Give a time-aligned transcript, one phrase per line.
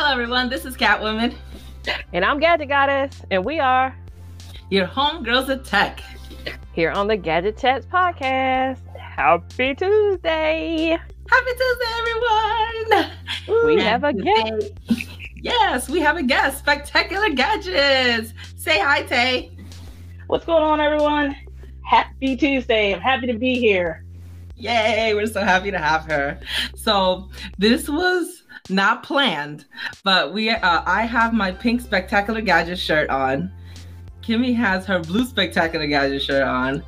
[0.00, 0.48] Hello, everyone.
[0.48, 1.34] This is Catwoman.
[2.12, 3.92] And I'm Gadget Goddess, and we are
[4.70, 6.04] your homegirls of tech
[6.72, 8.78] here on the Gadget Chats podcast.
[8.96, 10.90] Happy Tuesday!
[10.90, 13.10] Happy Tuesday, everyone!
[13.66, 14.72] We have a guest.
[15.34, 16.58] Yes, we have a guest.
[16.60, 18.34] Spectacular Gadgets.
[18.56, 19.50] Say hi, Tay.
[20.28, 21.34] What's going on, everyone?
[21.82, 22.94] Happy Tuesday.
[22.94, 24.04] I'm happy to be here.
[24.54, 26.38] Yay, we're so happy to have her.
[26.76, 29.64] So, this was not planned,
[30.04, 33.50] but we uh, I have my pink Spectacular Gadget shirt on.
[34.28, 36.82] Kimmy has her blue Spectacular Gadget shirt on.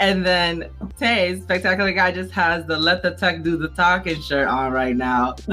[0.00, 4.48] And then Tay, Spectacular guy just has the Let the Tech Do the Talking shirt
[4.48, 5.34] on right now.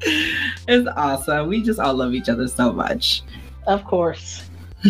[0.00, 1.48] it's awesome.
[1.48, 3.22] We just all love each other so much.
[3.66, 4.48] Of course.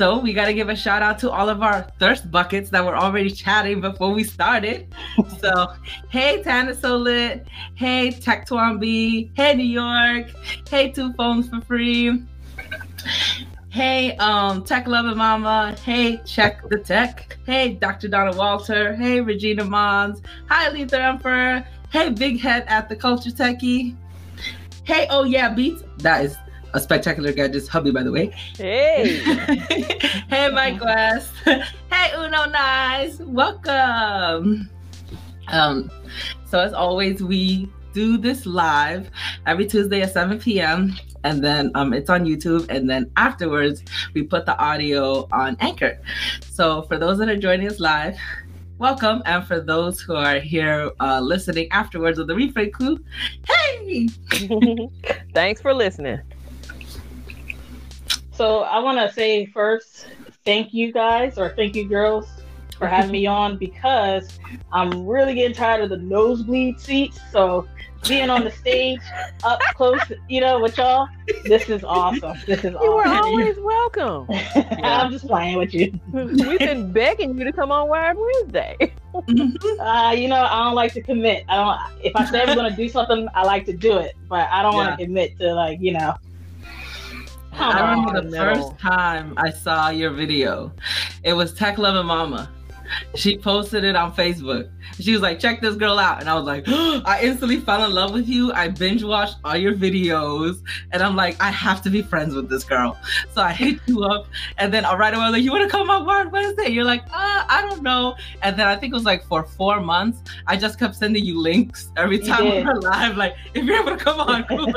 [0.00, 2.82] so we got to give a shout out to all of our thirst buckets that
[2.82, 4.88] were already chatting before we started.
[5.40, 5.74] so,
[6.08, 10.30] hey Tana So Lit, hey Tech B, hey New York,
[10.70, 12.22] hey Two Phones for Free,
[13.68, 15.76] Hey, um, Tech Loving Mama.
[15.84, 17.36] Hey, Check the Tech.
[17.44, 18.08] Hey, Dr.
[18.08, 18.94] Donna Walter.
[18.96, 20.22] Hey, Regina Mons.
[20.48, 21.64] Hi, Luther Emperor.
[21.90, 23.94] Hey, Big Head at the Culture Techie.
[24.84, 25.84] Hey, oh yeah, Beats.
[25.98, 26.36] That is
[26.72, 28.26] a spectacular gadget's hubby, by the way.
[28.56, 29.18] Hey.
[30.28, 31.32] hey, Mike West.
[31.44, 33.18] hey, Uno Nice.
[33.20, 34.70] Welcome.
[35.48, 35.90] Um,
[36.46, 39.10] so as always, we do this live
[39.46, 40.94] every Tuesday at 7 p.m.
[41.24, 42.68] And then um, it's on YouTube.
[42.70, 43.82] And then afterwards,
[44.14, 45.98] we put the audio on Anchor.
[46.50, 48.16] So for those that are joining us live,
[48.78, 49.22] welcome.
[49.26, 52.98] And for those who are here uh, listening afterwards with the replay crew,
[53.46, 54.08] hey!
[55.34, 56.20] Thanks for listening.
[58.40, 60.06] So I want to say first,
[60.46, 62.26] thank you guys or thank you girls
[62.78, 64.38] for having me on because
[64.72, 67.20] I'm really getting tired of the nosebleed seats.
[67.32, 67.68] So
[68.08, 69.02] being on the stage
[69.44, 71.06] up close, you know, with y'all,
[71.44, 72.38] this is awesome.
[72.46, 72.82] This is you awesome.
[72.82, 74.26] You were always welcome.
[74.82, 75.92] I'm just playing with you.
[76.10, 78.94] We've been begging you to come on Wired Wednesday.
[79.14, 81.44] uh, you know, I don't like to commit.
[81.46, 82.06] I don't.
[82.06, 84.62] If I say I'm going to do something, I like to do it, but I
[84.62, 84.78] don't yeah.
[84.78, 86.14] want to commit to like, you know.
[87.60, 88.54] I remember the no.
[88.54, 90.72] first time I saw your video.
[91.22, 92.50] It was Tech Loving Mama
[93.14, 94.70] she posted it on Facebook.
[94.98, 96.20] She was like, check this girl out.
[96.20, 98.52] And I was like, oh, I instantly fell in love with you.
[98.52, 100.60] I binge watched all your videos.
[100.92, 102.98] And I'm like, I have to be friends with this girl.
[103.32, 104.26] So I hit you up.
[104.58, 106.68] And then right away, I was like, you want to come on Wired Wednesday?
[106.68, 108.16] You're like, uh, I don't know.
[108.42, 111.40] And then I think it was like for four months, I just kept sending you
[111.40, 113.16] links every time we were live.
[113.16, 114.72] Like, if you're able to come on, cool.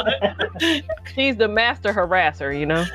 [1.15, 2.85] She's the master harasser, you know?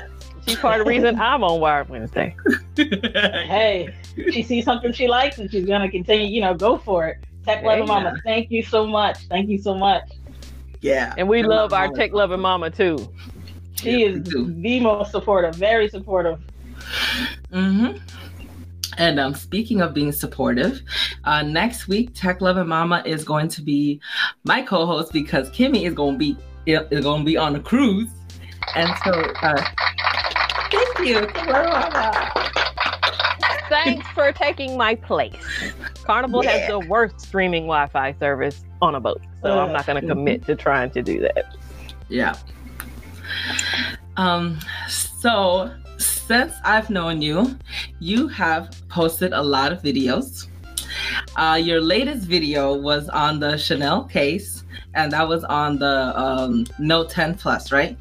[0.49, 2.35] She's part of the reason I'm on Wired Wednesday.
[2.75, 3.93] hey,
[4.31, 7.17] she sees something she likes and she's gonna continue, you know, go for it.
[7.45, 9.17] Tech loving mama, thank you so much.
[9.29, 10.03] Thank you so much.
[10.81, 11.13] Yeah.
[11.17, 12.97] And we love our tech loving mama too.
[13.75, 16.39] She yeah, is the most supportive, very supportive.
[17.51, 17.97] Mm-hmm.
[18.97, 20.81] And um, speaking of being supportive,
[21.23, 24.01] uh, next week Tech Loving Mama is going to be
[24.43, 28.09] my co-host because Kimmy is going to be is going to be on a cruise,
[28.75, 29.63] and so uh,
[30.69, 32.31] thank you, Tech Loving Mama.
[33.69, 35.35] Thanks for taking my place.
[36.03, 36.57] Carnival yeah.
[36.57, 40.07] has the worst streaming Wi-Fi service on a boat, so uh, I'm not going to
[40.07, 41.55] commit to trying to do that.
[42.09, 42.35] Yeah.
[44.17, 44.59] Um.
[44.87, 47.57] So since I've known you,
[47.99, 50.47] you have posted a lot of videos.
[51.35, 54.63] Uh, your latest video was on the Chanel case,
[54.93, 57.97] and that was on the um, Note 10 Plus, right?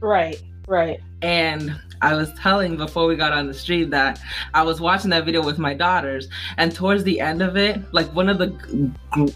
[0.00, 0.40] Right.
[0.66, 1.00] Right.
[1.22, 4.20] And I was telling before we got on the stream that
[4.54, 8.12] I was watching that video with my daughters, and towards the end of it, like
[8.14, 8.92] one of the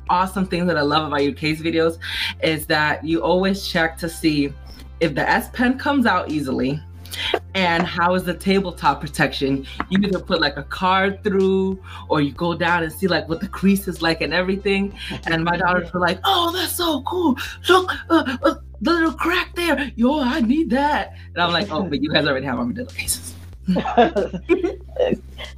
[0.09, 1.99] awesome things that I love about your case videos
[2.43, 4.53] is that you always check to see
[5.01, 6.81] if the S Pen comes out easily
[7.55, 12.33] and how is the tabletop protection you either put like a card through or you
[12.33, 14.93] go down and see like what the crease is like and everything
[15.27, 17.37] and my daughters were like oh that's so cool
[17.69, 19.93] look uh, uh, the little crack there.
[19.95, 21.17] Yo, I need that.
[21.35, 23.35] And I'm like, oh, but you guys already have armadillo cases.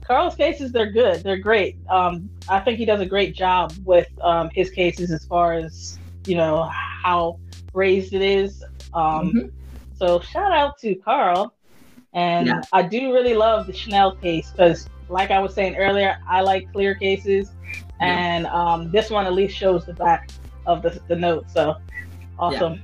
[0.05, 1.23] Carl's cases, they're good.
[1.23, 1.77] They're great.
[1.89, 5.99] Um, I think he does a great job with um, his cases as far as,
[6.27, 7.39] you know, how
[7.73, 8.63] raised it is.
[8.93, 9.49] Um, mm-hmm.
[10.05, 11.55] So shout out to Carl.
[12.13, 12.61] And yeah.
[12.75, 16.71] I do really love the Chanel case because, like I was saying earlier, I like
[16.73, 17.53] clear cases.
[18.01, 20.29] And um, this one at least shows the back
[20.67, 21.51] of the, the note.
[21.51, 21.77] So
[22.39, 22.83] awesome.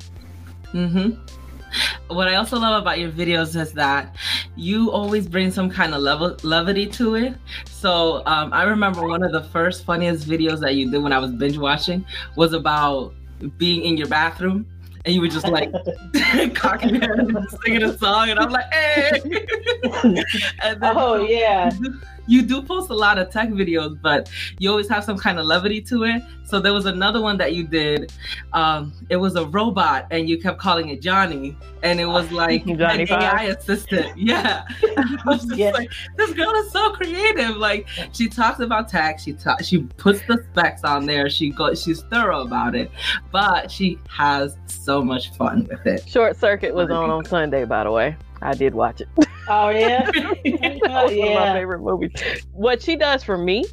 [0.72, 0.80] Yeah.
[0.80, 2.14] Mm-hmm.
[2.14, 4.16] What I also love about your videos is that
[4.56, 7.34] you always bring some kind of level levity to it.
[7.66, 11.18] So um, I remember one of the first funniest videos that you did when I
[11.18, 13.12] was binge watching was about
[13.58, 14.66] being in your bathroom
[15.04, 15.72] and you were just like
[16.54, 19.20] cocking your head and singing a song, and I'm like, hey.
[20.62, 21.70] and then, oh yeah.
[22.30, 25.46] You do post a lot of tech videos, but you always have some kind of
[25.46, 26.22] levity to it.
[26.44, 28.12] So there was another one that you did.
[28.52, 32.64] Um, it was a robot, and you kept calling it Johnny, and it was like
[32.64, 33.22] Johnny an Five?
[33.22, 34.06] AI assistant.
[34.16, 34.64] Yeah,
[34.96, 35.70] I was just Yeah.
[35.72, 37.56] like, this girl is so creative.
[37.56, 41.28] Like she talks about tech, she ta- she puts the specs on there.
[41.30, 42.90] She goes, she's thorough about it,
[43.32, 46.08] but she has so much fun with it.
[46.08, 48.16] Short Circuit was on on Sunday, by the way.
[48.42, 49.08] I did watch it.
[49.48, 50.10] Oh yeah.
[50.14, 52.12] Oh, that was one of my favorite movies.
[52.52, 53.66] What she does for me,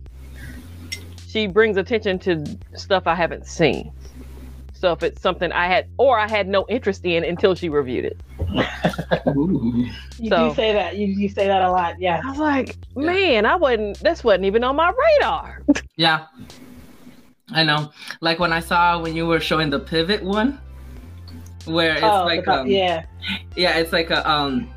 [1.28, 3.92] she brings attention to stuff I haven't seen.
[4.74, 8.06] So if it's something I had or I had no interest in until she reviewed
[8.06, 8.22] it.
[9.36, 9.88] Ooh.
[10.19, 10.96] You So- do say that.
[10.98, 12.00] You, you say that a lot.
[12.00, 12.22] Yeah.
[12.24, 15.64] I was like, man, I wasn't this wasn't even on my radar.
[15.96, 16.28] Yeah.
[17.52, 17.92] I know.
[18.22, 20.60] Like when I saw when you were showing the pivot one,
[21.68, 23.06] where it's oh, like um, yeah.
[23.56, 24.69] yeah, it's like a um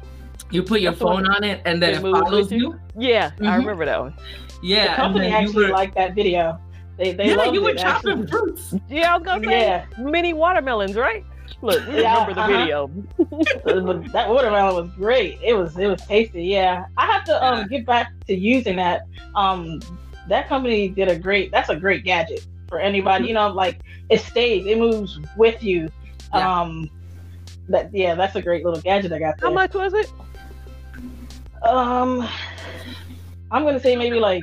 [0.51, 2.59] you put your That's phone on it and then it it follows you?
[2.59, 2.81] you.
[3.09, 3.59] Yeah, I Mhm.
[3.59, 4.15] remember that one.
[4.63, 4.89] Yeah.
[4.91, 6.59] the company actually were- liked that video.
[6.99, 8.27] They they yeah, loved you were it, chopping actually.
[8.27, 8.75] fruits.
[8.89, 9.85] Yeah, I was gonna say Yeah.
[9.99, 11.25] mini watermelons, right?
[11.63, 12.59] Look, we Yeah, remember the uh-huh.
[12.59, 12.91] video.
[13.65, 15.39] But that watermelon was great.
[15.43, 16.45] It was it was tasty.
[16.45, 17.67] Yeah, I have to um Yeah.
[17.79, 19.03] get back to using that.
[19.35, 19.81] Um,
[20.29, 21.51] that company did a great.
[21.53, 23.29] That's a great gadget for anybody.
[23.29, 24.67] You know, like it stays.
[24.67, 25.89] It moves with you.
[26.35, 26.61] Yeah.
[26.61, 26.91] Um,
[27.69, 29.49] that yeah, that's a great little gadget I got there.
[29.49, 30.11] How much was it?
[31.67, 32.27] Um,
[33.51, 34.43] I'm gonna say maybe like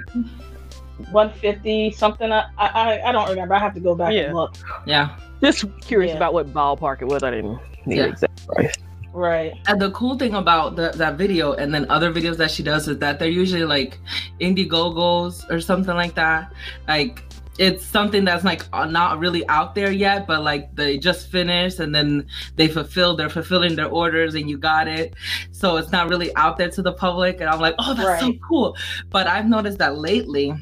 [1.12, 2.32] 150 something.
[2.32, 3.54] I I, I don't remember.
[3.56, 4.22] I have to go back Yeah.
[4.24, 4.56] and look.
[4.86, 5.18] Yeah.
[5.42, 6.18] Just curious Yeah.
[6.18, 7.24] about what ballpark it was.
[7.24, 8.06] I didn't need Yeah.
[8.06, 8.74] exact price.
[9.14, 9.54] Right.
[9.68, 12.88] And the cool thing about the, that video and then other videos that she does
[12.88, 13.98] is that they're usually like
[14.40, 16.54] Indiegogos or something like that.
[16.88, 17.24] Like
[17.58, 21.80] it's something that's like uh, not really out there yet, but like they just finished
[21.80, 25.16] and then they fulfill, they're fulfilling their orders and you got it.
[25.52, 27.42] So it's not really out there to the public.
[27.42, 28.78] And I'm like, oh, that's so cool.
[29.10, 30.54] But I've noticed that lately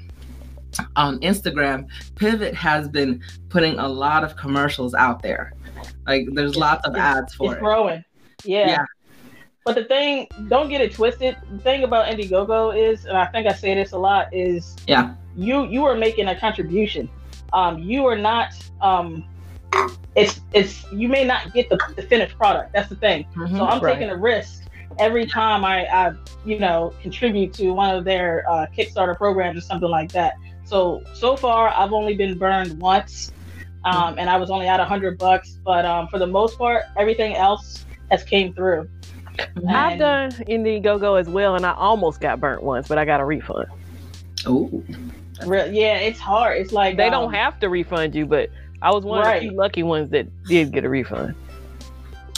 [0.95, 5.53] on Instagram, Pivot has been putting a lot of commercials out there.
[6.07, 7.47] Like there's lots of ads for it.
[7.47, 7.59] it's it.
[7.59, 8.03] growing.
[8.43, 8.67] Yeah.
[8.67, 8.85] Yeah.
[9.65, 11.35] But the thing, don't get it twisted.
[11.51, 15.15] The thing about Indiegogo is, and I think I say this a lot, is Yeah.
[15.35, 17.09] You you are making a contribution.
[17.53, 18.53] Um, you are not.
[18.81, 19.25] Um,
[20.15, 22.73] it's it's you may not get the, the finished product.
[22.73, 23.25] That's the thing.
[23.35, 23.57] Mhm.
[23.57, 23.93] So I'm Right.
[23.93, 24.63] taking a risk
[24.99, 26.13] every time I, I
[26.45, 30.35] you know contribute to one of their uh, Kickstarter programs or something like that.
[30.63, 33.31] So so far I've only been burned once,
[33.83, 35.59] um, and I was only out a hundred bucks.
[35.65, 38.87] But um, for the most part, everything else has came through.
[39.67, 43.19] I've And- done Indiegogo as well, and I almost got burnt once, but I got
[43.19, 43.67] a refund.
[44.47, 44.81] Ooh.
[45.45, 46.59] Re- yeah, it's hard.
[46.59, 48.49] It's like They um, don't have to refund you, but
[48.81, 51.35] I was one of the few lucky ones that did get a refund.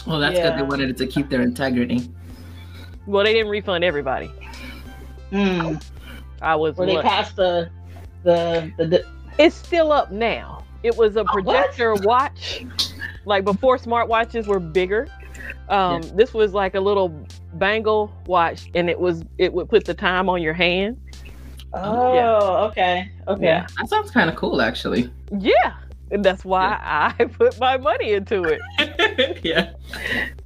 [0.05, 0.57] Well, that's good.
[0.57, 2.09] They wanted it to keep their integrity.
[3.05, 4.31] Well, they didn't refund everybody.
[5.31, 5.75] Hmm.
[6.41, 7.69] I was where they passed the
[8.23, 9.05] the the, the
[9.37, 10.63] It's still up now.
[10.83, 11.31] It was a Oh, what?
[11.33, 12.65] projector watch,
[13.25, 15.07] like before smartwatches were bigger.
[15.69, 17.09] Um, This was like a little
[17.55, 20.97] bangle watch, and it was it would put the time on your hand.
[21.73, 23.67] Oh okay okay Yeah.
[23.77, 25.11] That sounds kind of cool, actually.
[25.37, 25.75] Yeah,
[26.11, 26.79] and that's why
[27.19, 29.41] I put my money into it.
[29.43, 29.71] yeah.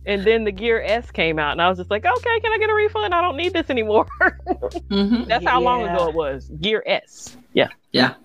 [0.05, 2.57] And then the Gear S came out, and I was just like, okay, can I
[2.57, 3.13] get a refund?
[3.13, 4.07] I don't need this anymore.
[4.89, 6.49] hmm that's how long ago it was.
[6.59, 7.37] Gear S.
[7.53, 7.69] Yeah.
[7.91, 8.15] Yeah.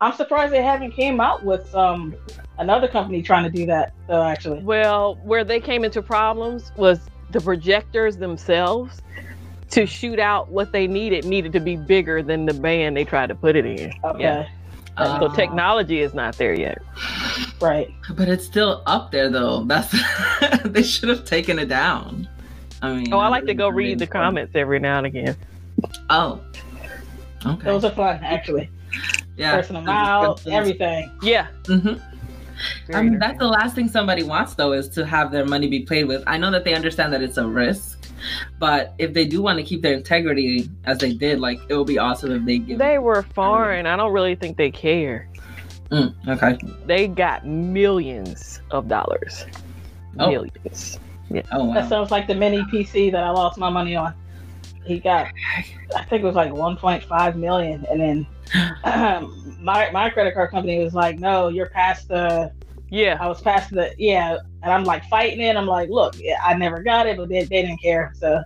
[0.00, 2.14] I'm surprised they haven't came out with um
[2.58, 7.00] another company trying to do that though actually Well, where they came into problems was
[7.30, 9.00] the projectors themselves
[9.70, 13.28] to shoot out what they needed needed to be bigger than the band they tried
[13.28, 13.92] to put it in.
[14.04, 14.46] okay Yeah.
[14.98, 16.78] so Uh, technology is not there yet.
[17.60, 19.64] right but it's still up there, though.
[19.64, 19.94] That's
[20.64, 22.28] they should have taken it down.
[22.82, 24.22] I mean, Oh, I like to go read the fun.
[24.22, 25.36] comments every now and again.
[26.08, 26.40] Oh.
[27.46, 27.64] Okay.
[27.64, 28.68] those are fun actually
[29.38, 29.56] yeah.
[29.56, 31.46] cursing them out everything Yeah.
[31.64, 31.94] Mm-hmm.
[32.86, 35.66] very I mean, that's the last thing somebody wants, though, is to have their money
[35.68, 36.22] be played with.
[36.26, 37.99] I know that they understand that it's a risk,
[38.58, 41.86] but if they do want to keep their integrity as they did, like it would
[41.86, 42.78] be awesome if they give.
[42.78, 43.86] They were foreign.
[43.86, 45.28] I don't really think they care.
[45.90, 46.58] Mm, okay.
[46.86, 49.44] They got millions of dollars.
[50.18, 50.28] Oh.
[50.28, 50.98] Millions.
[51.52, 51.74] Oh wow.
[51.74, 54.12] that sounds like the mini pc that i lost my money on
[54.84, 55.28] he got
[55.94, 58.26] i think it was like 1.5 million and then
[59.60, 62.50] my my credit card company was like no you're past the
[62.90, 63.16] Yeah.
[63.20, 65.56] I was past the yeah, and I'm like fighting it.
[65.56, 66.14] I'm like, look,
[66.44, 68.12] I never got it, but they, they didn't care.
[68.16, 68.42] So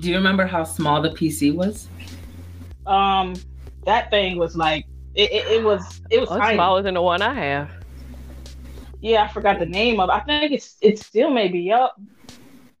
[0.00, 1.88] Do you remember how small the PC was?
[2.86, 3.34] um,
[3.86, 6.56] that thing was like it, it, it was it was Oh, tiny.
[6.56, 7.70] smaller than the one I have.
[9.00, 10.10] yeah, I forgot the name of.
[10.10, 11.96] I think it's it still may be up.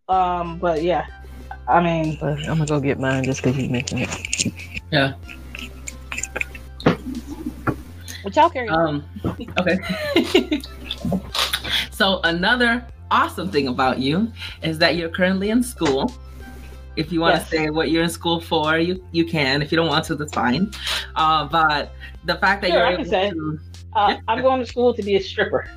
[0.08, 1.06] Um, but yeah,
[1.68, 4.52] I mean, But I'm gonna go get mine just because you mentioned it.
[4.90, 5.14] Yeah.
[8.22, 9.04] But y'all carry on.
[9.24, 10.60] Um, okay.
[11.94, 14.32] so another awesome thing about you
[14.62, 16.10] is that you're currently in school.
[16.96, 17.50] If you want Yes.
[17.50, 19.62] to say what you're in school for, you you can.
[19.62, 20.70] If you don't want to, that's fine.
[21.16, 21.92] Uh, but
[22.24, 23.30] the fact that Sure, you're I able say.
[23.30, 23.58] to,
[23.94, 25.68] uh, I'm going to school to be a stripper.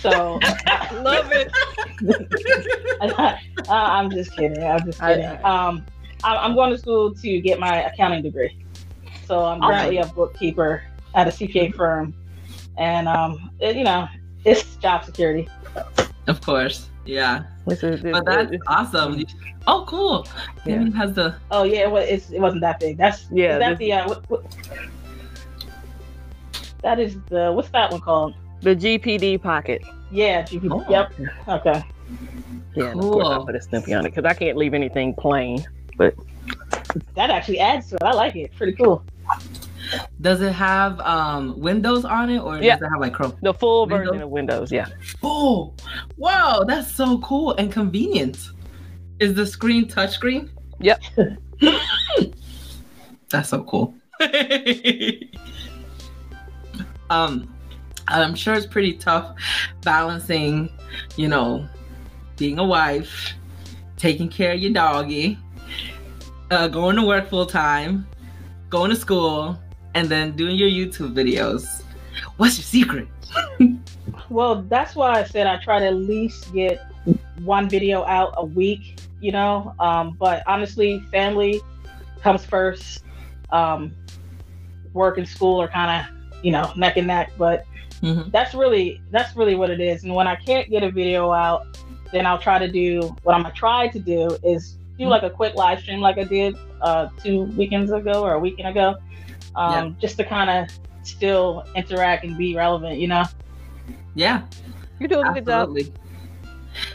[0.00, 1.50] So I Love it.
[3.18, 3.36] uh,
[3.68, 4.62] I'm just kidding.
[4.62, 5.24] I'm just kidding.
[5.44, 5.84] Um,
[6.22, 8.64] I- I'm going to school to get my accounting degree.
[9.26, 10.82] So I'm currently a bookkeeper
[11.14, 12.14] at a CPA firm,
[12.78, 14.06] and um, it, you know,
[14.46, 15.48] it's job security.
[16.28, 17.44] of course, yeah.
[17.66, 19.24] This is, this, But that's this- awesome.
[19.66, 20.26] Oh, cool.
[20.64, 20.78] Yeah.
[20.78, 22.96] Maybe has the Oh yeah, it, was, it's, it wasn't that big.
[22.96, 24.44] That's Yeah, Is that this- the uh, what, what,
[26.82, 28.34] that is the what's that one called?
[28.62, 29.82] the GPD pocket.
[30.10, 30.68] Yeah, GP.
[30.70, 30.84] Oh.
[30.88, 31.12] Yep.
[31.48, 31.84] Okay.
[32.74, 33.46] Yeah, and of course I Cool.
[33.46, 35.64] put a Snippy on it because I can't leave anything plain.
[35.98, 36.14] But
[37.14, 38.02] that actually adds to it.
[38.02, 38.54] I like it.
[38.54, 39.02] Pretty cool.
[40.20, 42.76] Does it have um Windows on it or Yeah.
[42.76, 43.36] does it have like Chrome?
[43.42, 44.08] The full Windows?
[44.08, 44.72] version of Windows.
[44.72, 44.86] Yeah.
[45.22, 45.74] Oh,
[46.16, 48.38] wow, that's so cool and convenient.
[49.20, 50.50] Is the screen touchscreen?
[50.80, 51.02] Yep.
[53.30, 53.94] that's so cool.
[57.10, 57.52] um,
[58.08, 59.36] I'm sure it's pretty tough
[59.82, 60.70] balancing,
[61.16, 61.68] you know,
[62.36, 63.32] being a wife,
[63.96, 65.38] taking care of your doggy,
[66.50, 68.06] uh, going to work full time,
[68.70, 69.58] going to school,
[69.96, 71.82] and then doing your YouTube videos.
[72.36, 73.08] What's your secret?
[74.30, 76.80] Well, that's why I said I try to at least get
[77.42, 78.98] one video out a week.
[79.20, 81.60] You know, um, but honestly, family
[82.22, 83.02] comes first.
[83.50, 83.94] Um,
[84.94, 87.64] work and school are kind of you know neck and neck, but
[88.02, 88.30] Mhm.
[88.32, 90.04] that's really that's really what it is.
[90.04, 91.78] And when I can't get a video out,
[92.12, 95.10] then I'll try to do what I'm gonna try to do is do Mhm.
[95.10, 98.68] like a quick live stream like I did uh, two weekends ago or a weekend
[98.68, 98.96] ago,
[99.56, 102.98] um, just to kind of still interact and be relevant.
[102.98, 103.24] You know.
[104.14, 104.42] Yeah,
[104.98, 105.76] You're doing a good job.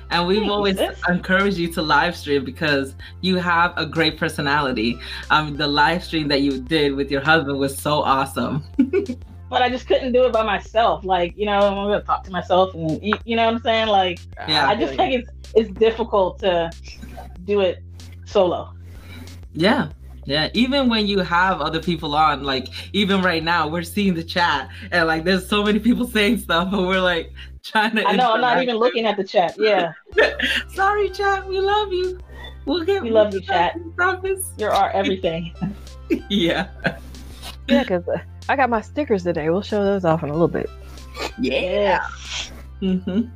[0.09, 0.99] And we've Thanks, always sis.
[1.09, 4.99] encouraged you to live stream because you have a great personality.
[5.29, 8.63] Um, the live stream that you did with your husband was so awesome.
[9.49, 11.03] but I just couldn't do it by myself.
[11.03, 13.87] Like, you know, I'm gonna talk to myself, and you, you know what I'm saying.
[13.87, 14.67] Like, Yeah.
[14.67, 16.69] I just think it's it's difficult to
[17.45, 17.83] do it
[18.25, 18.73] solo.
[19.53, 19.89] Yeah.
[20.25, 24.23] Yeah, even when you have other people on, like even right now, we're seeing the
[24.23, 28.07] chat and like there's so many people saying stuff, but we're like trying to.
[28.07, 29.55] I know I'm not even looking at the chat.
[29.57, 29.93] Yeah,
[30.73, 31.47] Sorry, chat.
[31.47, 32.19] We love you.
[32.65, 33.01] We'll get.
[33.01, 33.77] We love you, chat.
[33.95, 34.51] Promise.
[34.57, 35.53] you're our everything.
[36.29, 36.67] Yeah.
[37.69, 38.03] Yeah, because
[38.49, 39.49] I got my stickers today.
[39.49, 40.69] We'll show those off in a little bit.
[41.39, 42.05] Yeah.
[42.81, 43.29] mm-hmm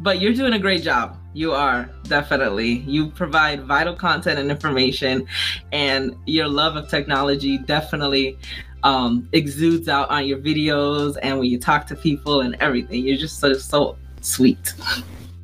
[0.00, 1.18] But you're doing a great job.
[1.38, 2.78] You are definitely.
[2.78, 5.24] You provide vital content and information,
[5.70, 8.36] and your love of technology definitely
[8.82, 13.06] um, exudes out on your videos and when you talk to people and everything.
[13.06, 14.74] You're just so so sweet.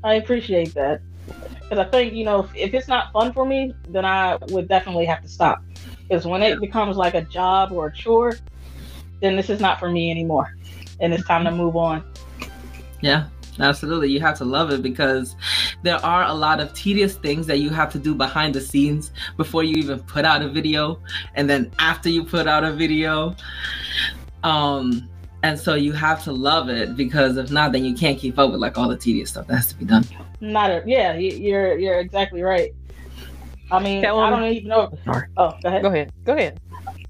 [0.02, 1.00] I appreciate that
[1.62, 4.66] because I think you know if, if it's not fun for me, then I would
[4.66, 5.62] definitely have to stop.
[6.08, 8.36] Because when it becomes like a job or a chore,
[9.20, 10.56] then this is not for me anymore,
[10.98, 12.02] and it's time to move on.
[13.00, 13.28] Yeah,
[13.60, 14.10] absolutely.
[14.10, 15.36] You have to love it because
[15.82, 19.10] there are a lot of tedious things that you have to do behind the scenes
[19.36, 21.00] before you even put out a video,
[21.34, 23.34] and then after you put out a video.
[24.42, 25.08] Um,
[25.42, 28.50] and so you have to love it because if not, then you can't keep up
[28.50, 30.04] with like all the tedious stuff that has to be done.
[30.40, 32.74] Not a yeah, you're you're exactly right.
[33.70, 34.96] I mean, I don't even know.
[35.04, 35.28] Sorry.
[35.36, 35.82] Oh, go ahead.
[35.82, 36.12] Go ahead.
[36.24, 36.60] Go ahead.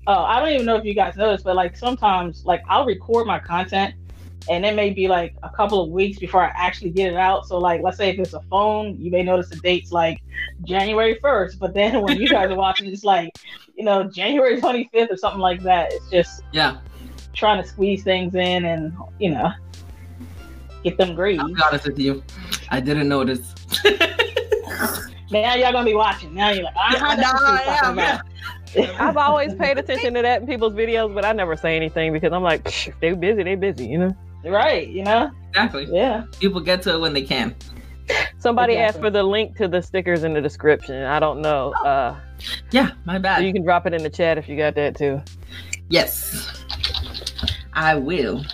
[0.07, 3.27] Oh, I don't even know if you guys noticed, but like sometimes, like I'll record
[3.27, 3.95] my content,
[4.49, 7.47] and it may be like a couple of weeks before I actually get it out.
[7.47, 10.23] So, like, let's say if it's a phone, you may notice the dates like
[10.65, 13.33] January first, but then when you guys are watching, it's like
[13.77, 15.93] you know January twenty fifth or something like that.
[15.93, 16.79] It's just Yeah,
[17.33, 19.53] trying to squeeze things in and you know
[20.83, 21.41] get them grades.
[21.41, 22.23] I'll be honest with you.
[22.71, 23.55] I didn't notice.
[25.31, 26.33] Now y'all gonna be watching.
[26.33, 29.01] Now you're like, ah, that's what she's talking about.
[29.01, 32.33] I've always paid attention to that in people's videos, but I never say anything because
[32.33, 34.17] I'm like, they're busy, they're busy, you know.
[34.53, 35.87] Right, you know, Exactly.
[35.91, 36.25] yeah.
[36.41, 37.55] People get to it when they can.
[38.39, 41.03] Somebody asked for the link to the stickers in the description.
[41.05, 41.73] I don't know.
[41.73, 42.15] Uh,
[42.71, 43.45] Yeah, my so bad.
[43.45, 45.23] you can drop it in the chat if you got that too.
[45.89, 46.63] Yes,
[47.73, 48.45] I will.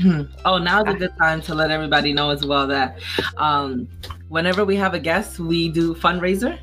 [0.00, 0.22] Hmm.
[0.44, 3.00] oh, now's a good time to let everybody know as well that
[3.36, 3.88] um,
[4.28, 6.56] whenever we have a guest, we do fundraiser.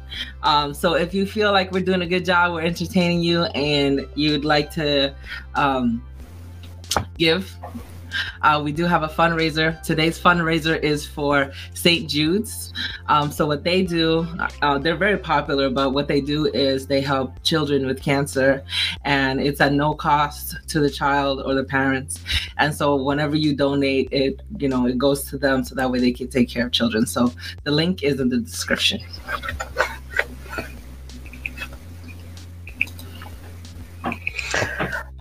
[0.44, 4.08] Um, so if you feel like we're doing a good job, we're entertaining you, and
[4.15, 5.13] you'd like to
[5.56, 6.01] um,
[7.17, 7.55] give,
[8.41, 9.81] Uh, we do have a fundraiser.
[9.81, 12.09] Today's fundraiser is for St.
[12.09, 12.73] Jude's.
[13.07, 14.27] Um, so what they do,
[14.61, 18.63] uh, they're very popular, but what they do is they help children with cancer,
[19.03, 22.19] and it's at no cost to the child or the parents.
[22.57, 25.99] And so whenever you donate, it you know it goes to them, so that way
[25.99, 27.05] they can take care of children.
[27.05, 27.33] So
[27.63, 29.01] the link is in the description.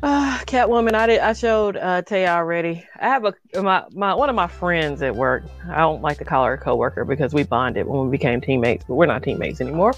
[0.03, 1.19] Uh, Catwoman, I did.
[1.19, 2.87] I showed uh, Tay already.
[3.01, 5.43] I have a my, my one of my friends at work.
[5.69, 8.85] I don't like to call her a coworker because we bonded when we became teammates,
[8.87, 9.95] but we're not teammates anymore.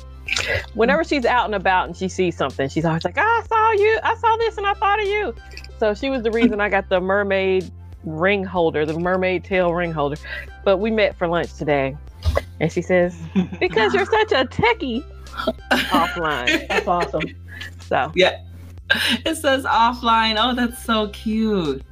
[0.72, 3.98] Whenever she's out and about and she sees something, she's always like, "I saw you.
[4.02, 5.34] I saw this, and I thought of you."
[5.78, 7.70] So she was the reason I got the mermaid
[8.04, 10.16] ring holder, the mermaid tail ring holder.
[10.64, 11.98] But we met for lunch today,
[12.60, 13.14] and she says,
[13.60, 15.04] "Because you're such a techie."
[15.90, 16.66] Offline.
[16.68, 17.24] That's awesome.
[17.80, 18.40] So Yeah.
[19.24, 20.36] It says offline.
[20.38, 21.82] Oh, that's so cute.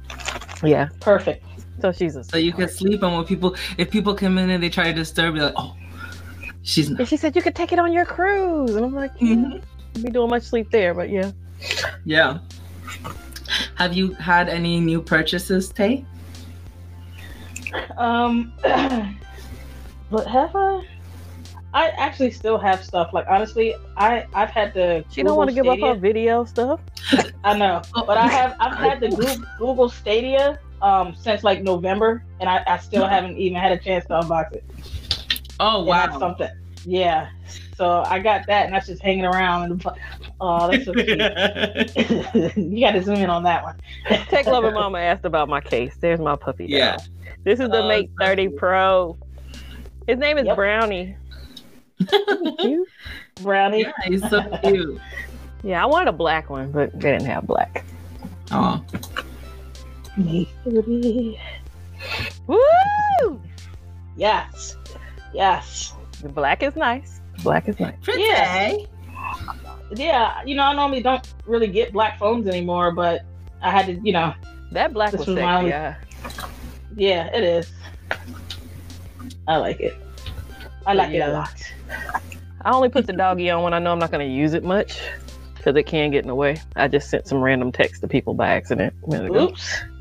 [0.63, 0.89] yeah.
[1.01, 1.43] Perfect.
[1.81, 2.23] So she's a.
[2.23, 4.93] So you can sleep on when people if people come in and they try to
[4.93, 5.75] disturb you like, oh
[6.63, 9.11] she's not And she said you could take it on your cruise, and I'm like,
[9.19, 9.63] yeah, Mhm.
[10.03, 11.31] be doing much sleep there, but yeah.
[12.05, 12.39] Yeah.
[13.75, 16.05] Have you had any new purchases, Tay?
[17.97, 20.85] Um, but have I?
[21.75, 23.11] I actually still have stuff.
[23.13, 25.03] Like honestly, I I've had the.
[25.11, 25.93] She don't want to give up Stadia.
[25.93, 26.79] her video stuff.
[27.43, 32.23] I know, but I have I've had the Google, Google Stadia um since like November,
[32.39, 34.63] and I, I still haven't even had a chance to unbox it.
[35.59, 36.19] Oh And that's wow.
[36.19, 36.49] something.
[36.85, 37.29] Yeah.
[37.75, 39.63] So I got that, and that's just hanging around.
[39.71, 39.85] And
[40.39, 41.09] oh, that's so cute.
[42.57, 43.75] you got to zoom in on that one.
[44.29, 45.97] Tech Lover Mama asked about my case.
[45.99, 46.67] There's my puppy.
[46.67, 46.71] dog.
[46.71, 46.97] Yeah.
[47.43, 48.47] This is the Oh, Mate 30.
[48.49, 49.17] Pro.
[50.07, 50.55] His name is Yep.
[50.55, 51.17] Brownie.
[52.59, 52.87] Cute.
[53.41, 53.81] Brownie.
[53.81, 54.99] yeah, he's so cute.
[55.63, 57.83] yeah, I wanted a black one, but they didn't have black.
[58.51, 58.83] Oh.
[60.17, 60.47] Me.
[62.47, 63.41] Woo!
[64.15, 64.77] Yes.
[65.33, 65.93] Yes.
[66.21, 67.19] The black is nice.
[67.43, 67.95] Black is nice.
[68.01, 68.23] Pretty.
[68.23, 68.75] Yeah.
[69.93, 70.43] Yeah.
[70.45, 73.21] You know, I normally don't really get black phones anymore, but
[73.61, 73.93] I had to.
[73.93, 74.33] You know.
[74.71, 75.45] That black This was was sexy.
[75.45, 75.95] my only- yeah.
[76.95, 77.71] Yeah, it is.
[79.47, 79.95] I like it.
[80.85, 81.71] I like it a lot.
[82.61, 84.63] I only put the doggy on when I know I'm not going to use it
[84.63, 84.99] much
[85.55, 86.57] because it can get in the way.
[86.75, 88.93] I just sent some random text to people by accident.
[89.03, 89.53] a minute ago.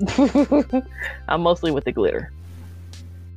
[0.09, 0.85] Oops.
[1.29, 2.31] I'm mostly with the glitter.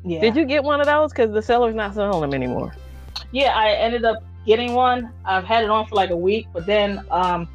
[0.03, 0.21] Yeah.
[0.21, 1.11] Did you get one of those?
[1.11, 2.75] Because the seller's not selling them anymore.
[3.31, 5.11] Yeah, I ended up getting one.
[5.25, 7.49] I've had it on for like a week, but then, um,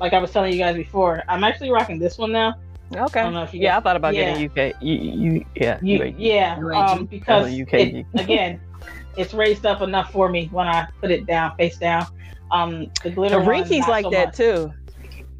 [0.00, 2.54] like I was telling you guys before, I'm actually rocking this one now.
[2.94, 3.20] Okay.
[3.20, 4.32] I don't know if you yeah, I thought about yeah.
[4.32, 4.82] getting UK.
[4.82, 5.78] You, you, yeah.
[5.82, 8.60] You, yeah, um, because it- again,
[9.18, 12.06] it's raised up enough for me when I put it down, face down.
[12.50, 13.40] Um, the glitter.
[13.40, 14.36] The one, Rinky's like so that much.
[14.36, 14.72] too.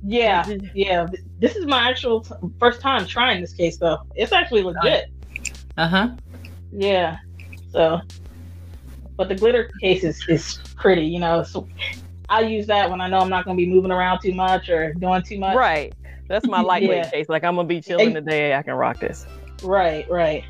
[0.05, 1.07] Yeah, yeah.
[1.39, 3.99] This is my actual t- first time trying this case, though.
[4.15, 5.07] It's actually legit.
[5.77, 6.09] Uh huh.
[6.73, 7.17] Yeah.
[7.73, 8.01] So,
[9.17, 11.43] but the glitter case is, is pretty, you know.
[11.43, 11.67] So
[12.29, 14.69] I use that when I know I'm not going to be moving around too much
[14.69, 15.57] or doing too much.
[15.57, 15.93] Right.
[16.29, 17.11] That's my lightweight Yeah.
[17.11, 17.29] case.
[17.29, 18.55] Like I'm gonna be chilling today.
[18.55, 19.27] I can rock this.
[19.63, 20.09] Right.
[20.11, 20.45] Right.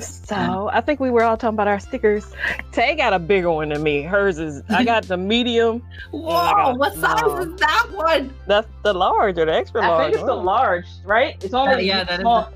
[0.00, 2.26] So I think we were all talking about our stickers.
[2.72, 4.02] Tay got a bigger one than me.
[4.02, 4.62] Hers is.
[4.68, 5.82] I got the medium.
[6.10, 6.30] Whoa!
[6.30, 7.38] got What size small.
[7.38, 8.34] is that one?
[8.46, 10.00] That's the large or the extra large.
[10.00, 11.42] I think it's the large, right?
[11.42, 12.52] It's only Uh, yeah, that is small.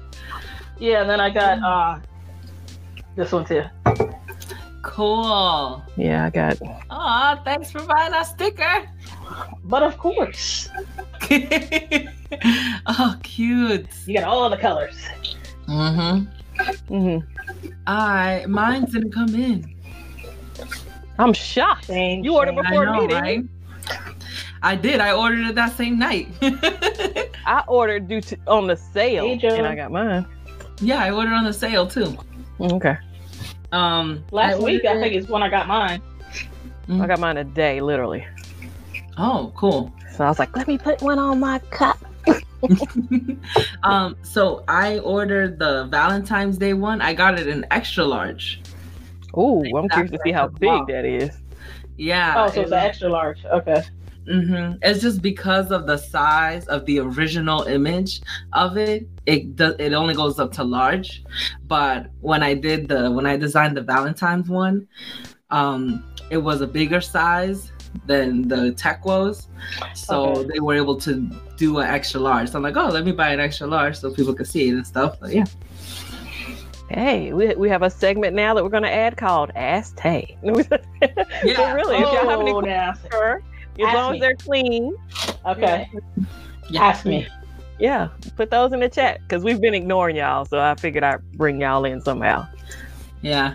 [0.78, 1.98] Yeah, and then I got uh
[3.16, 3.62] this one too.
[4.82, 5.82] Cool.
[5.96, 6.58] Yeah, I got.
[6.90, 8.88] Aw, thanks for buying our sticker.
[9.64, 10.68] But of course,
[11.30, 13.86] oh, cute.
[14.06, 14.96] you got all the colors.
[15.68, 16.24] Mm-hmm.
[16.88, 17.18] Hmm
[17.86, 19.74] I mine didn't come in.
[21.18, 21.86] I'm shocked.
[21.86, 22.24] Same.
[22.24, 22.62] You ordered same.
[22.64, 23.44] before I know, me, right?
[24.62, 25.00] I did.
[25.00, 26.28] I ordered it that same night.
[27.46, 30.26] I ordered due to on the sale, Hey, and I got mine.
[30.80, 32.16] yeah, I ordered on the sale too.
[32.60, 32.96] Okay,
[33.72, 36.02] Um, Last I week, I think it- is when I got mine.
[36.90, 38.26] I got mine a day, literally.
[39.16, 39.92] Oh, cool.
[40.16, 41.98] So I was like, let me put one on my cup.
[43.82, 47.00] um, so I ordered the Valentine's Day one.
[47.00, 48.60] I got it in extra large.
[49.36, 50.84] Ooh, I'm curious to see how big Wow.
[50.88, 51.36] that is.
[51.96, 52.34] Yeah.
[52.36, 53.44] Oh, so it's an extra large.
[53.44, 53.82] Okay.
[54.26, 59.06] hmm It's just because of the size of the original image of it.
[59.26, 59.76] It does.
[59.78, 61.22] It only goes up to large.
[61.66, 64.88] But when I did the when I designed the Valentine's one,
[65.50, 67.72] um, it was a bigger size
[68.06, 69.48] than the tech was,
[69.94, 70.48] so Okay.
[70.54, 72.50] they were able to do an extra large.
[72.50, 74.74] So I'm like, oh, let me buy an extra large so people can see it
[74.74, 75.18] and stuff.
[75.20, 75.44] But yeah.
[76.88, 80.36] Hey, we, we have a segment now that we're going to add called Ask Tay.
[80.42, 80.84] But
[81.44, 81.72] Yeah.
[81.72, 82.66] really, if y'all have any Oh, questions
[83.02, 83.08] now.
[83.10, 83.42] for her,
[83.78, 84.16] as Ask long me.
[84.16, 84.94] as they're clean.
[85.46, 85.88] Okay.
[86.68, 86.82] Yeah.
[86.82, 87.28] Ask me.
[87.78, 90.44] Yeah, put those in the chat because we've been ignoring y'all.
[90.44, 92.46] So I figured I'd bring y'all in somehow.
[93.22, 93.54] Yeah.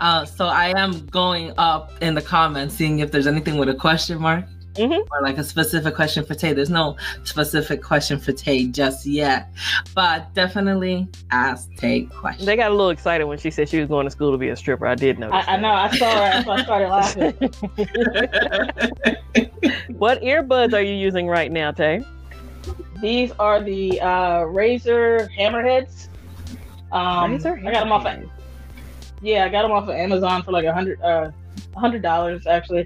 [0.00, 3.74] Uh, so I am going up in the comments, seeing if there's anything with a
[3.74, 5.06] question mark Mhm.
[5.12, 6.52] or like a specific question for Tay.
[6.52, 9.48] There's no specific question for Tay just yet,
[9.94, 12.44] but definitely ask Tay questions.
[12.44, 14.48] They got a little excited when she said she was going to school to be
[14.48, 14.86] a stripper.
[14.88, 15.44] I did notice.
[15.46, 15.70] I, I know.
[15.70, 16.42] I saw her.
[16.42, 17.34] So I started laughing.
[19.98, 22.02] What earbuds are you using right now, Tay?
[23.00, 26.08] These are the uh, Razer Hammerheads.
[26.92, 28.04] Um, Razer I got them off.
[28.06, 28.30] Of, Hammerheads.
[29.24, 31.30] Yeah, I got them off of Amazon for like a hundred, uh,
[31.74, 32.84] a hundred dollars actually.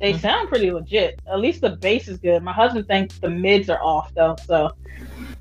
[0.00, 0.20] They Mhm.
[0.20, 1.20] sound pretty legit.
[1.26, 2.42] At least the bass is good.
[2.42, 4.36] My husband thinks the mids are off though.
[4.46, 4.70] So,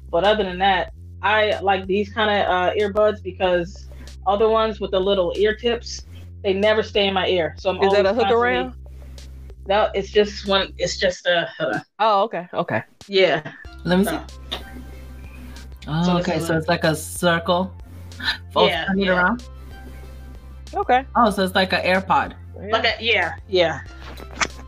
[0.09, 3.87] but other than that, I like these kind of uh, earbuds because
[4.25, 6.05] other ones with the little ear tips,
[6.43, 7.53] they never stay in my ear.
[7.57, 8.73] So I'm Is that a hook around?
[9.67, 10.71] No, it's just one.
[10.77, 11.49] It's just a.
[11.59, 12.83] Uh, Oh, okay, okay.
[13.07, 13.41] yeah.
[13.83, 14.19] Let me see.
[15.87, 17.73] Oh, So okay, so it's like a circle.
[18.55, 19.13] Oh, Yeah, turn it yeah.
[19.13, 19.43] around.
[20.75, 21.05] Okay.
[21.15, 22.33] Oh, so it's like an AirPod.
[22.71, 23.81] Like a, yeah, yeah.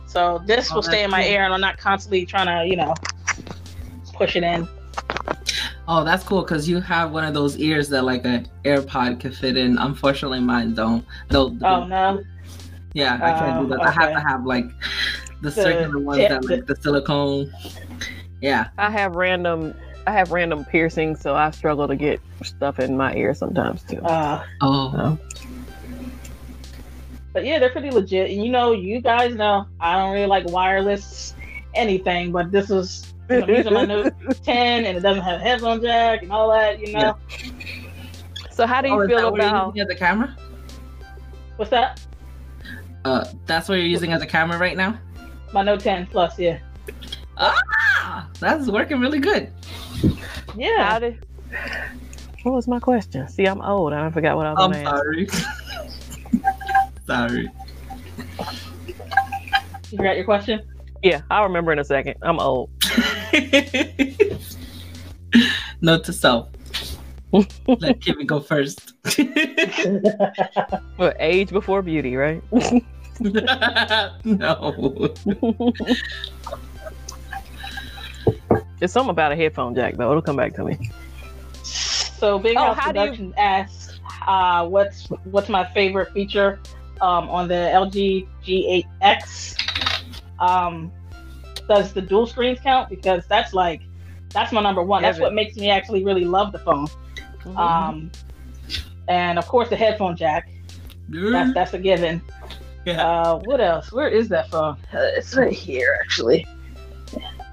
[0.06, 1.30] So this Oh, will stay in my cool.
[1.32, 2.94] ear, and I'm not constantly trying to, you know,
[4.14, 4.66] push it in.
[5.86, 9.34] Oh, that's cool because you have one of those ears that like an AirPod could
[9.34, 9.78] fit in.
[9.78, 11.04] Unfortunately, mine don't.
[11.30, 12.22] No, Oh no,
[12.94, 13.86] yeah, I can't do Oh, that.
[13.86, 14.66] I have to have like
[15.40, 17.50] the, The circular ones tip- that like the silicone.
[18.40, 18.68] Yeah.
[18.78, 19.74] I have random.
[20.06, 24.00] I have random piercings, so I struggle to get stuff in my ear sometimes too.
[24.02, 24.90] uh, Oh.
[24.92, 25.18] So,
[27.38, 28.30] but yeah, they're pretty legit.
[28.32, 31.34] And you know, you guys know I don't really like wireless
[31.74, 35.80] anything, but this is I'm using my Note 10, and it doesn't have a headphone
[35.80, 36.80] jack and all that.
[36.80, 37.16] You know,
[38.50, 39.76] so how do you oh, is feel that what you're about?
[39.76, 40.36] using as a camera?
[41.56, 42.00] what's that?
[43.04, 44.98] Uh, that's what you're using as a camera right now.
[45.52, 46.58] My Note 10 Plus, yeah,
[47.36, 49.52] Ah, that's working really good.
[50.56, 50.90] yeah.
[50.90, 51.14] How do,
[52.42, 53.28] what was my question?
[53.28, 53.92] See, I'm old.
[53.92, 54.96] I forgot what I was I'm going ask.
[54.96, 55.28] sorry.
[57.08, 57.48] Sorry.
[59.90, 60.60] You got your question?
[61.02, 62.16] Yeah, I'll remember in a second.
[62.22, 62.68] I'm old.
[65.80, 66.50] Note to self.
[67.32, 67.46] Let
[68.00, 68.92] Kimmy go first.
[70.98, 72.42] Well, age before beauty, right?
[73.20, 75.14] no.
[78.80, 80.10] It's something about a headphone jack though.
[80.10, 80.90] It'll come back to me.
[81.62, 86.58] So Big Oh, House how do you- Production asks, uh, what's what's my favorite feature
[87.00, 89.56] um, on the LG G8X?
[90.38, 90.92] Um,
[91.68, 92.88] does the dual screens count?
[92.88, 93.82] Because that's like
[94.30, 95.02] that's my number one.
[95.02, 95.26] That's Heaven.
[95.26, 96.86] what makes me actually really love the phone.
[96.86, 97.56] Mm-hmm.
[97.56, 98.10] Um,
[99.08, 100.48] and of course the headphone jack.
[101.08, 102.20] That's that's a given.
[102.84, 103.06] yeah.
[103.06, 103.92] Uh, what else?
[103.92, 104.76] Where is that phone?
[104.92, 106.46] Uh, it's right here, actually.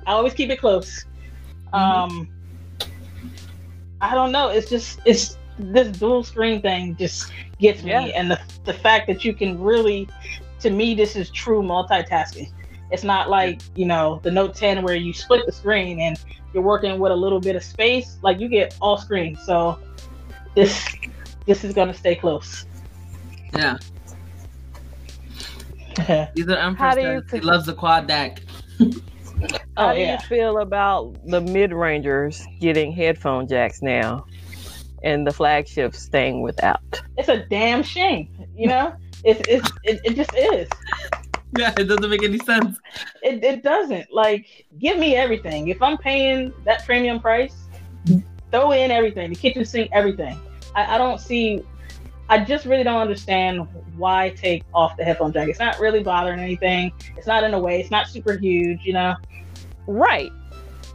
[0.05, 1.05] I always keep it close.
[1.73, 2.29] Um,
[4.01, 4.49] I don't know.
[4.49, 9.23] It's just it's this dual screen thing just gets me, and the the fact that
[9.23, 10.07] you can really,
[10.59, 12.51] to me, this is true multitasking.
[12.91, 16.19] It's not like you know the Note 10 where you split the screen and
[16.53, 18.17] you're working with a little bit of space.
[18.21, 19.35] Like you get all screen.
[19.35, 19.79] So
[20.55, 20.85] this
[21.45, 22.65] this is gonna stay close.
[23.55, 23.77] yeah.
[26.35, 26.95] These are How Empress.
[26.95, 28.39] do you He loves the quad DAC.
[29.77, 30.13] How oh do yeah.
[30.13, 34.25] you feel about the mid rangers getting headphone jacks now,
[35.05, 36.81] and the flagship staying without?
[37.17, 38.27] it's a damn shame.
[38.55, 40.67] You know, it's it's it, it just is.
[41.57, 42.77] Yeah, it doesn't make any sense.
[43.23, 45.69] It it doesn't like give me everything.
[45.69, 47.55] If I'm paying that premium price,
[48.51, 50.37] throw in everything, the kitchen sink, everything.
[50.75, 51.63] I, I don't see.
[52.27, 55.47] I just really don't understand why take off the headphone jack.
[55.47, 56.91] It's not really bothering anything.
[57.15, 57.79] It's not in a way.
[57.79, 59.15] It's not super huge, you know.
[59.87, 60.31] Right.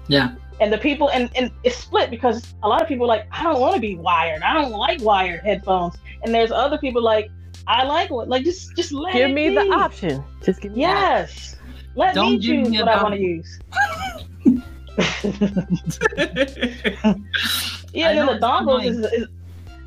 [0.09, 0.35] Yeah.
[0.61, 3.43] And the people and, and it's split because a lot of people are like I
[3.43, 4.43] don't want to be wired.
[4.43, 5.97] I don't like wired headphones.
[6.23, 7.31] And there's other people like
[7.67, 10.23] I like what like just just let Give it me the option.
[10.43, 10.81] Just give me.
[10.81, 11.57] Yes.
[11.97, 13.59] Let Don't me choose me what I want to use.
[17.93, 19.27] yeah, and then the it's dongles is, is,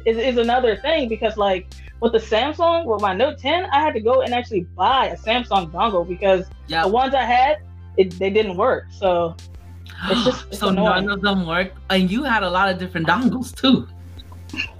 [0.06, 1.68] is is another thing because like
[2.00, 5.18] with the Samsung with my Note 10, I had to go and actually buy a
[5.18, 6.84] Samsung dongle because yeah.
[6.84, 7.60] the ones I had
[7.98, 8.88] it, they didn't work.
[8.92, 9.36] So
[10.10, 11.06] it's just- it's so annoying.
[11.06, 13.88] none of them work, and you had a lot of different dongles too.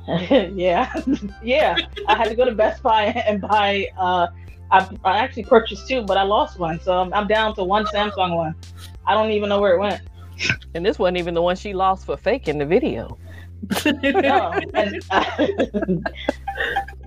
[0.56, 0.93] yeah,
[1.43, 1.76] yeah,
[2.08, 3.88] I had to go to Best Buy and buy.
[3.97, 4.28] Uh,
[4.71, 7.86] I, I actually purchased two, but I lost one, so I'm, I'm down to one
[7.86, 8.56] Samsung one.
[9.06, 10.02] I don't even know where it went.
[10.73, 13.17] And this wasn't even the one she lost for faking the video.
[13.86, 15.02] No, and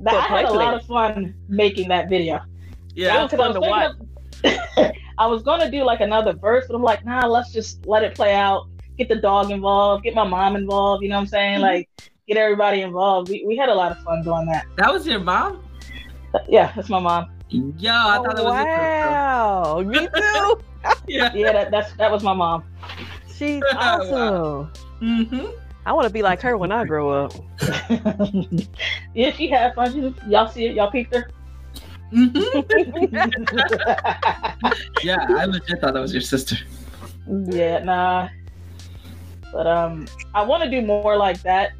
[0.00, 2.40] that, I had a lot of fun making that video.
[2.94, 3.22] yeah.
[3.22, 3.92] was fun to watch.
[4.42, 7.86] thinking of- I was gonna do like another verse, but I'm like, nah, let's just
[7.86, 8.66] let it play out.
[8.98, 11.02] get the dog involved, get my mom involved.
[11.02, 11.58] You know what I'm saying?
[11.58, 11.62] Mhm.
[11.62, 11.88] Like
[12.26, 13.28] get everybody involved.
[13.30, 14.64] We, we had a lot of fun doing that.
[14.78, 15.62] That was your mom?
[16.48, 17.26] Yeah, that's my mom.
[17.48, 20.60] Yo, I thought it was wow, me too.
[21.08, 21.30] Yeah.
[21.34, 22.64] Yeah, that, that's that was my mom.
[23.34, 24.00] She's Wow.
[24.00, 24.72] awesome.
[25.00, 25.46] Mm-hmm.
[25.84, 27.32] I want to be like her when I grow up.
[29.14, 29.92] yeah, she had fun.
[29.92, 30.74] She, y'all see it?
[30.74, 31.30] Y'all peeped her?
[32.12, 33.16] Mm-hmm.
[35.02, 36.56] Yeah, I legit thought that was your sister.
[37.46, 38.28] yeah, nah.
[39.52, 41.72] But um, I want to do more like that.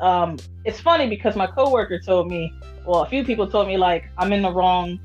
[0.00, 2.52] Um, it's funny because my coworker told me,
[2.84, 4.98] well, a few people told me like I'm in the wrong,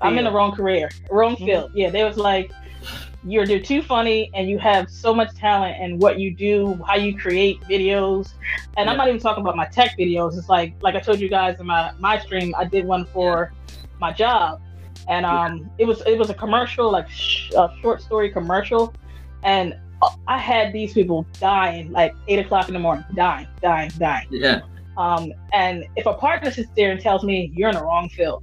[0.00, 1.72] I'm in the wrong career, wrong field.
[1.74, 2.50] Yeah, they was like,
[3.24, 6.94] you're you're too funny and you have so much talent and what you do, how
[6.94, 8.32] you create videos.
[8.76, 10.38] And I'm not even talking about my tech videos.
[10.38, 13.52] It's like like I told you guys in my my stream, I did one for
[14.00, 14.60] my job,
[15.08, 18.94] and um, it was it was a commercial, like sh- a short story commercial,
[19.42, 23.90] and uh, I had these people dying like eight o'clock in the morning, dying, dying,
[23.98, 24.26] dying.
[24.30, 24.60] Yeah.
[24.98, 28.42] Um, and if a partner sits there and tells me you're in the wrong field,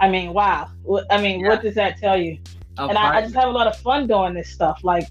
[0.00, 0.68] I mean, wow.
[1.10, 1.50] I mean, Yeah.
[1.50, 2.38] what does that tell you?
[2.78, 4.80] A and I, I just have a lot of fun doing this stuff.
[4.82, 5.06] Like,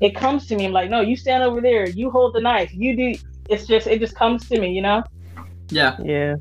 [0.00, 0.64] it comes to me.
[0.64, 1.86] I'm like, no, you stand over there.
[1.88, 2.72] You hold the knife.
[2.74, 3.14] You do.
[3.50, 5.04] It's just, it just comes to me, you know.
[5.68, 5.96] yeah.
[6.02, 6.36] Yeah.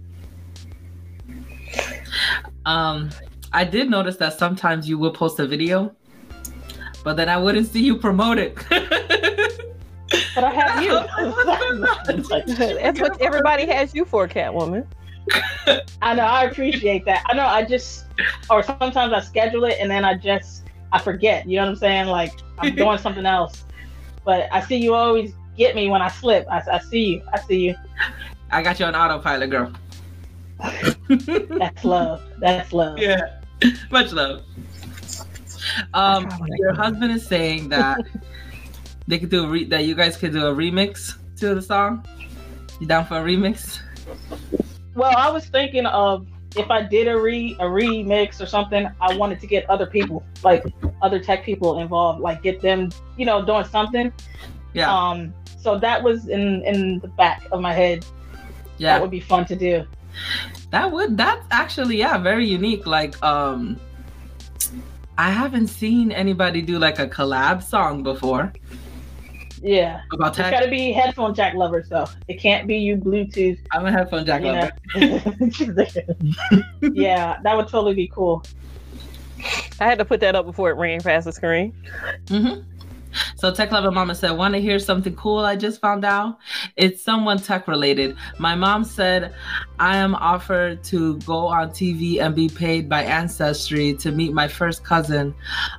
[2.65, 3.09] Um,
[3.53, 5.95] I did notice that sometimes you will post a video,
[7.03, 8.57] but then I wouldn't see you promote it.
[10.35, 10.91] But I have you.
[12.81, 14.85] That's what everybody has you for, Catwoman.
[16.01, 16.23] I know.
[16.23, 17.23] I appreciate that.
[17.25, 17.45] I know.
[17.45, 18.05] I just,
[18.49, 21.47] or sometimes I schedule it and then I just, I forget.
[21.47, 22.07] You know what I'm saying?
[22.07, 23.63] Like I'm doing something else.
[24.23, 26.47] But I see you always get me when I slip.
[26.51, 27.21] I, I see you.
[27.33, 27.75] I see you.
[28.51, 29.73] I got you on autopilot, girl.
[31.09, 32.21] That's love.
[32.39, 32.97] That's love.
[32.97, 33.39] yeah,
[33.91, 34.43] much love.
[35.93, 37.99] Um, your husband is saying that
[39.07, 42.05] they could do a re- that you guys could do a remix to the song.
[42.79, 43.79] You down for a remix?
[44.95, 49.15] Well, I was thinking of if I did a re a remix or something, I
[49.17, 50.63] wanted to get other people, like
[51.01, 54.11] other tech people involved, like get them, you know, doing something.
[54.73, 58.05] Yeah, Um, so that was in in the back of my head.
[58.77, 58.93] yeah.
[58.93, 59.85] That would be fun to do.
[60.71, 62.85] That would that's actually yeah very unique.
[62.85, 63.79] Like um,
[65.17, 68.51] I haven't seen anybody do like a collab song before
[69.61, 70.51] Yeah, about it's tech.
[70.51, 72.07] got to be headphone jack lovers though.
[72.27, 73.57] It can't be you Bluetooth.
[73.71, 74.71] I'm a headphone jack You lover.
[76.93, 78.43] yeah, that would totally be cool.
[79.79, 81.73] I had to put that up before it ran past the screen.
[82.29, 82.59] hmm
[83.35, 85.39] So Tech Lover Mama said, "Want to hear something cool?
[85.39, 86.37] I just found out.
[86.75, 88.15] It's someone tech related.
[88.39, 89.33] My mom said
[89.79, 94.47] I am offered to go on TV and be paid by Ancestry to meet my
[94.47, 95.33] first cousin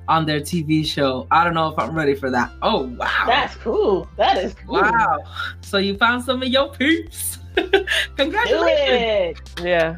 [0.09, 1.27] on their TV show.
[1.31, 2.51] I don't know if I'm ready for that.
[2.62, 4.09] Oh wow, That's cool.
[4.16, 4.81] That is cool.
[4.81, 5.18] wow.
[5.61, 7.38] So you found some of your peeps.
[7.57, 9.40] Do Congratulations.
[9.59, 9.62] it.
[9.64, 9.96] Yeah.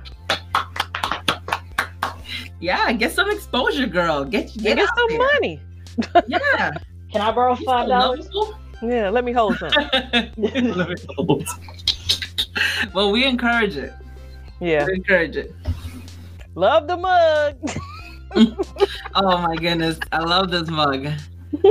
[2.60, 4.24] Yeah, get some exposure, girl.
[4.24, 5.18] Get Get, get, get some there.
[5.18, 5.60] money.
[6.28, 6.70] Yeah.
[7.10, 8.28] Can I borrow You five so dollars?
[8.32, 8.58] lovable.
[8.82, 9.72] Yeah, let me hold some.
[12.94, 13.92] well, we encourage it.
[14.60, 14.86] Yeah.
[14.86, 15.52] We encourage it.
[16.54, 17.56] Love the mug.
[19.14, 21.08] Oh my goodness, I love this mug.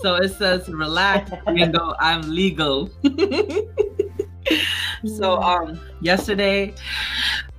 [0.00, 1.94] so it says, "Relax, Ringo.
[1.98, 2.90] I'm legal."
[5.16, 6.74] so um, yesterday,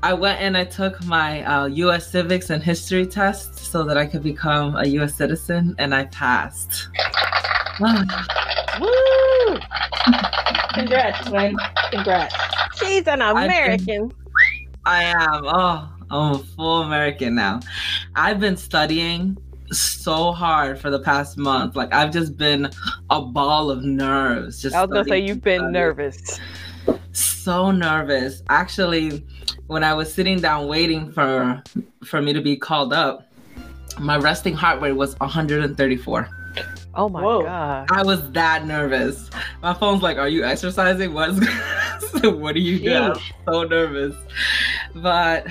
[0.04, 2.10] I went and I took my uh, U.S.
[2.10, 5.16] civics and history test so that I could become a U.S.
[5.16, 6.90] citizen, and I passed.
[7.82, 8.26] Ah.
[8.82, 9.60] Woo!
[10.74, 11.56] Congrats, Gwen.
[11.92, 12.36] Congrats.
[12.78, 14.12] She's an been- American.
[14.86, 15.44] I am.
[15.46, 17.60] Oh, I'm a full American now.
[18.16, 19.38] I've been studying
[19.72, 21.76] so hard for the past month.
[21.76, 22.70] Like I've just been
[23.10, 24.62] a ball of nerves.
[24.62, 25.74] Just I was gonna say you've been studying.
[25.74, 26.40] nervous.
[27.12, 28.42] So nervous.
[28.50, 29.24] Actually,
[29.68, 31.62] when I was sitting down waiting for
[32.04, 33.29] for me to be called up,
[33.98, 36.30] my resting heart rate was 134.
[36.96, 37.44] Oh my Whoa.
[37.44, 37.88] god.
[37.92, 39.30] I was that nervous.
[39.62, 41.14] My phone's like, "Are you exercising?
[41.14, 41.40] What's
[42.24, 44.16] what are you doing?" I'm so nervous,
[44.96, 45.46] but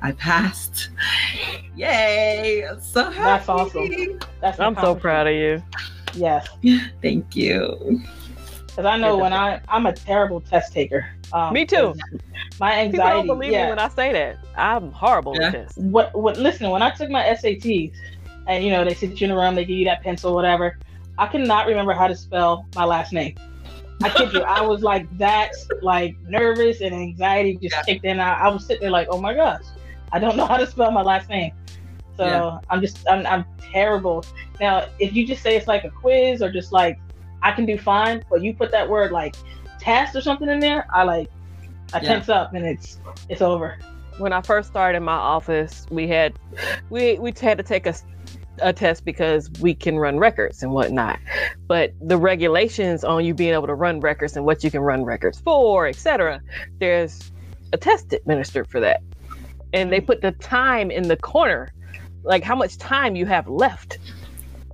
[0.00, 0.90] I passed.
[1.76, 2.66] Yay!
[2.66, 3.22] I'm so happy.
[3.22, 4.20] That's awesome.
[4.40, 5.62] That's I'm so proud of you.
[6.14, 6.46] Yes,
[7.02, 8.00] Thank you.
[8.66, 11.06] because I know when I I'm a terrible test taker.
[11.32, 11.94] Um, Me too.
[12.60, 13.26] My People don't anxiety.
[13.28, 13.64] believe yeah.
[13.64, 14.36] me when I say that.
[14.56, 15.46] I'm horrible Yeah.
[15.46, 15.72] at this.
[15.76, 17.92] what what listen when i took my sats
[18.46, 20.78] and you know they sit you in a room they give you that pencil whatever
[21.18, 23.34] i cannot remember how to spell my last name
[24.02, 25.50] i kid you i was like that
[25.82, 27.82] like nervous and anxiety just Yeah.
[27.82, 29.64] kicked in I, I was sitting there like oh my gosh
[30.12, 31.52] i don't know how to spell my last name
[32.16, 32.58] so Yeah.
[32.70, 34.24] i'm just I'm, I'm terrible
[34.60, 36.98] now if you just say it's like a quiz or just like
[37.42, 39.36] I can do fine, but you put that word like
[39.84, 41.28] test or something in there, I like
[41.92, 42.08] I Yeah.
[42.14, 43.78] tense up and it's it's over.
[44.18, 46.38] when I first started in my office, we had
[46.90, 47.94] we we had to take a
[48.62, 51.18] a test because we can run records and whatnot.
[51.66, 55.04] But the regulations on you being able to run records and what you can run
[55.04, 56.40] records for, etc.
[56.78, 57.32] There's
[57.72, 59.00] a test administered for that,
[59.72, 61.68] and they put the time in the corner,
[62.22, 63.98] like how much time you have left.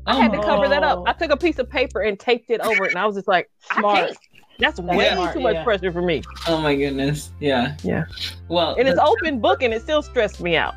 [0.06, 0.98] I had to Oh, cover that up.
[1.00, 1.04] Oh.
[1.06, 3.28] I took a piece of paper and taped it over it, and I was just
[3.28, 3.94] like, I Smart.
[4.08, 4.18] can't.
[4.60, 5.64] That's way smart, too much yeah.
[5.64, 6.22] pressure for me.
[6.46, 7.30] oh my goodness.
[7.40, 7.76] Yeah.
[7.82, 8.04] Yeah.
[8.48, 10.74] Well, And it's open book, and it still stressed me out.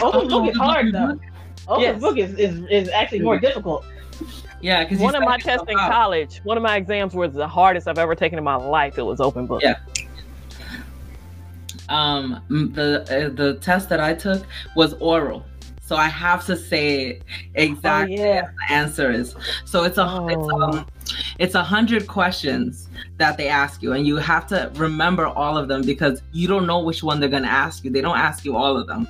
[0.00, 1.18] Open book is hard though.
[1.68, 2.00] Open Yes.
[2.00, 3.84] book is, is is actually more difficult.
[4.60, 7.86] yeah, because one of my tests in college, one of my exams was the hardest
[7.86, 8.98] I've ever taken in my life.
[8.98, 9.62] It was open book.
[9.62, 9.76] Yeah.
[11.88, 15.44] um the uh, the test that I took was oral.
[15.88, 17.20] So I have to say
[17.54, 18.42] exactly Oh, yeah.
[18.42, 19.34] what the answer is.
[19.64, 20.60] So it's a it's Oh.
[20.62, 20.86] um
[21.38, 25.66] it's a hundred questions that they ask you, and you have to remember all of
[25.68, 27.90] them because you don't know which one they're gonna ask you.
[27.90, 29.08] They don't ask you all of them.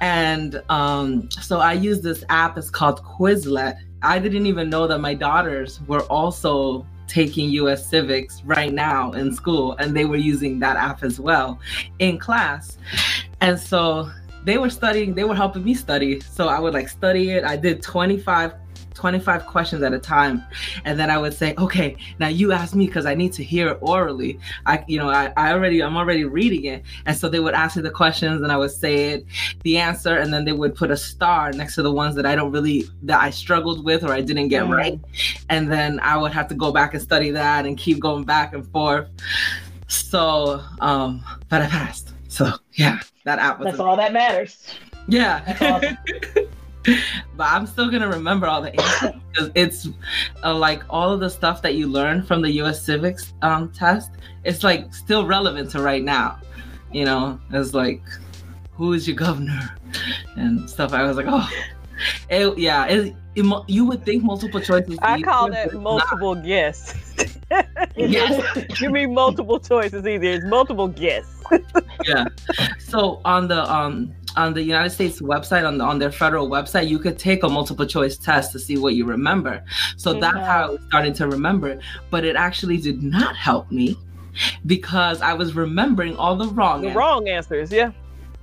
[0.00, 2.56] And um, so I use this app.
[2.56, 3.74] It's called Quizlet.
[4.02, 9.34] I didn't even know that my daughters were also taking US civics right now in
[9.34, 11.58] school, and they were using that app as well
[11.98, 12.78] in class.
[13.40, 14.08] And so
[14.44, 16.20] they were studying, they were helping me study.
[16.20, 17.44] So I would like study it.
[17.44, 18.54] I did 25
[18.94, 20.44] 25 questions at a time
[20.84, 23.68] and then i would say okay now you ask me because i need to hear
[23.68, 27.40] it orally i you know I, I already i'm already reading it and so they
[27.40, 29.26] would ask me the questions and i would say it
[29.62, 32.36] the answer and then they would put a star next to the ones that i
[32.36, 34.76] don't really that i struggled with or i didn't get Mhm.
[34.76, 35.00] right
[35.48, 38.52] and then i would have to go back and study that and keep going back
[38.52, 39.08] and forth
[39.88, 44.66] so um but i passed so yeah that app was That's all that matters.
[45.06, 45.98] yeah awesome.
[47.36, 49.88] but I'm still gonna remember all the answers because it's
[50.42, 52.82] uh, like all of the stuff that you learn from the U.S.
[52.82, 54.10] Civics um, test.
[54.44, 56.38] It's like still relevant to right now.
[56.92, 58.02] You know, it's like
[58.72, 59.76] who is your governor
[60.36, 60.92] and stuff.
[60.92, 61.48] I was like, oh,
[62.28, 62.86] it, yeah.
[62.86, 64.98] It, it, you would think multiple choices.
[65.02, 66.94] I call that multiple guess.
[67.96, 68.64] Yes.
[68.78, 70.32] Give me multiple choices easier.
[70.32, 71.26] It's multiple guess.
[72.06, 72.24] Yeah.
[72.78, 76.88] So on the um on the United States website on the, on their federal website,
[76.88, 79.62] you could take a multiple choice test to see what you remember.
[79.98, 80.46] So that's Mhm.
[80.46, 81.78] how I was starting to remember.
[82.10, 83.96] But it actually did not help me
[84.66, 86.80] because I was remembering all the wrong.
[86.80, 86.96] The answers.
[86.96, 87.92] wrong answers, yeah.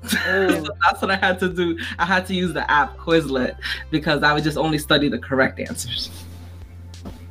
[0.07, 1.77] so that's what I had to do.
[1.97, 3.57] I had to use the app Quizlet
[3.91, 6.09] because I would just only study the correct answers.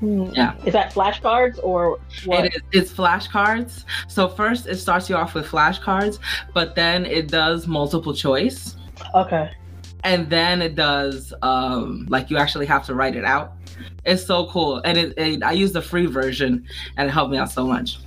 [0.00, 0.54] Yeah.
[0.64, 2.44] Is that flashcards or what?
[2.44, 2.62] It is.
[2.72, 3.85] It's flashcards.
[4.07, 6.18] So first it starts you off with flashcards,
[6.54, 8.76] but then it does multiple choice,
[9.14, 9.50] Okay.
[10.04, 13.54] and then it does um like you actually have to write it out.
[14.04, 16.64] It's so cool, and it, it I use the free version,
[16.96, 17.98] and it helped me out so much.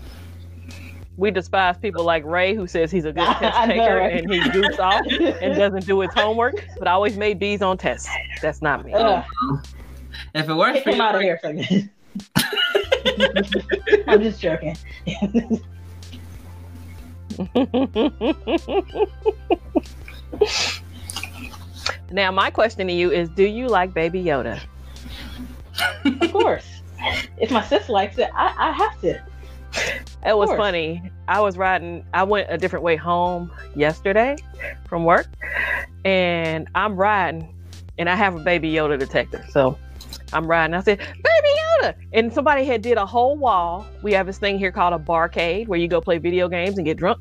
[1.17, 4.24] We despise people like Ray who says he's a good test I know, taker right?
[4.24, 5.06] and he goofs off
[5.41, 8.10] and doesn't do his homework, but I always made B's on tests.
[8.41, 8.93] That's not me.
[8.93, 9.24] Ugh.
[10.34, 11.39] If it works Kick for you, out of here.
[14.08, 14.78] I'm just joking.
[22.12, 24.60] now, my question to you is Do you like Baby Yoda?
[26.06, 26.65] Of course.
[27.38, 29.21] If my sis likes it, I, I have to.
[30.24, 31.02] It was funny.
[31.28, 34.36] I was riding, I went a different way home yesterday
[34.88, 35.26] from work,
[36.06, 37.52] and I'm riding,
[37.98, 39.44] and I have a Baby Yoda detector.
[39.50, 39.80] So
[40.32, 40.76] I'm riding.
[40.76, 41.50] I said, Baby
[41.82, 41.96] Yoda!
[42.14, 43.88] And somebody had did a whole wall.
[44.04, 46.86] We have this thing here called a barcade where you go play video games and
[46.86, 47.20] get drunk.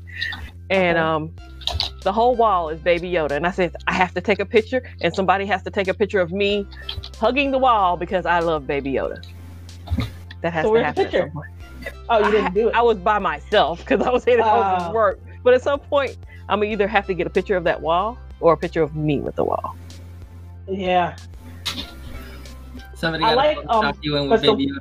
[0.69, 1.33] And um,
[2.03, 3.31] the whole wall is Baby Yoda.
[3.31, 5.93] And I said, I have to take a picture, and somebody has to take a
[5.95, 6.67] picture of me
[7.19, 9.25] hugging the wall because I love Baby Yoda.
[10.41, 11.05] That has So to happen.
[11.07, 11.49] at some point.
[12.09, 12.75] Oh, you didn't do it.
[12.75, 15.19] I was by myself because I was headed home from work.
[15.43, 16.17] But at some point,
[16.49, 18.95] I'm gonna either have to get a picture of that wall or a picture of
[18.95, 19.75] me with the wall.
[20.67, 21.15] Yeah.
[22.95, 24.71] somebody I got like, to um, you in with but the-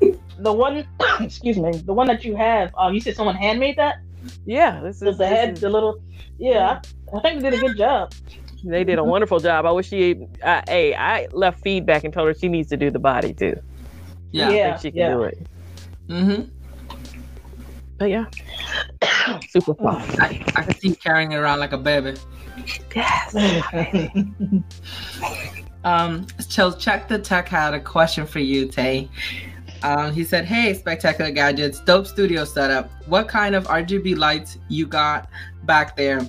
[0.00, 0.86] Baby The one,
[1.20, 2.70] excuse me, the one that you have.
[2.78, 3.96] Um, you said someone handmade that.
[4.46, 6.00] Yeah, this The, is, the head, is- the little.
[6.38, 6.80] Yeah,
[7.12, 8.12] I, I think they did a good job.
[8.62, 9.66] they did a wonderful job.
[9.66, 12.90] I wish she, I, hey, I left feedback and told her she needs to do
[12.90, 13.60] the body too.
[14.30, 14.48] Yeah.
[14.48, 14.70] I Yeah.
[14.70, 15.10] think she can yeah.
[15.14, 15.38] do it.
[16.08, 16.42] Mm-hmm.
[17.98, 18.26] But yeah,
[19.48, 20.02] super fun.
[20.20, 22.14] I, I can see you carrying it around like a baby.
[22.94, 23.34] Yes.
[25.84, 29.08] Um, so check the tech had a question for you, Tay.
[29.82, 32.90] Um, he said, "Hey, spectacular gadgets, dope studio setup.
[33.06, 35.28] What kind of RGB lights you got
[35.64, 36.28] back there?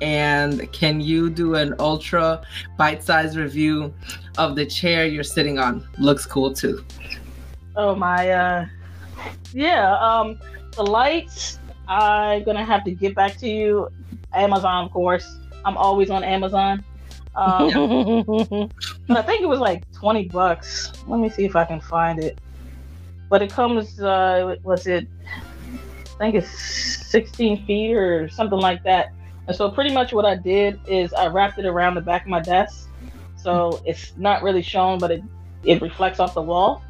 [0.00, 2.42] And can you do an ultra
[2.76, 3.94] bite-sized review
[4.36, 5.86] of the chair you're sitting on?
[5.98, 6.84] Looks cool too."
[7.76, 8.66] Oh my, uh,
[9.52, 9.96] yeah.
[9.98, 10.38] Um,
[10.72, 11.58] the lights.
[11.88, 13.88] I'm gonna have to get back to you.
[14.32, 15.38] Amazon, of course.
[15.64, 16.84] I'm always on Amazon.
[17.34, 18.24] Um,
[19.08, 20.92] but I think it was like 20 bucks.
[21.06, 22.38] Let me see if I can find it.
[23.28, 25.06] But it comes, uh, was it,
[26.14, 29.12] I think it's 16 feet or something like that.
[29.46, 32.28] And so pretty much what I did is I wrapped it around the back of
[32.28, 32.88] my desk.
[33.36, 35.22] So it's not really shown, but it,
[35.64, 36.82] it reflects off the wall.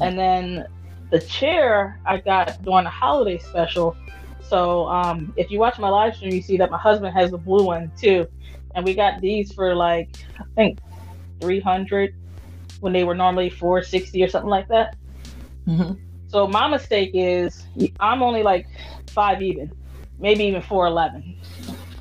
[0.00, 0.66] And then
[1.10, 3.96] the chair I got during the holiday special.
[4.42, 7.38] So um, if you watch my live stream, you see that my husband has the
[7.38, 8.26] blue one too
[8.74, 10.08] and we got these for like
[10.38, 10.78] I think
[11.40, 12.14] 300
[12.80, 14.96] when they were normally 460 or something like that.
[15.66, 15.98] Mhm.
[16.28, 17.66] So my mistake is
[17.98, 18.66] I'm only like
[19.08, 19.70] five even,
[20.18, 21.34] maybe even 411.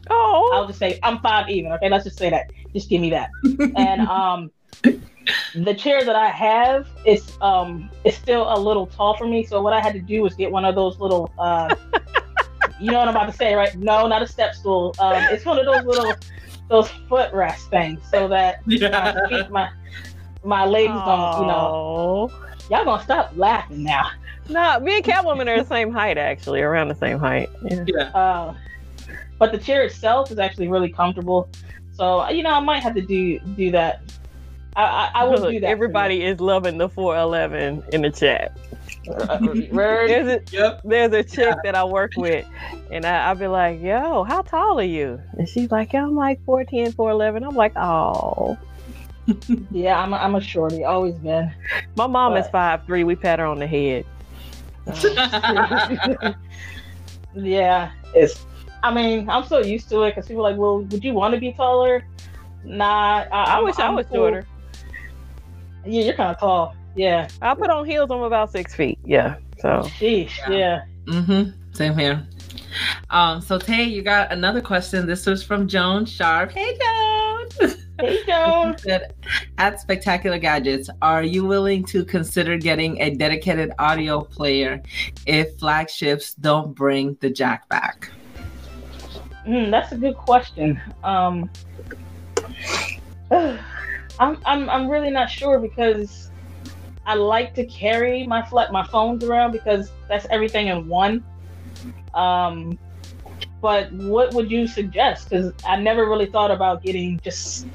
[0.09, 1.71] oh, I'll just say I'm five even.
[1.73, 2.51] Okay, let's just say that.
[2.73, 3.29] Just give me that.
[3.75, 4.51] and um,
[5.55, 9.45] the chair that I have is um is still a little tall for me.
[9.45, 11.75] So what I had to do was get one of those little uh,
[12.79, 13.75] you know what I'm about to say, right?
[13.75, 14.95] No, not a step stool.
[14.99, 16.15] Um, it's one of those little
[16.69, 19.27] those footrest things, so that my Yeah.
[19.27, 19.69] feet, my
[20.43, 22.31] my legs don't, you know.
[22.69, 24.09] Y'all gonna stop laughing now.
[24.47, 27.49] No, me and Catwoman are the same height, actually, around the same height.
[27.63, 27.85] Yeah.
[27.87, 28.03] Yeah.
[28.09, 28.53] Uh,
[29.37, 31.49] but the chair itself is actually really comfortable.
[31.93, 34.01] So you know, I might have to do do that.
[34.75, 35.67] I I, I will Look, do that.
[35.69, 38.57] Everybody is loving the 411 in the chat.
[39.09, 39.37] Uh.
[39.71, 40.81] There's a, Yep.
[40.83, 42.45] there's a chick that I work with,
[42.91, 45.19] and I, I'll be like, yo, how tall are you?
[45.37, 47.47] And she's like, I'm like 4'10, 4'11.
[47.47, 48.57] I'm like, oh.
[49.71, 50.83] Yeah, I'm a, I'm a shorty.
[50.83, 51.51] Always been.
[51.95, 53.05] My mom is But- 5'3.
[53.05, 54.05] We pat her on the head.
[57.35, 58.45] yeah, it's.
[58.81, 61.33] I mean, I'm so used to it because people are like, well, would you want
[61.35, 62.03] to be taller?
[62.63, 64.15] Nah, I, I I'm- wish i I'm was cool.
[64.15, 64.45] shorter.
[65.85, 66.75] Yeah, you're kind of tall.
[66.95, 67.27] Yeah.
[67.41, 68.09] I put on heels.
[68.11, 68.99] I'm about six feet.
[69.05, 69.37] Yeah.
[69.59, 70.37] So Sheesh.
[70.49, 70.51] Yeah.
[70.51, 70.83] Yeah.
[71.05, 71.73] Mm-hmm.
[71.73, 72.27] Same here.
[73.09, 75.07] Um, so Tay, you got another question.
[75.07, 76.51] This was from Joan Sharp.
[76.51, 77.75] Hey Joan.
[77.99, 78.77] Hey, Joan.
[78.77, 79.13] Said,
[79.57, 84.81] At Spectacular Gadgets, are you willing to consider getting a dedicated audio player
[85.25, 88.09] if flagships don't bring the jack back?
[89.45, 90.79] Mm, that's a good question.
[91.03, 91.49] Um,
[94.19, 96.29] I'm, I'm I'm really not sure because
[97.05, 101.23] I like to carry my flat my phones around because that's everything in one.
[102.13, 102.77] Um,
[103.61, 105.29] but what would you suggest?
[105.29, 107.67] Because I never really thought about getting just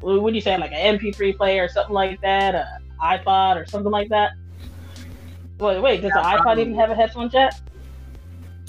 [0.00, 2.64] what would you say like an MP3 player or something like that, an
[3.02, 4.32] iPod or something like that.
[5.58, 7.52] Wait, wait, does the Yeah, iPod even have a headphone jack?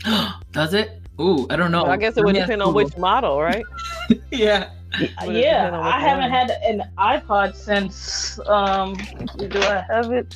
[0.51, 1.01] Does it?
[1.21, 1.85] Ooh, I don't know.
[1.85, 3.65] I guess it would depend ask on which model, right?
[4.31, 4.69] yeah.
[4.99, 8.39] Would it yeah, depend on which I haven't had an iPod since.
[8.47, 8.95] Um,
[9.37, 10.35] do I have it?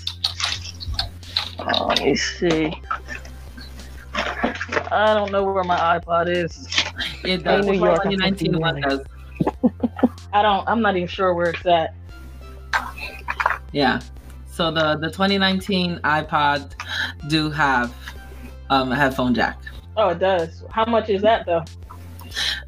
[1.59, 2.73] Oh, let me see.
[4.13, 6.67] I don't know where my iPod is.
[7.23, 7.65] It does.
[7.65, 9.01] New York, I'm 2019 one does.
[10.33, 10.67] I don't.
[10.67, 11.93] I'm not even sure where it's at.
[13.71, 14.01] Yeah.
[14.47, 16.71] So the the 2019 iPod
[17.27, 17.93] do have
[18.69, 19.59] um a headphone jack.
[19.97, 20.63] Oh, it does.
[20.71, 21.63] How much is that though?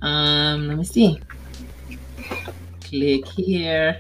[0.02, 1.20] Um, let me see.
[2.82, 4.00] Click here.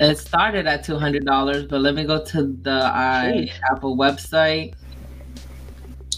[0.00, 3.52] It started at two hundred dollars, but let me go to the I, Sheesh.
[3.70, 4.74] Apple website.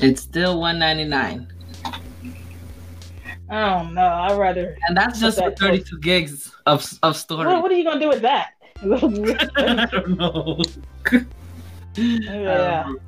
[0.01, 1.49] It's still one ninety nine,
[3.51, 4.07] I don't know.
[4.07, 4.77] I'd rather.
[4.87, 7.47] and that's just for That- thirty two gigs of of storage.
[7.63, 8.53] what are you gonna do with that?
[8.83, 10.63] I don't know.
[11.97, 12.85] yeah.
[12.95, 13.01] Um,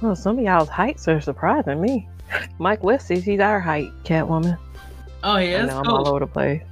[0.00, 2.08] Well, some of y'all's heights are surprising me.
[2.58, 4.56] Mike West says he's our height, Catwoman.
[5.22, 5.68] Oh, he I is.
[5.68, 6.62] know I'm all over the place.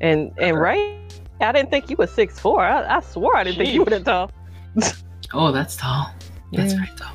[0.00, 0.98] And and Ray,
[1.40, 2.62] I didn't think you were six four.
[2.64, 4.30] I, I swore I didn't think you were that tall.
[5.32, 6.10] Oh, that's tall.
[6.52, 6.78] That's Yeah.
[6.84, 7.12] very tall.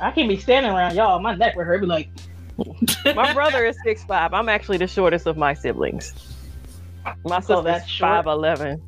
[0.00, 1.18] I can't be standing around y'all.
[1.20, 1.80] My neck would hurt.
[1.80, 2.08] Be like,
[3.14, 4.32] My brother is six five.
[4.34, 6.12] I'm actually the shortest of my siblings.
[7.24, 8.08] My So sister's that's short?
[8.10, 8.82] five eleven.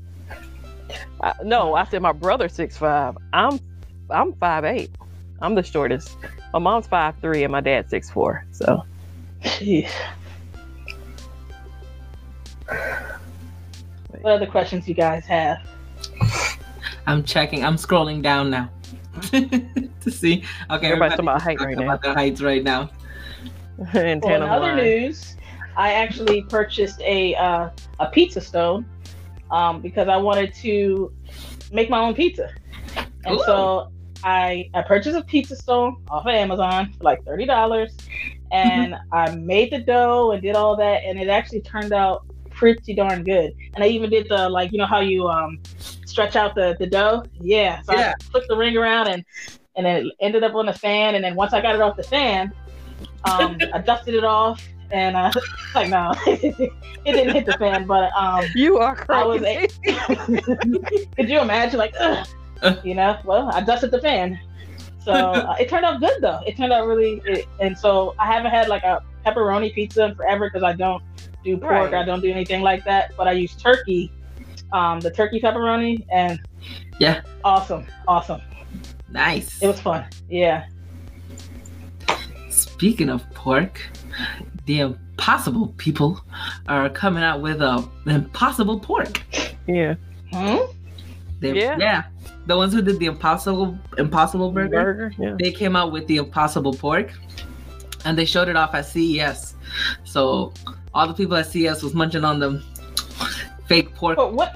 [1.20, 3.16] Uh, no, I said my brother's six five.
[3.33, 3.59] I'm
[4.11, 4.91] I'm five eight.
[5.41, 6.16] I'm the shortest.
[6.53, 8.45] My mom's five three and my dad's six four.
[8.53, 8.85] So
[9.43, 9.91] Jeez.
[14.21, 15.59] What other questions you guys have?
[17.07, 17.64] I'm checking.
[17.64, 18.71] I'm scrolling down now
[19.31, 20.45] to see.
[20.71, 21.95] Okay, Everybody's talking about everybody's height talking right now.
[21.95, 22.91] about heights right now.
[23.95, 25.37] Well, antenna in other news,
[25.75, 28.85] I actually purchased a uh, a pizza stone
[29.51, 31.11] um, because I wanted to
[31.73, 32.51] make my own pizza,
[33.25, 33.43] and Ooh.
[33.47, 33.91] so
[34.23, 37.97] I I purchased a pizza stone off of Amazon for like thirty dollars,
[38.53, 42.27] and I made the dough and did all that, and it actually turned out
[42.61, 43.53] pretty darn good.
[43.75, 45.59] And I even did the like you know how you um
[46.05, 47.25] stretch out the, the dough.
[47.41, 47.81] Yeah.
[47.83, 48.13] So Yeah.
[48.21, 49.25] I flipped the ring around and
[49.77, 51.15] and it ended up on the fan.
[51.15, 52.53] And then once I got it off the fan,
[53.25, 54.63] um, I dusted it off.
[54.93, 55.31] And uh,
[55.75, 56.73] like no, it
[57.05, 59.69] didn't hit the fan, but um, You are I was crazy.
[61.17, 62.27] could you imagine like, ugh,
[62.85, 63.17] you know?
[63.25, 64.39] Well, I dusted the fan,
[65.05, 66.41] so uh, it turned out good though.
[66.45, 70.15] It turned out really, it, and so I haven't had like a pepperoni pizza in
[70.17, 71.03] forever because I don't
[71.45, 71.95] do pork, Right.
[71.95, 73.12] I don't do anything like that.
[73.16, 74.12] But I use turkey,
[74.72, 76.38] um, the turkey pepperoni, and
[76.99, 77.22] Yeah.
[77.45, 78.41] awesome, awesome.
[79.11, 79.61] Nice.
[79.62, 80.05] It was fun.
[80.28, 80.64] Yeah.
[82.49, 83.80] Speaking of pork,
[84.66, 86.20] the Impossible people
[86.68, 89.22] are coming out with a Impossible pork.
[89.66, 89.95] yeah.
[90.32, 90.57] Hmm?
[91.41, 92.05] They, Yeah.
[92.47, 95.12] the ones who did the Impossible Impossible Burger, Burger.
[95.18, 95.36] Yeah.
[95.38, 97.12] they came out with the Impossible pork,
[98.05, 99.55] and they showed it off at CES.
[100.05, 100.53] So
[100.95, 102.62] all the people at CES was munching on them
[103.66, 104.16] fake pork.
[104.16, 104.53] But what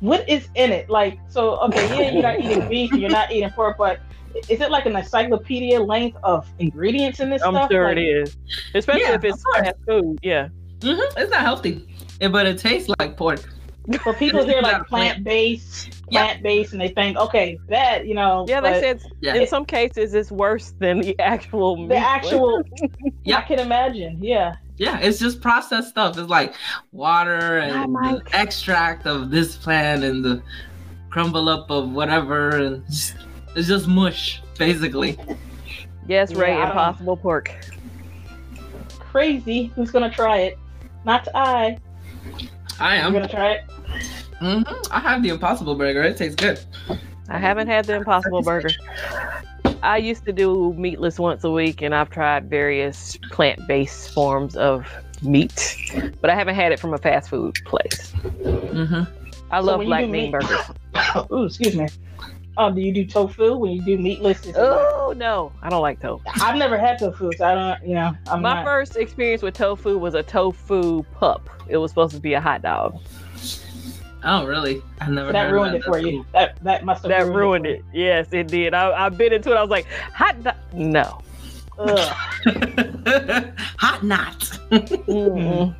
[0.00, 0.88] what is in it?
[0.88, 4.00] Like, so okay, yeah, you're not eating beef, you're not eating pork, but
[4.48, 7.54] is it like an encyclopedia length of ingredients in this stuff?
[7.54, 7.70] I'm stuff?
[7.70, 8.36] sure Like, it is.
[8.74, 10.18] Especially Yeah, if it's fast food.
[10.22, 10.48] Yeah.
[10.82, 11.86] hmm It's not healthy,
[12.30, 13.40] but it tastes like pork.
[13.86, 18.14] But people hear Yeah, like plant based, plant based, and they think, okay, that you
[18.14, 18.46] know.
[18.48, 19.34] Yeah, they said Yeah.
[19.34, 21.90] in some cases it's worse than the actual meat.
[21.90, 22.62] the actual.
[23.24, 23.38] Yeah.
[23.38, 24.18] I can imagine.
[24.22, 24.56] Yeah.
[24.76, 26.18] Yeah, it's just processed stuff.
[26.18, 26.54] It's like
[26.92, 30.42] water Hi, and the extract of this plant and the
[31.10, 33.14] crumble up of whatever, and it's
[33.54, 35.18] it's just mush basically.
[36.06, 37.50] Yes, Ray, Yeah, I impossible pork.
[38.98, 39.72] Crazy.
[39.74, 40.58] Who's gonna try it?
[41.06, 41.78] Not I.
[42.78, 43.12] I I'm am.
[43.14, 43.62] gonna try it.
[44.38, 46.02] hmm I have the Impossible Burger.
[46.02, 46.60] It tastes good.
[47.30, 48.68] I haven't had the impossible burger.
[49.84, 54.86] I used to do meatless once a week and I've tried various plant-based forms of
[55.22, 55.76] meat,
[56.20, 58.10] but I haven't had it from a fast food place.
[58.12, 59.02] hmm
[59.50, 60.58] I So love black bean meat- burgers.
[61.30, 61.86] Ooh, excuse me.
[62.56, 64.40] Um, do you do tofu when you do meatless?
[64.42, 66.22] Is it Oh no, I don't like tofu.
[66.40, 67.88] I've never had tofu, so I don't.
[67.88, 68.64] You know, I'm My not.
[68.64, 71.50] first experience with tofu was a tofu pup.
[71.68, 72.96] It was supposed to be a hot dog.
[74.24, 74.82] Oh, really?
[75.00, 75.28] I've never.
[75.28, 76.24] So that heard ruined of it for you.
[76.32, 77.84] That that must have That ruined for it.
[77.92, 78.72] Yes, it did.
[78.72, 79.56] I, I bit into it.
[79.56, 80.56] I was like, hot dog.
[80.72, 81.20] No.
[81.78, 82.16] Ugh.
[83.78, 84.38] Hot knot.
[84.70, 85.74] Mm-mm.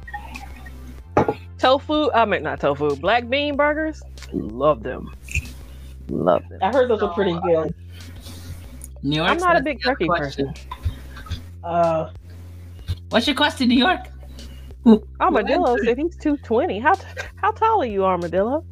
[1.59, 2.11] tofu.
[2.13, 2.97] I mean, not tofu.
[2.97, 4.03] Black bean burgers.
[4.33, 5.15] Love them.
[6.09, 6.59] Love them.
[6.63, 7.75] I heard those are pretty good.
[9.03, 9.31] New York.
[9.31, 10.49] I'm not a big you turkey question.
[10.49, 10.69] person.
[11.63, 12.11] Uh,
[13.11, 14.01] What's your question, New York?
[15.21, 16.79] Armadillo said he's 220.
[16.79, 17.07] How t-
[17.37, 18.65] how tall are you, Armadillo?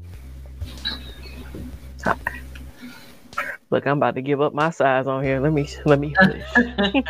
[3.71, 5.41] Look, I'm about to give up my size on here.
[5.41, 6.15] Let me let me.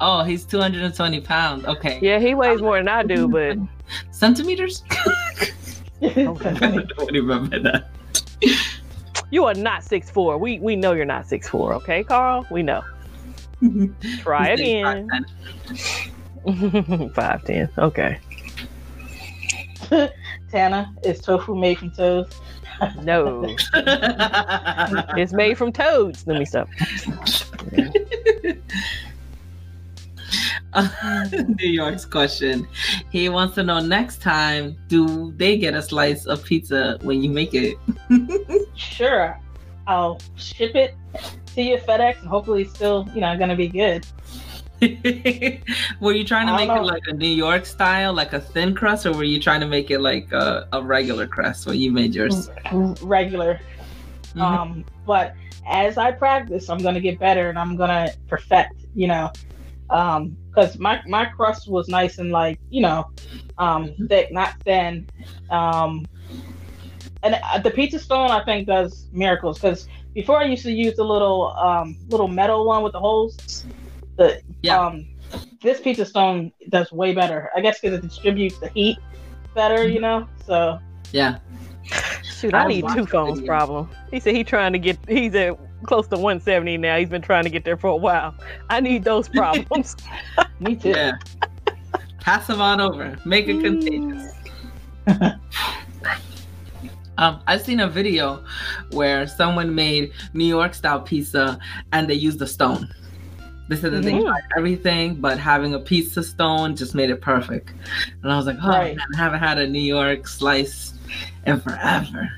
[0.00, 1.64] oh, he's 220 pounds.
[1.64, 1.98] Okay.
[2.00, 3.58] Yeah, he weighs more than I do, but
[4.10, 4.82] Centimeters?
[6.04, 6.50] Okay.
[6.50, 7.90] I don't remember that.
[9.30, 10.36] you are not six four.
[10.36, 11.74] We we know you're not six four.
[11.74, 12.44] Okay, Carl.
[12.50, 12.82] We know.
[14.18, 15.08] Try He's again.
[16.46, 17.14] 5'10".
[17.14, 17.68] Five ten.
[17.78, 18.18] Okay.
[20.50, 22.28] Tana, is tofu made from toes?
[23.02, 26.26] No, it's made from toads.
[26.26, 26.68] Let me stop.
[31.58, 32.66] New York's question.
[33.10, 37.30] He wants to know next time, do they get a slice of pizza when you
[37.30, 37.76] make it?
[38.74, 39.38] Sure.
[39.86, 40.96] I'll ship it
[41.54, 44.06] to your FedEx, and hopefully, it's still you know gonna be good.
[46.00, 49.06] were you trying to make it like a New York style, like a thin crust,
[49.06, 52.14] or were you trying to make it like a, a regular crust when you made
[52.14, 52.50] yours?
[53.02, 53.60] Regular.
[54.34, 54.42] Mhm.
[54.42, 55.34] Um, but
[55.68, 58.74] as I practice, I'm gonna get better, and I'm gonna perfect.
[58.94, 59.30] You know,
[59.90, 63.08] um, because my my crust was nice and like you know,
[63.58, 65.06] um, thick, not thin.
[65.48, 66.04] Um,
[67.22, 70.96] and uh, the pizza stone I think does miracles because before I used to use
[70.96, 73.64] the little um little metal one with the holes.
[74.16, 74.78] The Yeah.
[74.80, 75.06] um,
[75.62, 77.50] this pizza stone does way better.
[77.56, 78.98] I guess because it distributes the heat
[79.54, 79.86] better.
[79.88, 80.78] You know, so
[81.12, 81.38] yeah.
[82.22, 83.46] Shoot, I I need two phones videos.
[83.46, 83.90] problem.
[84.10, 84.98] He said he trying to get.
[85.08, 86.96] He's at close to 170 now.
[86.98, 88.34] He's been trying to get there for a while.
[88.70, 89.96] I need those problems.
[90.60, 90.90] me too.
[90.90, 91.12] Yeah.
[92.20, 93.16] Pass them on over.
[93.24, 94.32] Make it contagious.
[97.18, 98.42] Um, I've seen a video
[98.92, 101.58] where someone made New York style pizza
[101.92, 102.88] and they used a stone.
[103.68, 104.24] They said that they Mhm.
[104.24, 107.72] tried everything, but having a pizza stone just made it perfect.
[108.22, 108.96] And I was like, oh Right.
[108.96, 110.94] man, I haven't had a New York slice
[111.46, 112.28] in forever.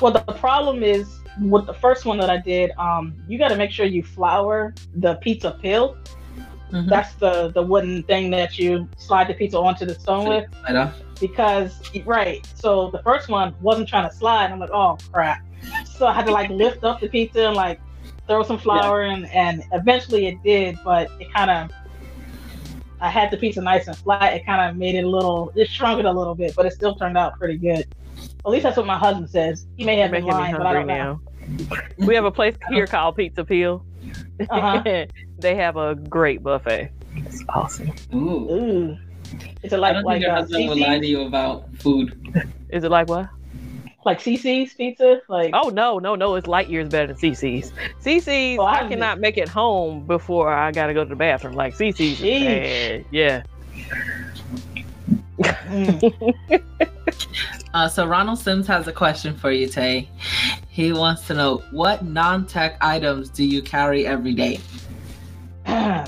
[0.00, 1.06] Well, the problem is
[1.40, 4.74] with the first one that I did, um, you got to make sure you flour
[4.96, 5.96] the pizza peel
[6.72, 6.88] Mhm.
[6.88, 10.46] That's the the wooden thing that you slide the pizza onto the stone with.
[10.68, 10.90] Right.
[11.20, 14.50] Because right, so the first one wasn't trying to slide.
[14.50, 15.42] I'm like, oh crap.
[15.84, 17.78] So I had to like lift up the pizza and like
[18.26, 21.70] throw some flour in, and eventually it did, but it kind of.
[23.00, 24.32] I had the pizza nice and flat.
[24.34, 25.52] It kind of made it a little.
[25.56, 27.86] It shrunk it a little bit, but it still turned out pretty good.
[28.44, 29.66] At least that's what my husband says.
[29.76, 31.20] He may have been Making me lying, but I don't know.
[31.98, 33.84] We have a place here called Pizza Peel.
[34.48, 35.06] Uh-huh.
[35.38, 36.90] they have a great buffet.
[37.16, 37.92] It's awesome.
[38.14, 38.50] Ooh.
[38.50, 38.98] Ooh,
[39.62, 41.74] it's a I like don't like think your uh, husband will lie to you about
[41.76, 42.48] food.
[42.70, 43.28] Is it like what?
[44.04, 45.20] Like CiCi's pizza.
[45.28, 46.34] Like Oh no, no, no!
[46.34, 47.72] It's light years better than CiCi's.
[48.02, 51.54] CiCi's, Oh, I I cannot make it home before I gotta go to the bathroom.
[51.54, 53.04] Like CiCi's, is bad.
[53.10, 53.42] yeah.
[55.38, 56.62] mm.
[57.74, 60.06] Uh, so Ronald Sims has a question for you, Tay.
[60.68, 64.60] He wants to know what non-tech items do you carry every day?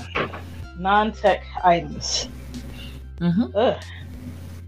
[0.77, 2.29] non-tech items.
[3.17, 3.57] Mm-hmm.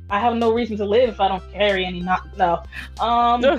[0.09, 0.15] Ugh.
[0.15, 2.01] I have no reason to live if I don't carry any.
[2.01, 2.63] Not no.
[2.99, 3.41] Um.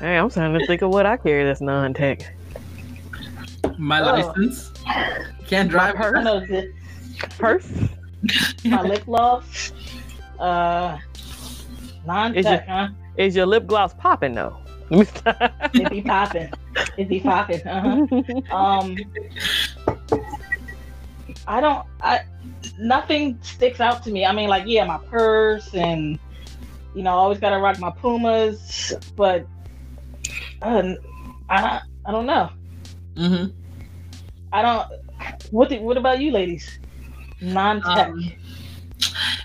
[0.00, 2.34] Hey, I'm trying to think of what I carry that's non-tech.
[3.78, 4.12] My Oh.
[4.12, 4.70] license.
[5.46, 6.22] Can't drive her.
[6.22, 6.42] know
[7.38, 7.70] Purse?
[8.64, 9.72] my lip gloss.
[10.38, 10.98] Uh.
[12.06, 12.88] Non-tech, huh?
[13.16, 14.56] Is your lip gloss popping though?
[14.90, 15.84] Let me.
[15.84, 16.50] It be popping.
[16.96, 17.66] It be popping.
[17.66, 18.06] Uh-huh.
[18.54, 18.96] Um.
[21.46, 21.86] I don't.
[22.02, 22.22] I
[22.78, 24.24] nothing sticks out to me.
[24.24, 26.18] I mean, like yeah, my purse and
[26.94, 29.46] you know, I always gotta rock my Pumas, but
[30.62, 30.94] uh,
[31.48, 32.50] I I don't know.
[33.16, 33.44] hmm
[34.52, 34.86] I don't.
[35.50, 36.78] What do, What about you, ladies?
[37.40, 38.08] Non-tech.
[38.08, 38.32] Um,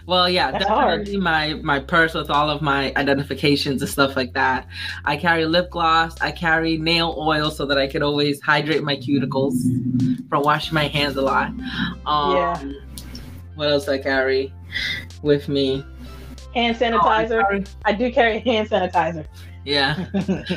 [0.06, 1.00] Well, yeah, That's hard.
[1.06, 4.68] definitely my my purse with all of my identifications and stuff like that.
[5.06, 6.20] I carry lip gloss.
[6.22, 9.54] I carry nail oil so that I could always hydrate my cuticles
[10.30, 11.48] from washing my hands a lot.
[12.06, 12.62] Um, Yeah.
[13.58, 14.54] What else I carry
[15.22, 15.84] with me?
[16.56, 17.42] hand Oh, I sanitizer.
[17.42, 19.26] carry- I do carry hand sanitizer.
[19.66, 20.06] yeah.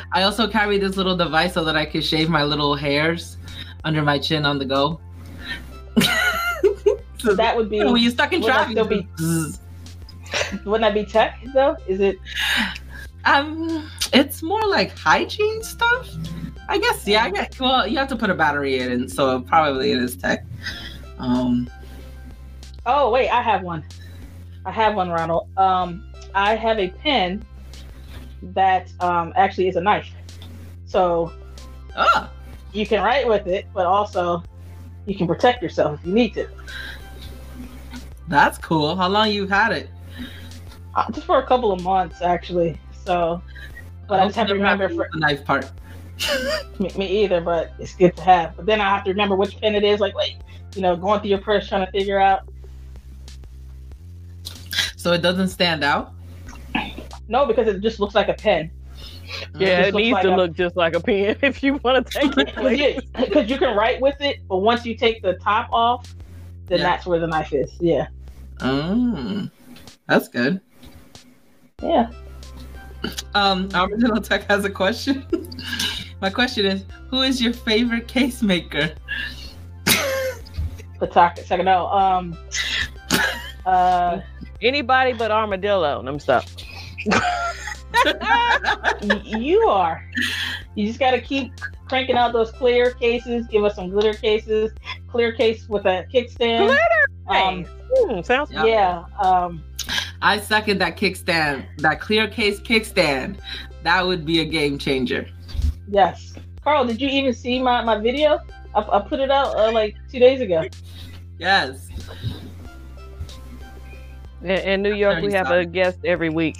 [0.13, 3.37] I also carry this little device so that I could shave my little hairs
[3.83, 4.99] under my chin on the go.
[7.19, 7.83] so that would be.
[7.83, 8.71] when you're stuck in traffic.
[8.71, 9.07] Still be,
[10.65, 11.75] wouldn't that be tech though?
[11.87, 12.17] Is it?
[13.25, 16.09] Um, it's more like hygiene stuff.
[16.69, 17.05] I guess.
[17.07, 17.23] Yeah.
[17.25, 17.59] I guess.
[17.59, 20.45] Well, you have to put a battery in, and so probably it is tech.
[21.19, 21.69] Um.
[22.85, 23.83] Oh wait, I have one.
[24.65, 25.47] I have one, Ronald.
[25.57, 27.45] Um, I have a pen
[28.41, 30.09] that um actually is a knife.
[30.85, 31.31] So
[31.95, 32.29] Oh.
[32.71, 34.43] you can write with it, but also
[35.05, 36.47] you can protect yourself if you need to.
[38.27, 38.95] That's cool.
[38.95, 39.89] How long you've had it?
[40.95, 42.79] Uh, just for a couple of months, actually.
[43.05, 43.41] So,
[44.07, 45.69] but I just have to remember for the knife part.
[46.79, 47.41] me, me either.
[47.41, 48.55] But it's good to have.
[48.55, 49.99] But then I have to remember which pen it is.
[49.99, 50.37] Like, wait,
[50.75, 52.47] you know, going through your purse trying to figure out.
[55.01, 56.13] So it doesn't stand out.
[57.27, 58.69] No, because it just looks like a pen.
[59.57, 62.05] Yeah, just it needs like to a- look just like a pen if you want
[62.05, 62.45] to take it.
[62.47, 63.49] Because places.
[63.49, 66.13] you can write with it, but once you take the top off,
[66.67, 66.83] then Yeah.
[66.85, 67.71] that's where the knife is.
[67.79, 68.07] Yeah.
[68.57, 69.49] Mm,
[70.07, 70.61] that's good.
[71.81, 72.11] Yeah.
[73.33, 75.25] Um, Original Tech has a question.
[76.21, 78.91] My question is, who is your favorite case maker?
[80.99, 81.65] The talk second.
[81.65, 81.87] No.
[81.87, 82.37] Um.
[83.65, 84.19] Uh.
[84.61, 86.01] Anybody but armadillo.
[86.01, 86.45] Let me stop.
[89.01, 90.07] y- you are.
[90.75, 91.51] You just got to keep
[91.87, 93.47] cranking out those clear cases.
[93.47, 94.71] Give us some glitter cases.
[95.07, 96.67] Clear case with a kickstand.
[96.67, 97.65] Glitter Um.
[97.65, 98.65] Hmm, sounds Yeah.
[98.65, 99.03] Yeah.
[99.19, 99.63] Um.
[100.21, 103.39] I second that kickstand, that clear case kickstand.
[103.83, 105.27] That would be a game changer.
[105.89, 106.35] Yes.
[106.63, 108.39] Carl, did you even see my my video?
[108.75, 110.65] I, I put it out uh, like two days ago.
[111.39, 111.89] Yes.
[114.43, 116.57] In, in New York, we have a guest every week.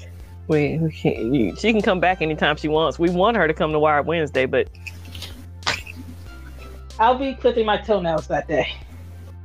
[0.48, 3.00] We, we can, you, she can come back anytime she wants.
[3.00, 4.70] We want her to come to Wired Wednesday, but
[7.00, 8.76] I'll be clipping my toenails that day.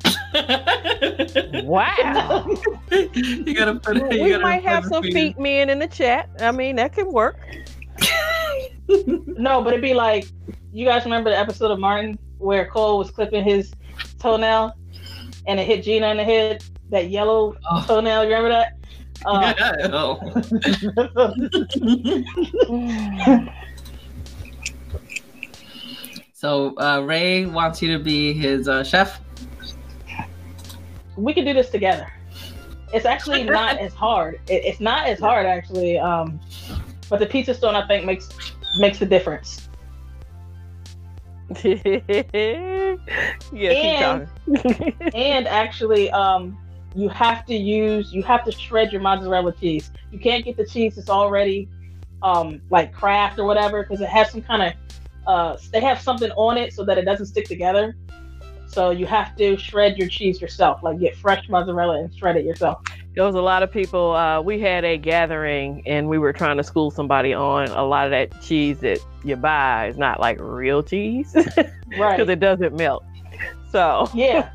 [1.64, 2.47] wow.
[2.91, 4.12] you gotta put it.
[4.12, 6.28] You we gotta might have some it- feet men in the chat.
[6.41, 7.39] I mean, that can work.
[8.89, 10.26] No, but it'd be like
[10.72, 13.72] you guys remember the episode of Martin where Cole was clipping his
[14.18, 14.74] toenail
[15.47, 16.62] and it hit Gina in the head.
[16.91, 17.84] That yellow Oh.
[17.87, 18.72] toenail, you remember that?
[19.24, 19.55] Uh,
[19.93, 20.20] Oh.
[26.32, 29.20] so uh, Ray wants you to be his uh, chef.
[31.16, 32.12] we can do this together.
[32.93, 34.41] It's actually not as hard.
[34.49, 35.99] It, it's not as hard actually.
[35.99, 36.39] Um,
[37.09, 38.28] but the pizza stone I think makes
[38.78, 39.68] makes the difference.
[41.64, 42.01] yeah,
[42.32, 44.95] And- keep talking.
[45.14, 46.59] and actually, um,
[46.97, 49.90] you have to use you have to shred your mozzarella cheese.
[50.11, 51.68] You can't get the cheese that's already
[52.22, 54.72] um like Kraft or whatever because it has some kind of
[55.26, 57.94] uh they have something on it so that it doesn't stick together.
[58.66, 62.44] So you have to shred your cheese yourself, like get fresh mozzarella and shred it
[62.44, 62.82] yourself.
[63.14, 64.12] There was a lot of people.
[64.12, 68.07] Uh, we had a gathering and we were trying to school somebody on a lot
[68.07, 71.34] of that cheese that you buy is not like real cheese
[71.99, 72.16] right?
[72.16, 73.05] because it doesn't melt.
[73.70, 74.51] So yeah.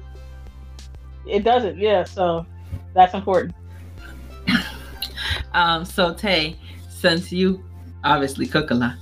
[1.28, 2.45] It doesn't, yeah, so
[2.93, 3.55] that's important.
[5.53, 6.55] Um, so Tay,
[6.89, 7.63] since you
[8.03, 8.95] obviously cook a lot,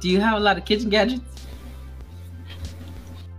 [0.00, 1.22] do you have a lot of kitchen gadgets?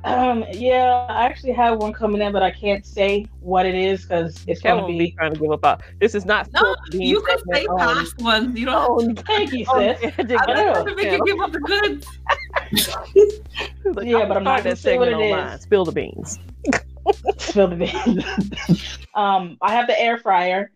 [0.05, 4.03] Um, yeah, I actually have one coming in, but I can't say what it is
[4.03, 5.11] because it's Kevin gonna be be.
[5.11, 5.63] trying to give up.
[5.65, 5.81] Out.
[5.99, 6.49] This is not.
[6.53, 8.57] No, you can segment say on- past ones.
[8.59, 9.09] You don't.
[9.09, 10.13] on- Thank you, on sis.
[10.17, 10.35] I know.
[10.45, 12.07] don't have to make you give up the goods.
[13.85, 15.53] Like, Yeah, I'm but I'm not start gonna say what segment it online.
[15.57, 15.61] is.
[15.61, 16.39] Spill the beans.
[17.37, 18.99] Spill the beans.
[19.15, 20.71] um, I have the air fryer,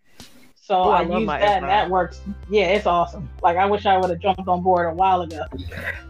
[0.56, 2.22] so Oh, I I, use that, and that works.
[2.50, 3.30] Yeah, it's awesome.
[3.42, 5.44] Like I wish I would have jumped on board a while ago.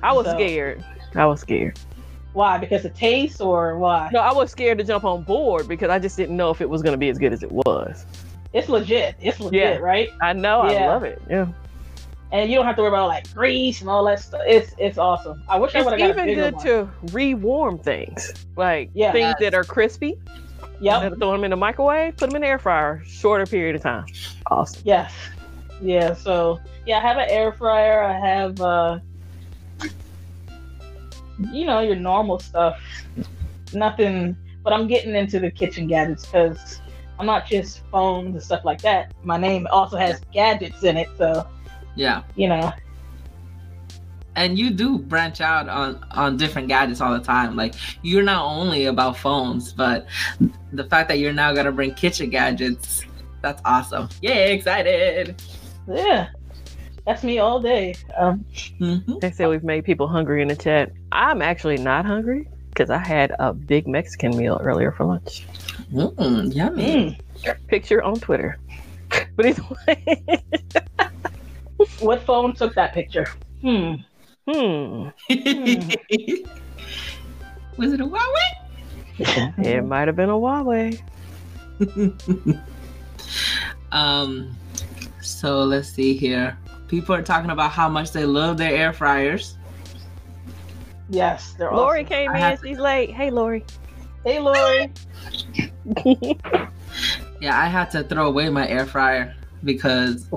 [0.01, 0.84] I was So- scared.
[1.16, 1.80] I was scared.
[2.34, 2.57] Why?
[2.57, 4.09] Because of taste or why?
[4.11, 6.70] No, I was scared to jump on board because I just didn't know if it
[6.70, 8.07] was going to be as good as it was.
[8.53, 9.16] It's legit.
[9.22, 9.78] It's legit, Yeah.
[9.78, 10.09] right?
[10.22, 10.61] I know.
[10.61, 11.22] I love it.
[11.30, 11.47] Yeah.
[12.34, 14.42] And you don't have to worry about like grease and all that stuff.
[14.48, 15.44] It's it's awesome.
[15.48, 16.66] I wish I It's would have got even good one.
[16.66, 19.12] to re-warm things, like Yeah.
[19.12, 20.20] things that are crispy.
[20.82, 21.20] Yep.
[21.20, 24.06] Throw them in the microwave, put them in the air fryer, shorter period of time.
[24.48, 24.82] Awesome.
[24.84, 25.14] Yes.
[25.80, 26.16] Yeah.
[26.16, 28.04] So yeah, I have an air fryer.
[28.04, 29.00] I have uh,
[31.52, 32.82] you know, your normal stuff.
[33.74, 34.36] Nothing.
[34.64, 36.82] But I'm getting into the kitchen gadgets because
[37.20, 39.14] I'm not just phones and stuff like that.
[39.24, 41.46] My name also has gadgets in it, so
[41.96, 42.72] Yeah, you know.
[44.36, 47.56] and you do branch out on on different gadgets all the time.
[47.56, 50.08] Like you're not only about phones, but
[50.72, 53.04] the fact that you're now gonna bring kitchen gadgets,
[53.41, 54.10] that's awesome.
[54.22, 55.41] Yay, excited!
[55.88, 56.30] Yeah.
[57.06, 57.94] That's me all day.
[58.18, 58.46] Um,
[58.80, 59.20] Mhm.
[59.20, 60.91] They say we've made people hungry in the chat.
[61.12, 65.46] I'm actually not hungry because I had a big Mexican meal earlier for lunch.
[65.91, 67.20] Mm, yummy.
[67.44, 67.68] mm.
[67.68, 68.58] Picture on Twitter.
[69.36, 70.26] But either way,
[72.00, 73.28] What phone took that picture?
[73.62, 73.94] Hmm.
[74.48, 75.08] hmm,
[77.78, 79.58] Was it a Huawei?
[79.66, 81.00] it might have been a Huawei.
[83.92, 84.56] um,
[85.22, 86.58] so let's see here.
[86.88, 89.58] People are talking about how much they love their air fryers.
[91.10, 92.10] Yes, they're Lori awesome.
[92.10, 92.40] came I in.
[92.42, 93.12] have- She's late.
[93.12, 93.66] Hey, Lori.
[94.26, 94.92] Hey, Lori.
[97.42, 100.28] Yeah, I had to throw away my air fryer because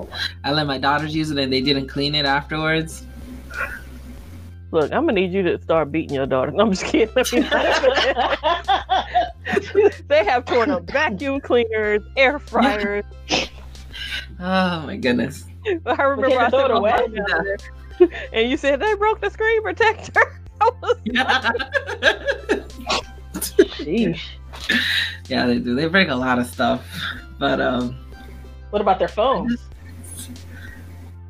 [0.43, 3.05] I let my daughters use it and they didn't clean it afterwards.
[4.71, 6.51] Look, I'm gonna need you to start beating your daughter.
[6.51, 7.13] No, I'm just kidding.
[10.07, 13.05] they have torn up vacuum cleaners, air fryers.
[14.39, 15.45] Oh my goodness.
[15.85, 16.91] I remember I had to said throw it away?
[16.91, 17.57] mom down there,
[18.33, 20.41] and you said they broke the screen protector.
[21.03, 21.51] Yeah.
[23.35, 24.21] Sheesh.
[25.27, 25.75] yeah, they do.
[25.75, 26.83] They break a lot of stuff.
[27.37, 27.95] But um
[28.69, 29.59] What about their phones?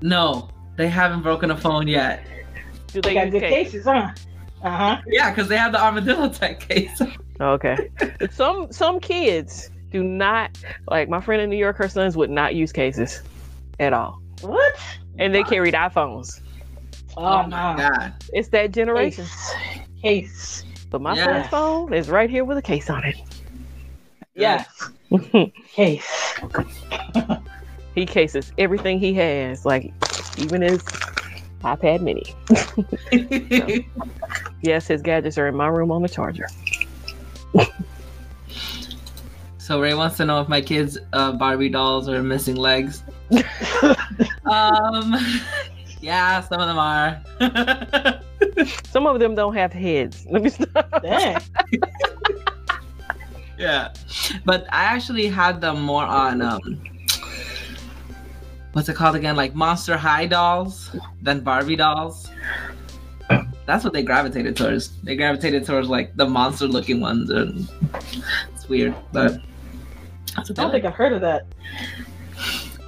[0.01, 2.25] no, they haven't broken a phone yet.
[2.87, 3.67] Do They they got good case?
[3.71, 4.11] cases, huh?
[4.63, 5.01] Uh huh.
[5.07, 7.01] Yeah, because they have the armadillo tech case.
[7.39, 7.91] Okay.
[8.31, 10.57] some some kids do not
[10.89, 11.77] like my friend in New York.
[11.77, 13.21] Her sons would not use cases
[13.79, 14.75] at all, What?
[15.19, 16.41] and they carried iPhones.
[17.15, 17.77] Oh, my no.
[17.77, 18.13] god.
[18.33, 19.25] It's that generation.
[19.25, 19.53] Case.
[20.01, 20.63] Case.
[20.89, 21.25] But my Yes.
[21.25, 23.21] son's phone is right here with a case on Yes.
[24.37, 25.53] It.
[25.71, 26.39] Case.
[27.95, 29.93] he cases everything he has, like
[30.37, 30.81] even his
[31.61, 32.23] iPad Mini.
[34.63, 36.47] Yes, his gadgets are in my room on the charger.
[39.59, 43.03] so Ray wants to know if my kids' uh, Barbie dolls are missing legs.
[44.45, 45.15] Um,
[46.01, 47.21] yeah, some of them are.
[48.89, 50.25] Some of them don't have heads.
[50.29, 51.03] Let me stop.
[53.57, 53.93] Yeah,
[54.45, 56.83] but I actually had them more on um,
[58.73, 59.35] what's it called again?
[59.35, 62.29] Like Monster High dolls than Barbie dolls.
[63.65, 64.95] That's what they gravitated towards.
[65.01, 67.67] They gravitated towards like the monster-looking ones, and
[68.53, 69.41] it's weird, but
[70.37, 70.71] I don't like.
[70.71, 71.47] think I've heard of that.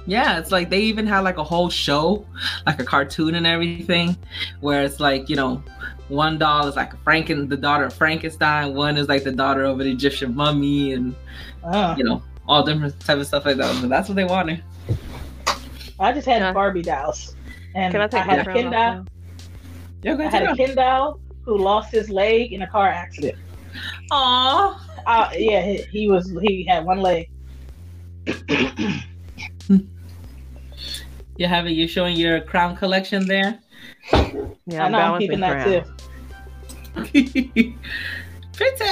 [0.06, 2.24] Yeah, it's like they even had like a whole show,
[2.66, 4.16] like a cartoon and everything,
[4.60, 5.62] where it's like you know,
[6.10, 9.80] one doll is like Franken, the daughter of Frankenstein, one is like the daughter of
[9.80, 11.14] an Egyptian mummy, and
[11.64, 11.94] Oh.
[11.96, 13.78] you know, all different type of stuff like that.
[13.80, 14.62] But that's what they wanted.
[15.98, 16.52] I just had Yeah.
[16.52, 17.36] Barbie dolls.
[17.74, 18.82] And Can I take I had a my Ken doll.
[19.00, 19.06] off
[20.02, 20.56] Yeah, go I had a ahead.
[20.56, 23.36] Ken doll who lost his leg in a car accident.
[24.10, 24.86] Aw.
[25.06, 27.30] Uh, yeah, he, he was he had one leg.
[31.36, 31.72] You have it.
[31.72, 33.58] You're showing your crown collection there.
[34.12, 35.84] Yeah, I I'm know I'm balancing keeping that crown.
[35.84, 35.92] too.
[38.52, 38.84] Pretty.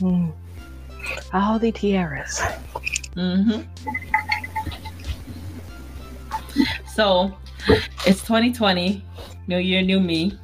[0.00, 0.32] Mm.
[1.32, 2.40] All the tiaras.
[3.16, 3.62] Mm-hmm.
[6.94, 7.32] So,
[8.06, 9.04] it's 2020,
[9.46, 10.38] new year, new me.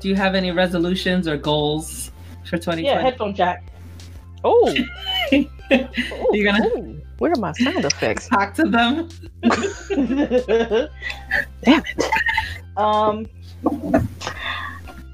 [0.00, 2.10] Do you have any resolutions or goals
[2.44, 2.82] for 2020?
[2.84, 3.64] Yeah, headphone jack.
[4.44, 4.72] Oh,
[5.32, 8.28] You gonna- ooh, where are my sound effects?
[8.28, 9.08] Talk to them.
[11.64, 12.04] Damn it!
[12.76, 13.26] um,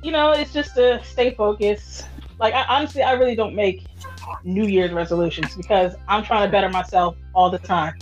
[0.03, 2.09] you know, it's just to stay focused.
[2.39, 3.87] Like, I, honestly, I really don't make
[4.45, 7.95] New Year's resolutions because I'm trying to better myself all the time.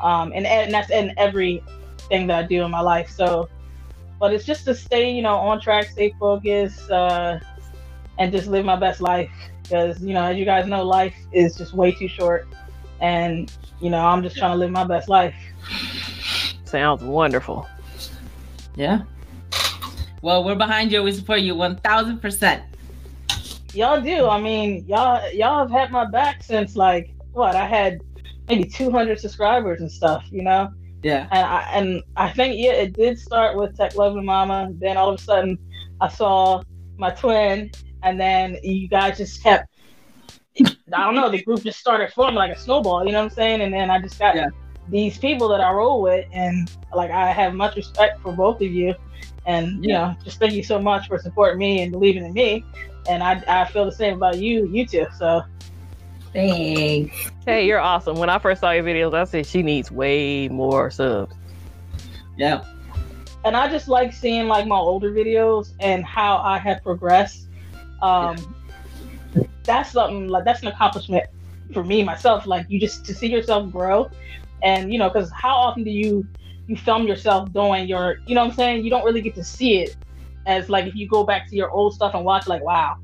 [0.00, 3.10] Um, and, and that's in everything that I do in my life.
[3.10, 3.48] So,
[4.18, 7.38] but it's just to stay, you know, on track, stay focused, uh,
[8.18, 9.30] and just live my best life.
[9.62, 12.46] Because, you know, as you guys know, life is just way too short.
[13.00, 15.34] And, you know, I'm just trying to live my best life.
[16.64, 17.66] Sounds wonderful.
[18.76, 19.02] Yeah.
[20.24, 21.02] Well, we're behind you.
[21.02, 22.62] We support you 1000%.
[23.74, 24.26] Y'all do.
[24.26, 27.54] I mean, y'all y'all have had my back since like what?
[27.54, 28.00] I had
[28.48, 30.70] maybe 200 subscribers and stuff, you know.
[31.02, 31.28] Yeah.
[31.30, 34.70] And I and I think yeah, it did start with Tech Loving Mama.
[34.78, 35.58] Then all of a sudden,
[36.00, 36.62] I saw
[36.96, 37.70] my twin,
[38.02, 39.68] and then you guys just kept.
[40.58, 41.28] I don't know.
[41.28, 43.04] The group just started forming like a snowball.
[43.04, 43.60] You know what I'm saying?
[43.60, 44.46] And then I just got Yeah.
[44.88, 48.72] these people that I roll with, and like I have much respect for both of
[48.72, 48.94] you,
[49.46, 49.98] and you Yeah.
[49.98, 52.64] know, just thank you so much for supporting me and believing in me.
[53.08, 55.06] And I I feel the same about you, you too.
[55.18, 55.42] So
[56.32, 57.30] Thanks.
[57.46, 58.16] Hey, you're awesome.
[58.16, 61.34] When I first saw your videos, I said she needs way more subs.
[62.36, 62.64] Yeah.
[63.44, 67.48] and I just like seeing like my older videos and how I have progressed.
[68.02, 68.54] Um,
[69.64, 71.24] That's something like that's an accomplishment
[71.72, 72.46] for me myself.
[72.46, 74.10] Like you just to see yourself grow,
[74.62, 76.26] and you know, because how often do you
[76.66, 79.44] you film yourself doing your, you know, what I'm saying you don't really get to
[79.44, 79.96] see it
[80.46, 82.96] as like if you go back to your old stuff and watch, like wow,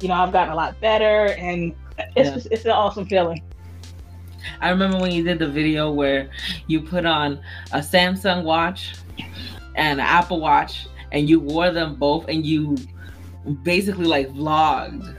[0.00, 2.34] you know, I've gotten a lot better, and it's Yeah.
[2.34, 3.42] just it's an awesome feeling.
[4.60, 6.30] I remember when you did the video where
[6.66, 7.40] you put on
[7.72, 8.94] a Samsung watch
[9.74, 12.76] and an Apple watch and you wore them both and you
[13.62, 15.16] basically like vlogged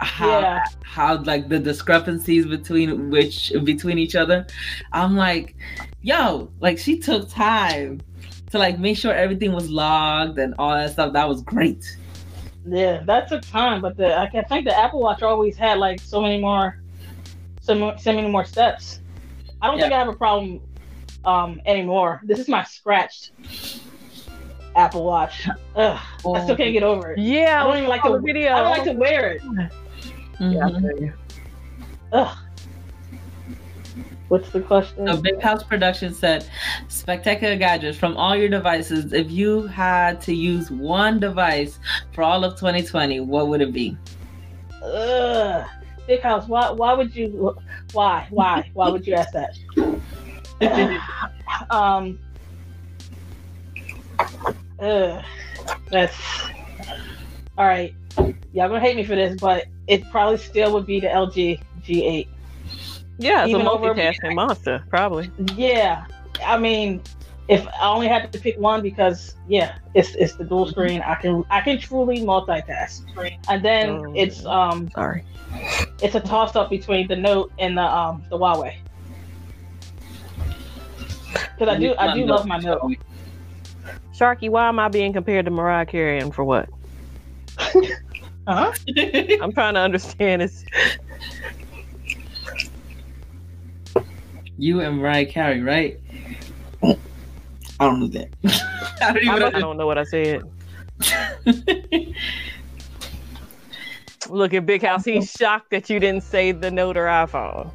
[0.00, 0.64] how Yeah.
[0.82, 4.46] how like the discrepancies between which between each other.
[4.92, 5.54] I'm like,
[6.02, 8.00] yo, like she took time
[8.50, 11.12] to like make sure everything was logged and all that stuff.
[11.12, 11.84] That was great.
[12.66, 16.00] Yeah, that took time, but the I can think the Apple Watch always had like
[16.00, 16.80] so many more,
[17.60, 19.00] so, so many more steps.
[19.62, 20.60] I don't think I have a problem
[21.24, 22.20] um anymore.
[22.24, 23.32] This is my scratched
[24.76, 25.48] Apple Watch.
[25.76, 25.98] Ugh,
[26.34, 27.18] I still can't get over it.
[27.18, 28.52] Yeah, I don't even like to the video.
[28.52, 29.42] I don't like to wear it.
[30.40, 30.98] Yeah, Mhm.
[30.98, 31.12] feel.
[32.12, 32.36] Ugh.
[34.28, 35.06] What's the question?
[35.06, 36.46] So Big House Production said,
[36.88, 39.12] "Spectacular gadgets from all your devices.
[39.12, 41.78] If you had to use one device
[42.12, 43.96] for all of 2020, what would it be?"
[44.82, 45.66] Ugh.
[46.06, 47.56] Big House, why why would you
[47.92, 49.56] why why why would you ask that?
[51.70, 52.18] um
[54.80, 55.22] ugh,
[55.90, 56.16] that's
[57.58, 57.94] all right.
[58.52, 62.28] Y'all gonna hate me for this, but it probably still would be the LG G8.
[63.18, 65.30] Yeah, it's Even a over- multitasking monster, probably.
[65.56, 66.06] Yeah,
[66.44, 67.02] I mean,
[67.48, 71.02] if I only had to pick one because yeah, it's it's the dual screen.
[71.02, 73.02] I can I can truly multitask,
[73.48, 74.12] and then Oh.
[74.16, 75.24] it's um Sorry.
[76.02, 78.76] it's a toss up between the Note and the um the Huawei.
[81.32, 82.96] Because I do I do love my Note.
[84.14, 86.68] Sharky, why am I being compared to Mariah Carey and for what?
[88.48, 88.72] Huh?
[89.42, 90.64] I'm trying to understand this.
[94.60, 96.00] you and Mariah Carey, right?
[96.82, 96.96] I
[97.80, 98.28] don't know that.
[99.00, 99.60] I don't I even don't, I know.
[99.60, 100.42] don't know what I said.
[104.28, 105.04] Look at Big House.
[105.04, 107.72] He's shocked that you didn't say the Note or iPhone.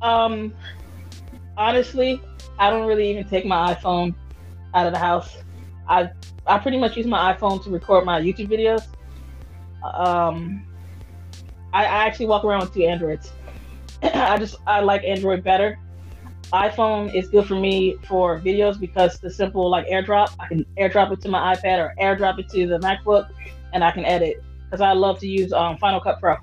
[0.00, 0.54] Um,
[1.56, 2.20] honestly,
[2.58, 4.14] I don't really even take my iPhone
[4.74, 5.38] out of the house.
[5.88, 6.10] I
[6.46, 8.82] I pretty much use my iPhone to record my YouTube videos.
[9.84, 10.64] Um,
[11.72, 13.32] I, I actually walk around with two Androids.
[14.02, 15.78] I just I like Android better.
[16.52, 21.12] iPhone is good for me for videos because the simple like AirDrop, I can AirDrop
[21.12, 23.28] it to my iPad or AirDrop it to the MacBook,
[23.72, 24.42] and I can edit.
[24.64, 26.36] Because I love to use um, Final Cut Pro.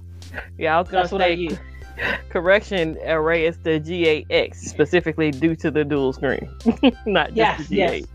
[0.58, 1.58] Yeah, I was gonna That's what I say use.
[2.30, 6.50] correction array is the G8X specifically due to the dual screen,
[7.06, 7.78] not just Yes, the.
[7.78, 8.00] G8.
[8.02, 8.06] G-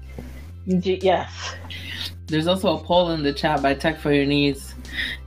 [0.69, 1.55] yes.
[2.27, 4.75] There's also a poll in the chat by Tech for Your Needs.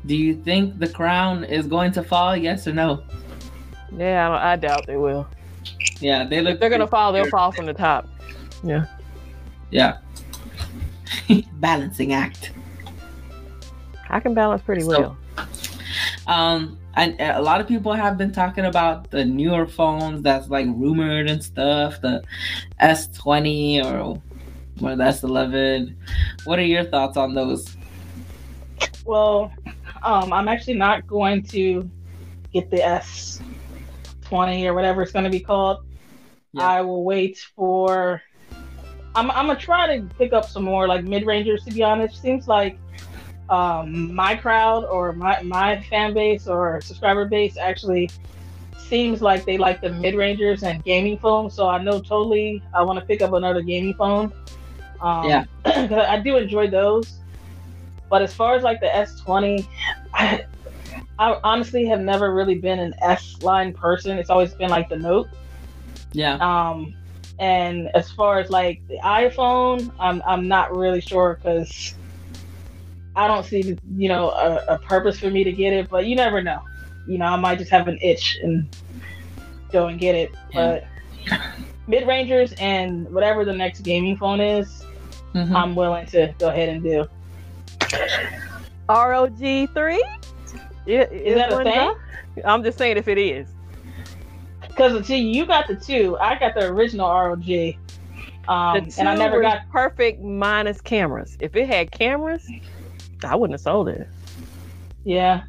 [0.06, 2.36] Do you think the crown is going to fall?
[2.38, 3.04] Yes or no?
[3.98, 5.28] Yeah, I, I doubt they will.
[6.00, 6.56] Yeah, they look.
[6.56, 8.08] If they're gonna fall, they'll fall from the top.
[8.64, 8.86] Yeah.
[9.72, 9.98] Yeah.
[11.54, 12.52] Balancing act.
[14.10, 15.18] I can balance pretty So- well.
[16.28, 20.68] Um, and a lot of people have been talking about the newer phones that's like
[20.68, 22.24] rumored and stuff, the
[22.82, 24.22] S20 or
[24.84, 25.96] or the S11.
[26.44, 27.76] What are your thoughts on those?
[29.06, 29.52] Well,
[30.04, 31.90] um, I'm actually not going to
[32.54, 35.86] get the S20 or whatever it's going to be called.
[36.54, 36.68] Yeah.
[36.68, 38.22] I will wait for.
[39.14, 41.64] I'm, I'm gonna try to pick up some more like mid rangers.
[41.66, 42.78] To be honest, seems like
[43.50, 48.10] um, my crowd or my my fan base or subscriber base actually
[48.78, 51.54] seems like they like the mid rangers and gaming phones.
[51.54, 54.34] So I know totally I want to pick up another gaming phone.
[55.02, 55.46] Um, Yeah.
[55.66, 57.20] I do enjoy those.
[58.10, 59.66] But as far as like the S20,
[60.14, 60.46] I,
[61.18, 64.18] I honestly have never really been an S line person.
[64.18, 65.30] It's always been like the Note.
[66.12, 66.36] Yeah.
[66.36, 66.94] Um,
[67.40, 71.96] and as far as like the iPhone, I'm I'm not really sure because
[73.16, 75.90] I don't see you know a, a purpose for me to get it.
[75.90, 76.62] But you never know.
[77.08, 78.68] You know, I might just have an itch and
[79.72, 80.32] go and get it.
[80.54, 80.82] Yeah.
[81.28, 81.48] But
[81.88, 84.81] mid rangers and whatever the next gaming phone is,
[85.34, 85.56] Mhm.
[85.56, 87.06] I'm willing to go ahead and do.
[88.90, 89.38] ROG
[89.74, 90.04] three.
[90.86, 91.74] Yeah, Is that a thing?
[91.74, 91.98] drop?
[92.46, 93.48] I'm just saying if it is.
[94.68, 96.18] Because see, you got the two.
[96.20, 97.44] I got the original ROG.
[97.46, 97.78] The
[98.48, 101.38] Um, two and I never got perfect minus cameras.
[101.40, 102.50] If it had cameras,
[103.24, 104.08] I wouldn't have sold it.
[105.04, 105.42] Yeah.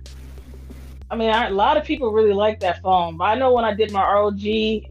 [1.11, 3.65] I mean, I, a lot of people really like that phone, but I know when
[3.65, 4.41] I did my ROG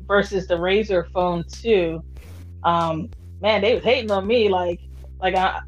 [0.08, 2.04] versus the Razer phone too,
[2.64, 3.10] um,
[3.42, 4.50] man, they was hating on me.
[4.50, 4.80] Like,
[5.20, 5.62] like I,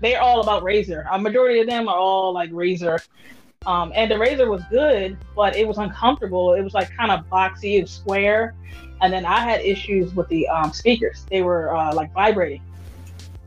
[0.00, 1.06] they're all about Razer.
[1.10, 3.00] A majority of them are all like Razer.
[3.66, 6.54] Um, and the Razer was good, but it was uncomfortable.
[6.54, 8.54] It was like kind of boxy, was square.
[9.02, 11.26] And then I had issues with the um, speakers.
[11.30, 12.62] They were uh, like vibrating.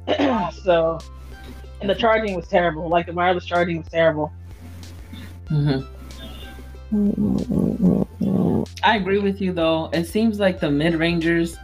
[0.63, 0.99] so,
[1.81, 2.89] and the charging was terrible.
[2.89, 4.31] Like the wireless charging was terrible.
[5.47, 5.87] Mhm.
[8.83, 9.89] I agree with you though.
[9.93, 11.57] It seems like the mid rangers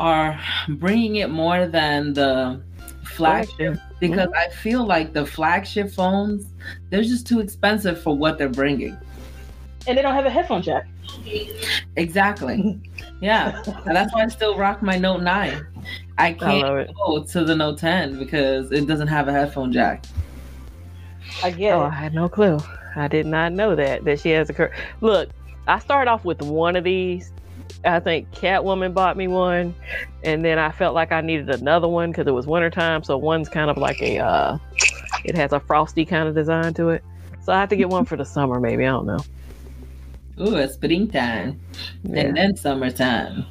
[0.00, 0.38] are
[0.68, 2.60] bringing it more than the
[3.04, 6.46] flagship because I feel like the flagship phones
[6.90, 8.96] they're just too expensive for what they're bringing.
[9.86, 10.86] And they don't have a headphone jack.
[11.96, 12.80] Exactly.
[13.20, 15.66] Yeah, and that's why I still rock my Note Nine.
[16.18, 16.90] I I can't love it.
[16.94, 20.04] go to the Note 10 because it doesn't have a headphone jack.
[21.42, 22.58] I get Oh, I had no clue.
[22.96, 25.30] I did not know that that she has a cur- look.
[25.66, 27.32] I start off with one of these.
[27.84, 29.74] I think Catwoman bought me one,
[30.22, 33.02] and then I felt like I needed another one because it was wintertime.
[33.02, 34.58] So one's kind of like a, uh,
[35.24, 37.04] it has a frosty kind of design to it.
[37.42, 38.84] So I have to get one for the summer, maybe.
[38.86, 39.20] I don't know.
[40.40, 41.60] Ooh, it's springtime
[42.02, 42.20] Yeah.
[42.20, 43.44] and then summertime.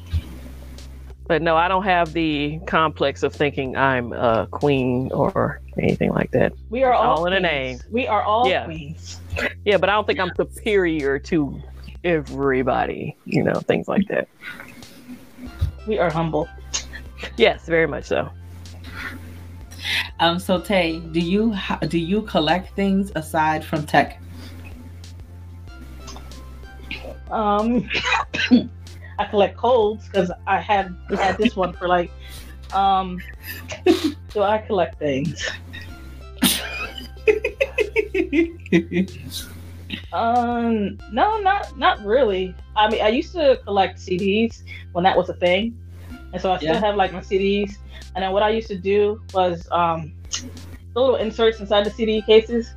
[1.27, 6.31] But no, I don't have the complex of thinking I'm a queen or anything like
[6.31, 6.53] that.
[6.69, 7.51] We are all, all in a queens.
[7.51, 7.79] name.
[7.91, 8.65] We are all Yeah.
[8.65, 9.21] queens.
[9.63, 11.61] Yeah, but I don't think I'm superior to
[12.03, 14.27] everybody, you know, things like that.
[15.87, 16.47] We are humble.
[17.37, 18.29] Yes, very much so.
[20.19, 21.55] Um, so Tay, do you
[21.87, 24.21] do you collect things aside from tech?
[27.29, 27.89] Um,
[29.19, 32.11] I collect colds because I had had this one for like.
[32.73, 33.19] Um,
[33.85, 35.47] do I collect things?
[40.11, 42.55] Um, no, not not really.
[42.75, 45.77] I mean, I used to collect CDs when that was a thing,
[46.31, 46.79] and so I still Yeah.
[46.79, 47.71] have like my CDs.
[48.15, 50.13] And then what I used to do was um,
[50.93, 52.73] the little inserts inside the CD cases.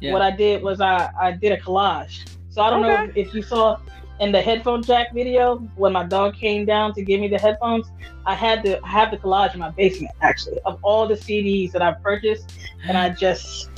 [0.00, 0.12] Yeah.
[0.12, 2.26] What I did was I I did a collage.
[2.48, 3.78] So I don't know if, if you saw
[4.20, 7.86] in the headphone jack video when my dog came down to give me the headphones.
[8.26, 11.72] I had to I have the collage in my basement actually of all the CDs
[11.72, 12.52] that I've purchased,
[12.84, 13.70] and I just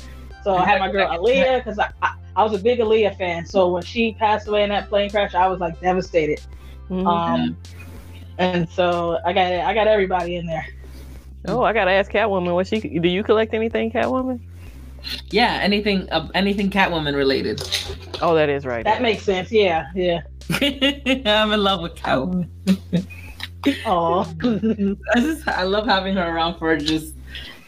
[0.43, 3.47] so I had my girl Aaliyah because I, I I was a big Aaliyah fan.
[3.47, 6.41] So when she passed away in that plane crash, I was like devastated.
[6.91, 7.07] Mhm.
[7.07, 7.57] Um,
[8.39, 10.67] and so I got I got everybody in there.
[11.49, 12.55] oh, I gotta ask Catwoman.
[12.55, 13.09] What she do?
[13.09, 14.41] You collect anything, Catwoman?
[15.31, 17.63] Yeah, anything uh, anything Catwoman related.
[18.23, 18.85] Oh, that is right.
[18.85, 19.53] That makes sense.
[19.53, 20.23] Yeah, yeah.
[20.61, 22.49] I'm in love with Catwoman.
[23.87, 24.31] Oh,
[25.15, 27.15] I just I love having her around for just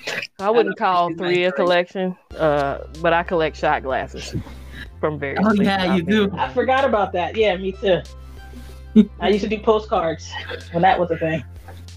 [0.38, 4.34] I wouldn't I call three a collection, uh, but I collect shot glasses
[5.00, 5.44] from various.
[5.44, 6.30] Oh, yeah, you do.
[6.36, 7.36] I forgot about that.
[7.36, 8.00] Yeah, me too.
[9.20, 10.32] I used to do postcards
[10.72, 11.44] when that was a thing.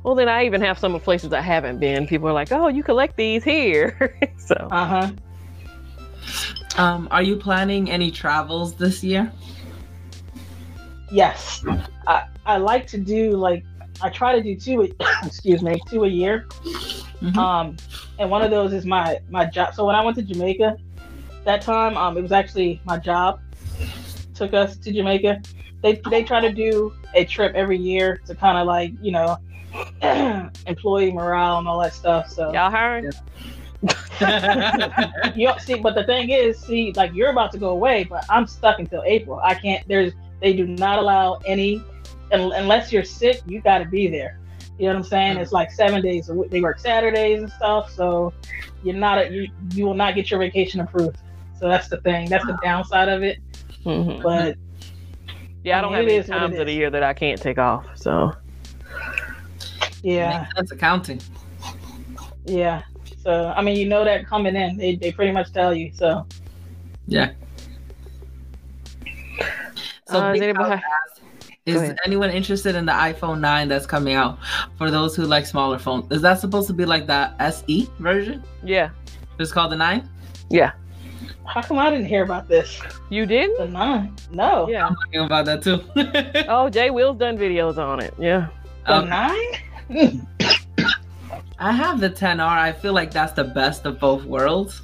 [0.04, 2.08] Well, then I even have some of places I haven't been.
[2.08, 5.12] People are like, "Oh, you collect these here." so, Uh huh.
[6.78, 9.32] Um, are you planning any travels this year?
[11.12, 11.64] Yes,
[12.08, 13.66] I I like to do like
[14.02, 14.82] I try to do two.
[15.24, 16.48] excuse me, two a year.
[17.22, 17.36] Mhm.
[17.36, 17.78] Um,
[18.18, 19.74] and one of those is my my job.
[19.74, 20.78] So when I went to Jamaica,
[21.46, 23.40] that time, um, it was actually my job
[24.34, 25.42] took us to Jamaica.
[25.82, 29.38] They they try to do a trip every year to kind of like you know
[30.68, 32.30] employee morale and all that stuff.
[32.30, 33.12] So y'all hiring?
[35.36, 38.26] you don't see, but the thing is, see, like you're about to go away, but
[38.30, 39.40] I'm stuck until April.
[39.44, 39.88] I can't.
[39.88, 41.99] There's they do not allow any un-
[42.32, 43.42] unless you're sick.
[43.48, 44.40] You got to be there.
[44.78, 45.38] You know what I'm saying?
[45.38, 46.30] It's like seven days.
[46.30, 46.52] a week.
[46.52, 48.32] They work Saturdays and stuff, so
[48.84, 51.18] you're not a, you you will not get your vacation approved.
[51.60, 52.30] So that's the thing.
[52.30, 53.40] That's the downside of it.
[53.86, 54.22] Mhm.
[54.24, 54.56] But
[55.64, 57.04] Yeah, I I don't mean, have any is what it times of the year that
[57.04, 57.86] I can't take off.
[57.96, 58.34] So,
[60.02, 61.20] yeah, That's accounting.
[62.46, 62.84] yeah.
[63.22, 65.92] So I mean, you know that coming in, they they pretty much tell you.
[65.94, 66.26] So
[67.08, 67.32] Yeah.
[70.08, 71.09] So Uh, is Big anybody- House asks, Go
[71.76, 74.38] is anyone interested in the iPhone 9 that's coming out
[74.78, 76.12] for those who like smaller phones?
[76.12, 78.44] Is that supposed to be like the SE version?
[78.64, 78.90] yeah,
[79.40, 80.08] It's called the 9?
[80.50, 80.72] yeah.
[81.46, 82.80] how come I didn't hear about this?
[83.10, 83.58] You didn't?
[83.58, 84.16] The nine?
[84.32, 84.68] No.
[84.70, 84.86] Yeah.
[84.88, 85.82] I'm talking about that too.
[86.48, 88.14] Oh, Jay Will's done videos on it.
[88.20, 88.48] Yeah.
[88.86, 90.28] The Um, nine?
[91.62, 92.40] I have the 10R.
[92.40, 94.82] I feel like that's the best of both worlds.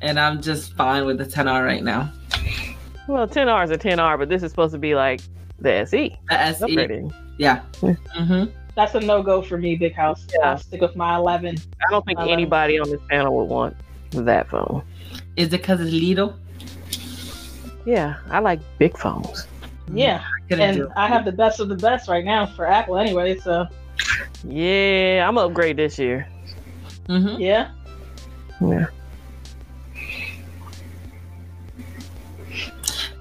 [0.00, 2.10] And I'm just fine with the 10R right now.
[3.06, 5.20] Well, 10R is a 10R, but this is supposed to be like
[5.60, 6.16] the SE.
[6.28, 6.64] The SE.
[6.64, 7.12] Upgrading.
[7.38, 7.62] Yeah.
[7.82, 7.94] Yeah.
[8.14, 8.44] hmm
[8.74, 10.26] That's a no go for me, Big House.
[10.32, 10.50] Yeah.
[10.52, 11.56] I'll stick with my 11.
[11.86, 12.32] I don't think I love it.
[12.32, 13.76] anybody on this panel would want
[14.12, 14.82] that phone.
[15.36, 16.34] Is it because it's little?
[17.86, 19.46] Yeah, I like big phones.
[19.92, 20.92] Yeah, Couldn't and.
[20.96, 23.38] I have the best of the best right now for Apple anyway.
[23.38, 23.66] So
[24.44, 26.26] Yeah, I'm gonna upgrade this year.
[27.08, 27.38] Mhm.
[27.40, 27.70] yeah,
[28.60, 28.86] Yeah.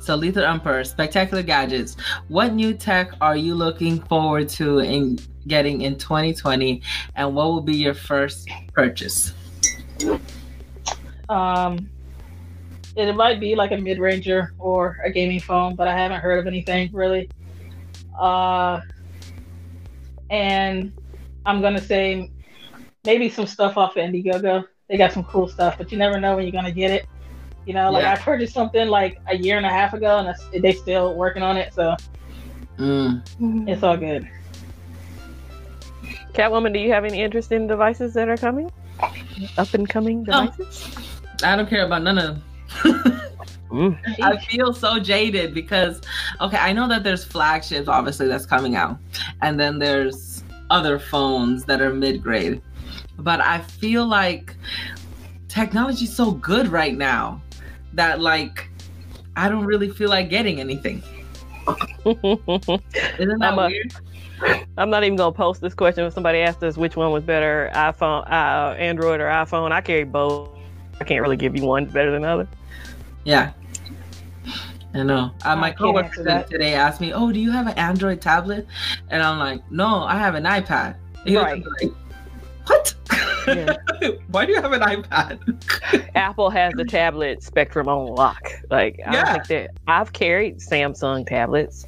[0.09, 1.95] So, Lethal Emperor, Spectacular Gadgets.
[2.29, 6.81] What new tech are you looking forward to in getting in 2020?
[7.13, 9.35] And what will be your first purchase?
[11.29, 11.87] um,
[12.95, 16.39] it might be like a mid ranger or a gaming phone, but I haven't heard
[16.39, 17.29] of anything really.
[18.19, 18.81] Uh,
[20.31, 20.91] and
[21.45, 22.31] I'm gonna say
[23.05, 24.65] maybe some stuff off of Indiegogo.
[24.87, 27.05] They got some cool stuff, but you never know when you're gonna get it.
[27.69, 28.13] You know, like Yeah.
[28.13, 31.43] I purchased something like a year and a half ago, and that's, they still working
[31.43, 31.95] on it, so
[32.79, 33.21] Mm.
[33.69, 34.27] it's all good.
[36.33, 38.71] Catwoman, do you have any interest in devices that are coming?
[39.59, 40.47] Up and coming No.
[40.47, 40.95] devices?
[41.43, 42.41] I don't care about none of
[42.83, 43.21] them.
[43.69, 43.99] Mm.
[44.23, 46.01] I feel so jaded because,
[46.41, 48.97] okay, I know that there's flagships, obviously, that's coming out.
[49.43, 52.63] And then there's other phones that are mid grade.
[53.19, 54.55] But I feel like
[55.49, 57.43] technology's so good right now
[57.93, 58.69] that, like,
[59.35, 61.01] I don't really feel like getting anything.
[62.05, 63.93] Isn't that I'm a- weird?
[64.77, 66.05] I'm not even gonna post this question.
[66.05, 70.05] If somebody asked us which one was better, iPhone, uh, Android, or iPhone, I carry
[70.05, 70.49] both.
[71.01, 72.47] I can't really give you one better than the other.
[73.25, 73.51] Yeah.
[74.93, 75.31] I know.
[75.43, 78.65] Uh, my I coworker today asked me, "Oh, do you have an Android tablet?"
[79.09, 80.95] And I'm like, "No, I have an iPad."
[81.25, 81.61] He Right.
[81.81, 81.91] like,
[82.69, 82.93] "What?
[83.47, 83.75] Yeah.
[84.27, 88.51] Why do you have an iPad?" Apple has the tablet spectrum on lock.
[88.69, 89.37] Like I Yeah.
[89.49, 91.85] that I've carried Samsung tablets.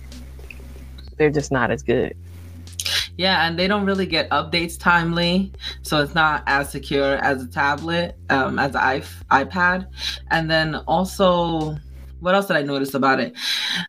[1.18, 2.16] They're just not as good.
[3.18, 5.52] yeah, and they don't really get updates timely,
[5.84, 9.86] so it's not as secure as a tablet, um, as an iP- iPad.
[10.32, 11.78] And then also,
[12.22, 13.34] what else did I notice about it?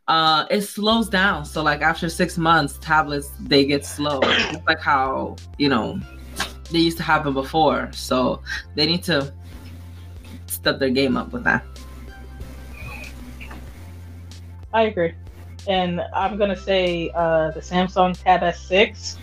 [0.09, 1.47] Uh, it slows down.
[1.47, 4.20] So like after six months, tablets they get slow.
[4.23, 5.98] It's like how you know
[6.72, 7.90] they used to happen before.
[7.92, 8.42] So
[8.74, 9.32] they need to
[10.46, 11.64] step their game up with that.
[14.72, 15.14] I agree.
[15.68, 18.90] And I'm gonna say uh, the Samsung Tab S6.
[18.92, 19.18] Is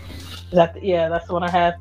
[0.52, 1.74] that the, yeah, that's the one I have.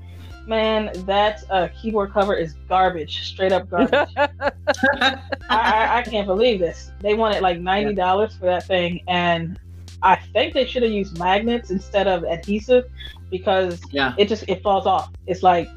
[0.47, 4.09] Man, that uh, keyboard cover is garbage, straight up garbage.
[4.17, 5.19] I,
[5.49, 6.91] I, I can't believe this.
[6.99, 9.59] They wanted like ninety dollars for that thing, and
[10.01, 12.85] I think they should have used magnets instead of adhesive
[13.30, 14.13] because yeah.
[14.17, 15.11] it just it falls off.
[15.27, 15.67] It's like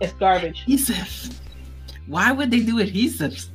[0.00, 0.62] it's garbage.
[0.62, 1.40] Adhesive.
[2.06, 3.48] Why would they do adhesives?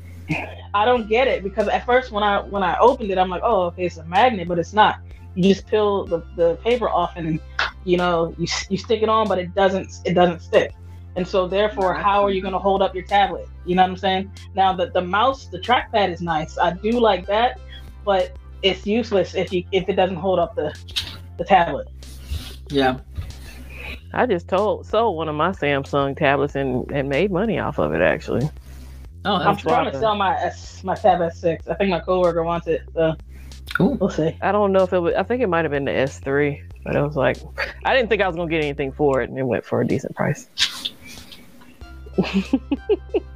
[0.73, 3.41] I don't get it because at first when I when I opened it, I'm like,
[3.43, 4.99] oh, okay, it's a magnet, but it's not.
[5.35, 7.39] You just peel the, the paper off and
[7.83, 10.73] you know you you stick it on, but it doesn't it doesn't stick.
[11.15, 13.45] And so therefore, how are you going to hold up your tablet?
[13.65, 14.31] You know what I'm saying?
[14.55, 16.57] Now the the mouse, the trackpad is nice.
[16.57, 17.59] I do like that,
[18.05, 20.77] but it's useless if you if it doesn't hold up the
[21.37, 21.87] the tablet.
[22.69, 22.99] Yeah.
[24.13, 27.93] I just told sold one of my Samsung tablets and, and made money off of
[27.93, 28.49] it actually.
[29.23, 31.69] Oh, I'm that's trying to sell my S, my Tab S6.
[31.69, 33.13] I think my coworker wants it, so
[33.73, 33.93] cool.
[33.95, 34.35] we'll see.
[34.41, 35.13] I don't know if it was.
[35.13, 37.37] I think it might have been the S3, but it was like
[37.85, 39.87] I didn't think I was gonna get anything for it, and it went for a
[39.87, 40.49] decent price.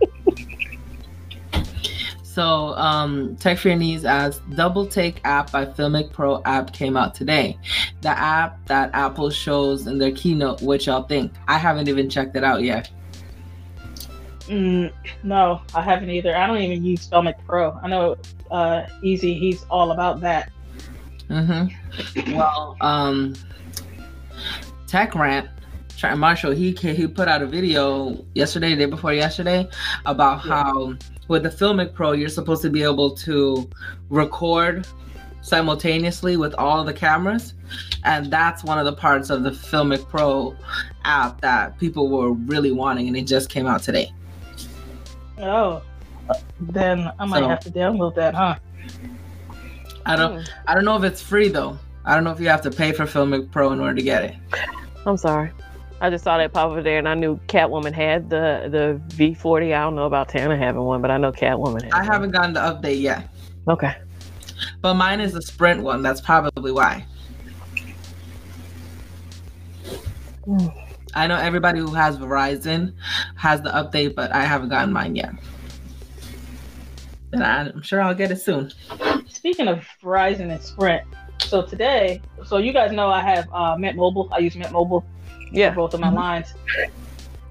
[2.35, 6.97] So, um, Tech for Your Needs as Double Take app by Filmic Pro app came
[6.97, 7.57] out today.
[8.01, 10.61] The app that Apple shows in their keynote.
[10.61, 11.31] What y'all think?
[11.47, 12.91] I haven't even checked it out yet.
[14.49, 14.91] Mm,
[15.23, 16.35] no, I haven't either.
[16.35, 17.71] I don't even use Filmic Pro.
[17.81, 18.17] I know
[18.51, 19.33] uh, Easy.
[19.39, 20.51] He's all about that.
[21.29, 22.35] Mm-hmm.
[22.35, 23.33] Well, um,
[24.87, 25.47] Tech Rant,
[25.97, 29.69] Trent Marshall, he he put out a video yesterday, day before yesterday,
[30.05, 30.63] about Yeah.
[30.63, 30.95] how
[31.27, 33.69] with the Filmic Pro you're supposed to be able to
[34.09, 34.87] record
[35.41, 37.53] simultaneously with all the cameras,
[38.03, 40.55] and that's one of the parts of the Filmic Pro
[41.03, 44.11] app that people were really wanting, and it just came out today.
[45.39, 45.81] Oh,
[46.59, 48.55] then I might So- have to download that, huh?
[50.07, 50.43] I don't Hmm.
[50.67, 51.77] I don't know if it's free though.
[52.05, 54.23] I don't know if you have to pay for Filmic Pro in order to get
[54.23, 54.35] it.
[55.05, 55.51] I'm sorry.
[56.05, 59.75] I just saw that pop up there, and I knew Catwoman had the the V40.
[59.75, 61.93] I don't know about Tana having one, but I know Catwoman has.
[61.93, 62.05] I one.
[62.05, 63.27] haven't gotten the update yet.
[63.67, 63.95] Okay.
[64.81, 66.03] But mine is the Sprint one.
[66.03, 67.07] That's probably why.
[70.45, 70.67] Hmm.
[71.15, 72.93] I know everybody who has Verizon
[73.35, 75.33] has the update, but I haven't gotten mine yet.
[77.33, 78.71] And I'm sure I'll get it soon.
[79.27, 81.01] Speaking of Verizon and Sprint,
[81.39, 84.29] so today, so you guys know I have uh, Mint Mobile.
[84.31, 85.14] I use Mint Mobile for
[85.55, 85.71] Yeah.
[85.73, 86.15] both of my Mhm.
[86.15, 86.53] lines.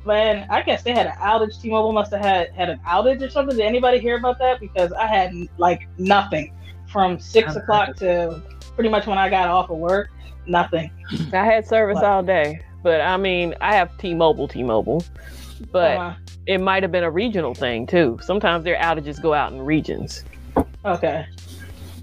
[0.04, 1.60] Man, I guess they had an outage.
[1.60, 3.56] T-Mobile must have had had an outage or something.
[3.56, 4.60] Did anybody hear about that?
[4.60, 6.52] Because I had like nothing
[6.86, 8.42] from six o'clock to
[8.74, 10.10] pretty much when I got off of work.
[10.46, 10.90] Nothing.
[11.32, 12.04] I had service What?
[12.04, 15.02] all day, but I mean, I have T-Mobile, T-Mobile,
[15.72, 16.14] but Uh,
[16.46, 18.18] it might have been a regional thing too.
[18.20, 20.22] Sometimes their outages go out in regions.
[20.84, 21.24] okay.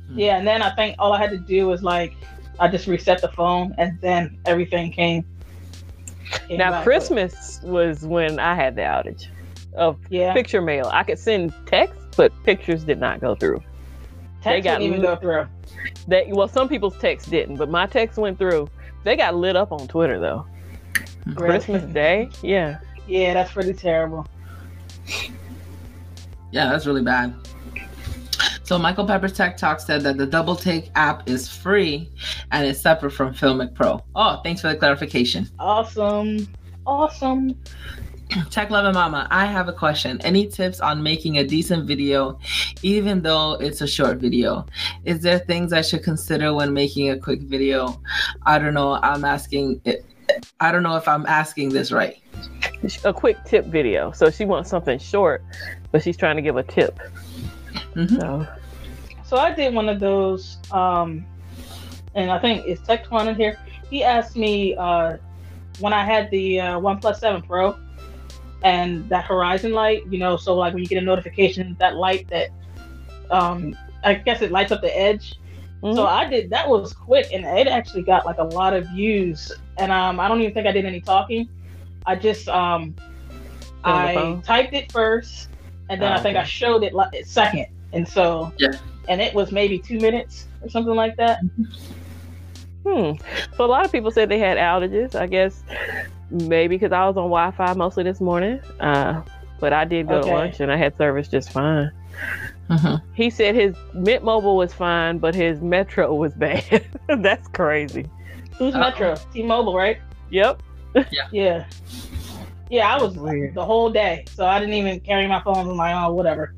[0.09, 0.17] Hmm.
[0.19, 2.13] Yeah, and then I think all I had to do was like
[2.59, 5.23] I just reset the phone, and then everything came.
[6.47, 6.83] Came Now back.
[6.83, 9.27] Christmas was when I had the outage
[9.75, 10.89] of Yeah, picture mail.
[10.91, 13.61] I could send text, but pictures did not go through.
[14.43, 15.47] they text got didn't even go through.
[16.07, 18.67] That well, some people's text didn't, but my text went through.
[19.03, 20.45] They got lit up on Twitter though.
[21.35, 22.79] Christmas Day, yeah.
[23.07, 24.27] Yeah, that's pretty terrible.
[26.51, 27.33] Yeah, that's really bad.
[28.71, 32.09] So Michael Pepper's Tech Talk said that the Double Take app is free
[32.53, 34.01] and it's separate from Filmic Pro.
[34.15, 35.49] Oh, thanks for the clarification.
[35.59, 36.47] Awesome,
[36.87, 37.59] awesome.
[38.49, 40.21] Tech Love Mama, I have a question.
[40.21, 42.39] Any tips on making a decent video,
[42.81, 44.65] even though it's a short video?
[45.03, 48.01] Is there things I should consider when making a quick video?
[48.45, 48.93] I don't know.
[49.03, 49.81] I'm asking.
[49.83, 50.05] It.
[50.61, 52.23] I don't know if I'm asking this right.
[53.03, 54.13] A quick tip video.
[54.13, 55.43] So she wants something short,
[55.91, 56.97] but she's trying to give a tip.
[57.95, 58.17] Mhm.
[58.17, 58.47] So
[59.31, 61.25] So I did one of those, um,
[62.15, 63.57] and I think it's Tech Twan in here.
[63.89, 65.15] He asked me uh,
[65.79, 67.77] when I had the uh, OnePlus Seven Pro
[68.61, 70.03] and that Horizon light.
[70.09, 72.49] You know, so like when you get a notification, that light that
[73.29, 75.35] um, I guess it lights up the edge.
[75.81, 75.95] mhm.
[75.95, 79.49] So I did that was quick, and it actually got like a lot of views.
[79.77, 81.47] And um, I don't even think I did any talking.
[82.05, 82.97] I just um,
[83.85, 85.47] I typed it first,
[85.87, 88.71] and then Oh, I think I showed it like second, and so Yeah.
[89.07, 91.39] And it was maybe two minutes or something like that.
[92.85, 93.11] Hmm.
[93.57, 95.13] So a lot of people said they had outages.
[95.15, 95.63] I guess
[96.29, 98.59] maybe because I was on Wi-Fi mostly this morning.
[98.79, 99.21] Uh,
[99.59, 100.29] but I did go Okay.
[100.29, 101.91] to lunch and I had service just fine.
[102.69, 103.01] Mhm.
[103.13, 106.83] He said his Mint Mobile was fine, but his Metro was bad.
[107.19, 108.07] That's crazy.
[108.57, 108.79] Who's Uh-oh.
[108.79, 109.15] Metro?
[109.33, 109.97] T-Mobile, right?
[110.31, 110.63] Yep.
[110.95, 111.03] Yeah.
[111.31, 111.65] Yeah,
[112.69, 113.53] Yeah, I was weird.
[113.55, 115.69] the whole day, so I didn't even carry my phone.
[115.69, 116.53] I'm like, oh, whatever.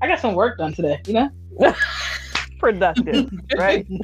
[0.00, 1.28] I got some work done today, you know.
[2.58, 3.86] Productive, right?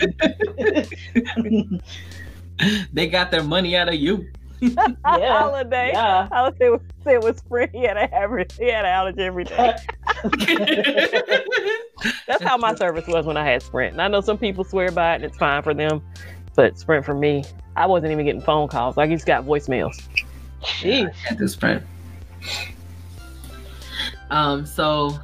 [2.93, 4.27] They got their money out of you.
[4.61, 4.95] Yeah.
[5.05, 5.91] Holiday.
[5.93, 6.29] yeah.
[6.31, 7.69] I would say it was, say it was spring.
[7.73, 8.57] He had a average.
[8.57, 9.75] He had an outage every day.
[12.29, 13.95] That's how my service was when I had Sprint.
[13.95, 16.01] And I know some people swear by it and it's fine for them,
[16.55, 17.43] but Sprint for me,
[17.75, 18.97] I wasn't even getting phone calls.
[18.99, 20.01] I just got voicemails.
[20.63, 21.13] Jeez.
[21.29, 21.83] at this point.
[24.31, 25.19] Um, so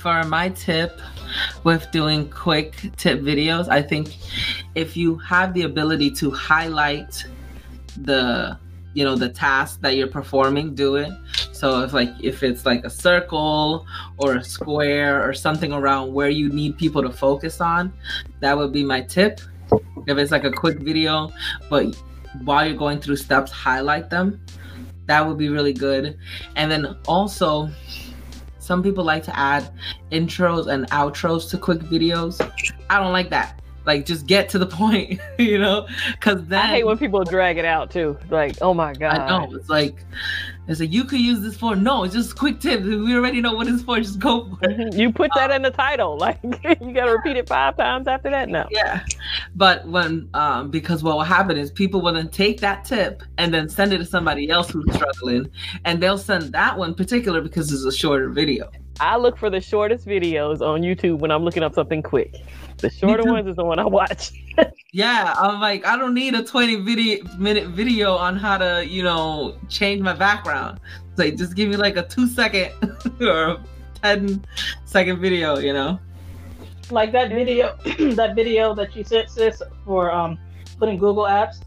[0.00, 1.00] for my tip
[1.64, 4.16] with doing quick tip videos, I think
[4.74, 7.24] if you have the ability to highlight
[7.96, 8.58] the
[8.94, 11.12] you know the task that you're performing, do it.
[11.52, 13.86] So if like if it's like a circle
[14.16, 17.92] or a square or something around where you need people to focus on,
[18.40, 19.40] that would be my tip.
[20.06, 21.30] If it's like a quick video,
[21.68, 21.94] but
[22.44, 24.40] while you're going through steps, highlight them.
[25.06, 26.16] That would be really good.
[26.56, 27.68] And then also,
[28.60, 29.70] some people like to add
[30.12, 32.40] intros and outros to quick videos.
[32.88, 33.60] I don't like that.
[33.86, 35.86] Like, just get to the point, you know?
[36.12, 38.18] Because then I hate when people drag it out too.
[38.30, 39.18] Like, oh my god.
[39.18, 40.04] I know it's like
[40.70, 42.82] it's like you could use this for no, it's just quick tip.
[42.82, 43.98] We already know what it's for.
[43.98, 44.94] Just go for it.
[44.94, 46.10] You put that in the title.
[46.20, 48.48] Like you gotta repeat it five times after that.
[48.50, 48.66] No.
[48.70, 49.04] Yeah,
[49.56, 53.54] but when um because what will happen is people will then take that tip and
[53.54, 55.50] then send it to somebody else who's struggling,
[55.86, 58.70] and they'll send that one particular because it's a shorter video.
[59.00, 62.36] I look for the shortest videos on YouTube when I'm looking up something quick.
[62.80, 64.32] The shorter ones is the one I watch.
[64.92, 69.04] Yeah, I'm like, I don't need a 20 video minute video on how to, you
[69.04, 70.80] know, change my background.
[71.10, 72.72] It's like, just give me like a two second
[73.20, 73.64] or a
[74.02, 74.44] 10
[74.86, 76.00] second video, you know?
[76.90, 77.76] Like that video,
[78.16, 80.36] that video that you sent sis for um
[80.80, 81.60] putting Google apps,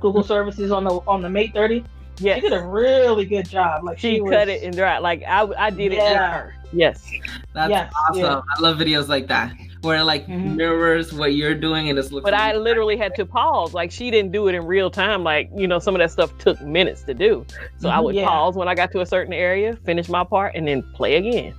[0.00, 1.84] Google services on the on the Mate 30.
[2.18, 2.36] yes.
[2.36, 3.84] She did a really good job.
[3.84, 4.98] Like She, she, was, cut it and dry.
[4.98, 6.32] Like I, I did it with Yeah.
[6.32, 6.54] her.
[6.72, 7.08] Yes.
[7.54, 8.20] That's Yes, awesome.
[8.22, 8.40] yeah.
[8.56, 10.56] I love videos like that where it like Mhm.
[10.56, 12.24] mirrors what you're doing and it's looking.
[12.24, 13.74] But I literally had to pause.
[13.74, 15.22] Like she didn't do it in real time.
[15.22, 17.44] Like, you know, some of that stuff took minutes to do.
[17.78, 18.04] So I Mhm.
[18.04, 18.26] would Yeah.
[18.28, 21.54] pause when I got to a certain area, finish my part, and then play again.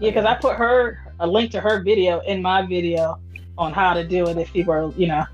[0.00, 3.18] Yeah, because I put her a link to her video in my video
[3.58, 5.24] on how to do it if people are, you know.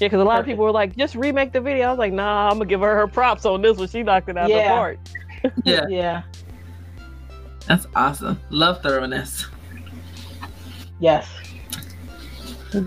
[0.00, 1.86] Yeah, because a lot of people were like, just remake the video.
[1.86, 3.86] I was like, nah, I'm gonna give her her props on this one.
[3.88, 4.98] She knocked it out of the park.
[5.64, 6.22] yeah, Yeah.
[7.66, 8.40] that's awesome.
[8.50, 9.46] Love thoroughness.
[11.00, 11.28] Yes.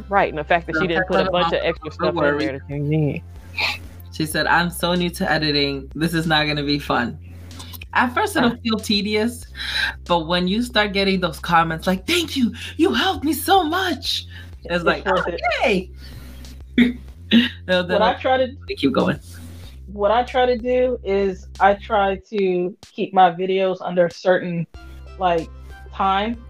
[0.10, 2.60] Right, and the fact that she didn't put a bunch of extra stuff in there
[2.60, 3.22] to change in.
[4.12, 5.92] She said, I'm so new to editing.
[5.96, 7.18] This is not going to be fun.
[7.94, 9.46] At first, it'll feel tedious,
[10.06, 14.26] but when you start getting those comments like, thank you, you helped me so much,
[14.66, 15.90] it's like, okay.
[16.78, 16.94] no,
[17.84, 19.20] then What I try to keep going.
[19.88, 24.68] what I try to do is I try to keep my videos under a certain
[25.18, 25.50] like
[25.92, 26.44] time,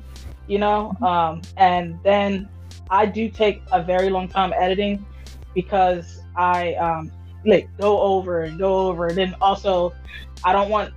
[0.47, 2.47] you know, um, and then
[2.89, 5.05] I do take a very long time editing
[5.53, 7.11] because I um,
[7.45, 9.93] like go over and go over, and then also
[10.43, 10.93] I don't want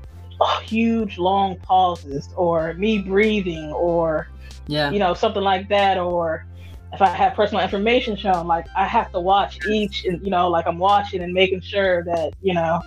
[0.62, 4.28] huge long pauses or me breathing or
[4.68, 4.90] Yeah.
[4.90, 6.46] you know something like that or
[6.92, 10.48] if I have personal information shown, like I have to watch each, and you know,
[10.48, 12.80] like I'm watching and making sure that you know,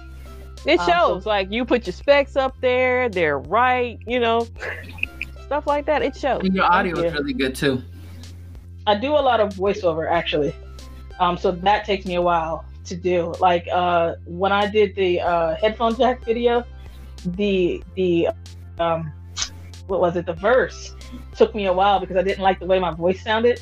[0.66, 1.26] It Um, so- shows.
[1.26, 4.48] like you put your specs up there, they're right, you know,
[5.54, 6.02] stuff like that.
[6.02, 6.42] It shows.
[6.44, 7.84] And your audio is really good too.
[8.88, 10.54] I do a lot of voiceover actually,
[11.20, 13.34] um, so that takes me a while to do.
[13.40, 16.66] Like uh, when I did the uh, headphone jack video,
[17.38, 18.30] the the
[18.80, 19.14] um,
[19.86, 20.26] what was it?
[20.26, 20.96] The verse
[21.36, 23.62] took me a while because I didn't like the way my voice sounded,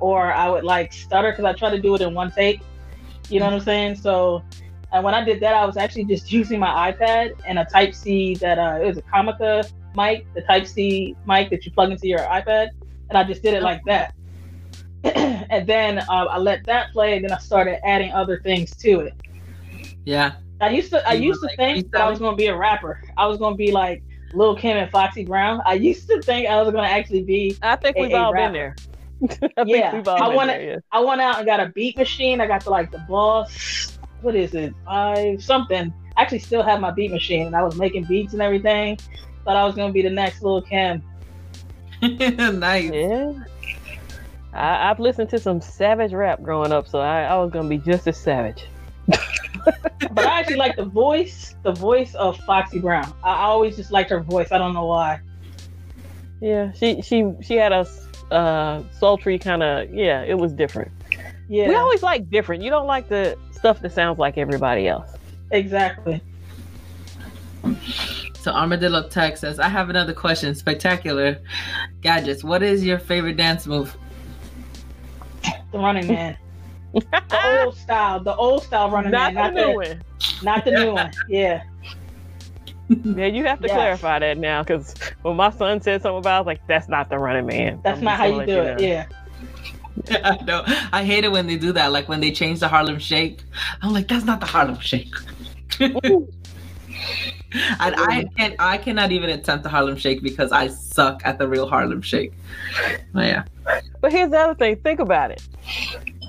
[0.00, 2.60] or I would like stutter because I try to do it in one take.
[3.30, 3.94] You know what I'm saying?
[3.94, 4.42] So,
[4.90, 7.94] and when I did that, I was actually just using my iPad and a Type
[7.94, 9.62] C that uh, it was a Comica
[9.96, 12.68] mic, the Type C mic that you plug into your iPad,
[13.08, 14.14] and I just did it like that.
[15.04, 19.00] and then uh, I let that play, and then I started adding other things to
[19.00, 19.14] it.
[20.04, 20.32] Yeah.
[20.60, 22.56] I used to I You used to like, think that I was gonna be a
[22.56, 23.00] rapper.
[23.16, 24.02] I was gonna be like
[24.34, 25.62] Lil Kim and Foxy Brown.
[25.64, 27.56] I used to think I was gonna actually be.
[27.62, 28.46] I think a- we've all rapper.
[28.46, 28.76] been there.
[29.56, 30.70] I Yeah, think we've all I been wanna- there.
[30.70, 30.76] Yeah.
[30.90, 32.40] I went out and got a beat machine.
[32.40, 33.98] I got the like the boss.
[34.20, 34.74] What is it?
[34.84, 35.94] Five something.
[36.16, 38.98] I actually still have my beat machine, and I was making beats and everything.
[39.48, 41.02] Thought I was gonna be the next Lil Kim.
[42.02, 42.92] nice.
[42.92, 43.32] Yeah.
[44.52, 47.78] I, I've listened to some savage rap growing up, so I, I was gonna be
[47.78, 48.66] just as savage.
[50.12, 53.10] But I actually like the voice, the voice of Foxy Brown.
[53.22, 54.52] I I always just liked her voice.
[54.52, 55.20] I don't know why.
[56.42, 57.86] Yeah, she she she had a
[58.30, 60.24] uh, sultry kind of yeah.
[60.24, 60.92] It was different.
[61.48, 62.62] Yeah, We always like different.
[62.62, 65.08] You don't like the stuff that sounds like everybody else.
[65.50, 66.22] exactly.
[68.40, 70.54] So Armadillo Tech says, I have another question.
[70.54, 71.38] Spectacular
[72.00, 72.44] gadgets.
[72.44, 73.96] What is your favorite dance move?
[75.72, 76.36] The Running Man,
[76.94, 80.02] the old style, the old style Running Not Man, the not the new one.
[80.42, 81.10] not the new one.
[81.28, 81.62] Yeah,
[82.88, 83.74] Yeah, you have to Yes.
[83.76, 86.88] clarify that now because when my son said something about, it, I was like, "That's
[86.88, 88.78] not the running man." that's I'm not how gonna you do it.
[88.80, 88.86] know.
[88.86, 89.06] Yeah.
[90.24, 90.62] I know.
[90.92, 91.92] I hate it when they do that.
[91.92, 93.42] Like when they change the Harlem Shake.
[93.82, 95.12] I'm like, that's not the Harlem Shake.
[97.80, 101.48] and I can I cannot even attempt the Harlem Shake because I suck at the
[101.48, 102.32] real Harlem Shake.
[103.14, 103.44] Oh, yeah.
[104.00, 104.76] But here's the other thing.
[104.76, 105.42] Think about it.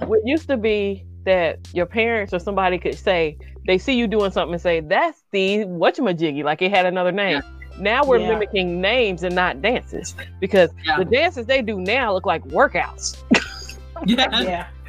[0.06, 3.38] What used to be that your parents or somebody could say
[3.68, 7.41] they see you doing something and say that's the whatchamajiggy, like it had another name.
[7.80, 8.30] Now we're Yeah.
[8.30, 10.98] mimicking names and not dances because Yeah.
[10.98, 13.18] the dances they do now look like workouts.
[14.06, 14.41] Yeah.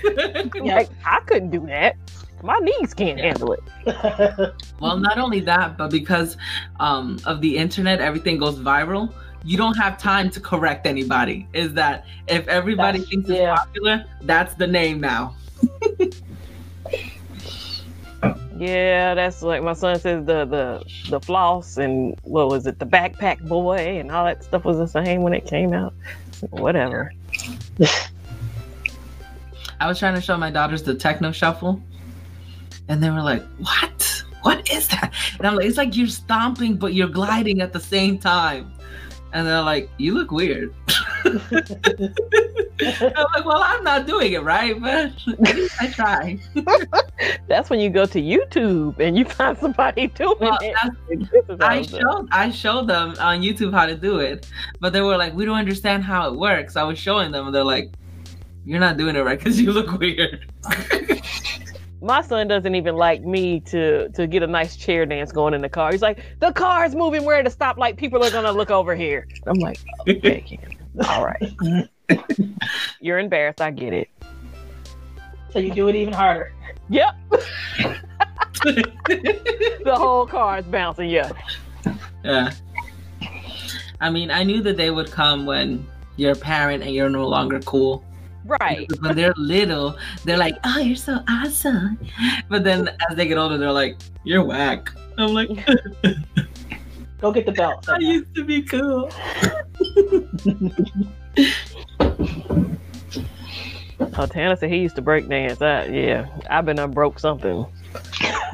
[0.04, 0.42] Yeah.
[0.54, 1.96] like I couldn't do that.
[2.42, 3.62] My knees can't handle it.
[4.80, 6.36] well, not only that, but because
[6.78, 9.12] um, of the internet, everything goes viral.
[9.44, 11.48] You don't have time to correct anybody.
[11.52, 13.52] Is that if everybody That's- thinks yeah.
[13.52, 15.34] it's popular, that's the name now.
[18.60, 22.84] Yeah, that's like my son says the the the floss and what was it, the
[22.84, 25.94] backpack boy and all that stuff was the same when it came out.
[26.50, 27.14] Whatever.
[29.80, 31.80] I was trying to show my daughters the techno shuffle,
[32.90, 34.24] and they were like, "What?
[34.42, 37.80] What is that?" And I'm like, "It's like you're stomping, but you're gliding at the
[37.80, 38.72] same time."
[39.32, 40.74] And they're like, "You look weird."
[41.24, 41.38] I'm
[42.80, 45.12] like, "Well, I'm not doing it right, but
[45.80, 46.38] I try."
[47.48, 50.74] That's when you go to YouTube and you find somebody doing Well, it.
[50.82, 50.96] that's
[51.30, 54.48] This is how I showed I showed them on YouTube how to do it,
[54.80, 57.54] but they were like, "We don't understand how it works." I was showing them, and
[57.54, 57.92] they're like,
[58.64, 60.50] "You're not doing it right because you look weird."
[62.02, 65.60] My son doesn't even like me to to get a nice chair dance going in
[65.60, 65.92] the car.
[65.92, 67.24] He's like, the car's moving.
[67.24, 67.96] We're at a stoplight.
[67.96, 69.28] People are gonna look over here.
[69.46, 69.78] I'm like,
[70.08, 70.58] okay,
[71.08, 71.78] all right.
[73.00, 73.60] You're embarrassed.
[73.60, 74.08] I get it.
[75.50, 76.52] so you do it even harder.
[76.88, 77.14] Yep.
[78.64, 81.10] the whole car is bouncing.
[81.10, 81.30] Yeah.
[82.24, 82.52] yeah.
[84.00, 85.86] I mean, I knew that they would come when
[86.16, 88.04] you're a parent and you're no longer cool.
[88.58, 88.88] Right.
[88.88, 91.98] Because when they're little, they're like, "Oh, you're so awesome,"
[92.48, 95.50] but then as they get older, they're like, "You're whack." I'm like,
[97.20, 97.88] Go get the belt.
[97.88, 99.10] "I used to be cool."
[104.16, 105.60] Oh, Tana said he used to break dance.
[105.60, 107.66] Uh, yeah, I've been unbroke something.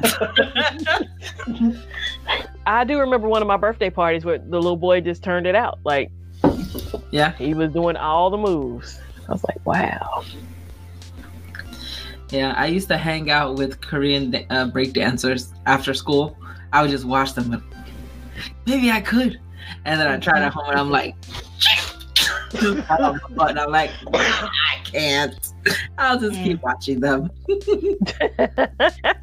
[2.65, 5.55] I do remember one of my birthday parties where the little boy just turned it
[5.55, 5.79] out.
[5.83, 6.11] Like
[7.11, 8.99] yeah, he was doing all the moves.
[9.27, 10.23] I was like, wow.
[12.31, 12.53] yeah.
[12.57, 16.37] I used to hang out with Korean uh, break dancers after school.
[16.73, 17.51] I would just watch them.
[17.51, 17.61] Like,
[18.65, 19.39] Maybe I could,
[19.85, 21.15] and then I tried at home, and I'm like,
[22.51, 25.53] just pat on my butt, and I'm like, I can't.
[25.97, 27.31] I'll just keep watching them.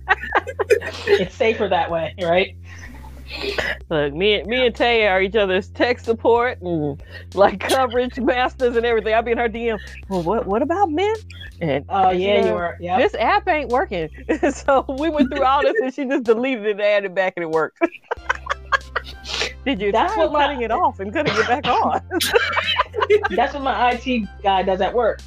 [1.07, 2.57] It's safer that way, right?
[3.91, 7.03] Look, me, me and Taya are each other's tech support and
[7.35, 9.15] like coverage masters and everything.
[9.15, 9.79] I'll be in her DM.
[10.09, 11.15] Well, what what about men?
[11.61, 12.77] And Oh yeah, know, you were.
[12.81, 12.99] Yeah.
[12.99, 14.09] this app ain't working.
[14.51, 17.35] so we went through all this and she just deleted it and added it back
[17.37, 17.79] and it worked.
[19.65, 22.03] Did you That's try what my- cutting it off and couldn't get back on?
[23.31, 25.21] That's what my IT guy does at work.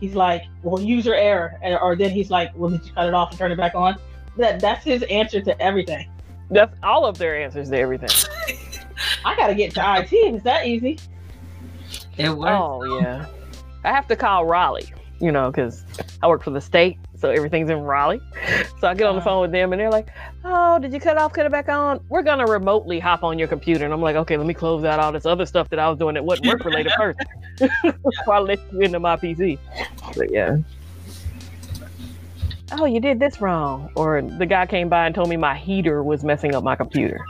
[0.00, 3.30] He's like, "Well, user error," or then he's like, "Well, did you cut it off
[3.30, 3.96] and turn it back on?"
[4.36, 6.08] That that's his answer to everything.
[6.50, 8.10] That's all of their answers to everything.
[9.24, 10.98] I gotta get to It's that easy.
[12.16, 12.50] It works.
[12.52, 13.26] Oh yeah,
[13.84, 15.84] I have to call Raleigh, you know, because
[16.22, 18.20] I work for the state, so everything's in Raleigh.
[18.80, 19.30] So I get on the Uh-huh.
[19.30, 20.08] phone with them, and they're like,
[20.44, 21.32] "Oh, did you cut off?
[21.32, 22.00] Cut it back on?
[22.08, 25.00] We're gonna remotely hop on your computer." And I'm like, "Okay, let me close out
[25.00, 27.18] all this other stuff that I was doing that wasn't work related first
[27.82, 29.58] before I let you into my PC."
[30.16, 30.58] But yeah.
[32.72, 36.02] Oh, you did this wrong, or the guy came by and told me my heater
[36.02, 37.20] was messing up my computer.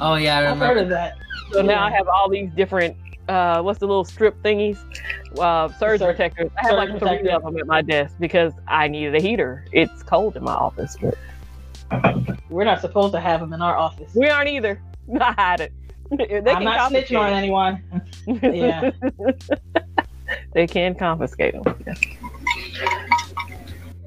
[0.00, 1.16] Oh yeah, I I've heard of that.
[1.52, 2.96] So now I have all these different,
[3.28, 4.78] uh, what's the little strip thingies?
[5.38, 6.50] Uh, surge Sur- protectors.
[6.62, 7.30] I have like three protector.
[7.32, 9.64] of them at my desk because I needed a heater.
[9.72, 10.96] It's cold in my office.
[11.00, 11.16] But
[12.48, 14.14] We're not supposed to have them in our office.
[14.14, 14.80] we aren't either.
[15.20, 15.72] I hide it.
[16.12, 17.82] They I'm can not snitching on confiscate anyone.
[18.42, 18.90] Yeah.
[20.52, 21.84] they can confiscate them.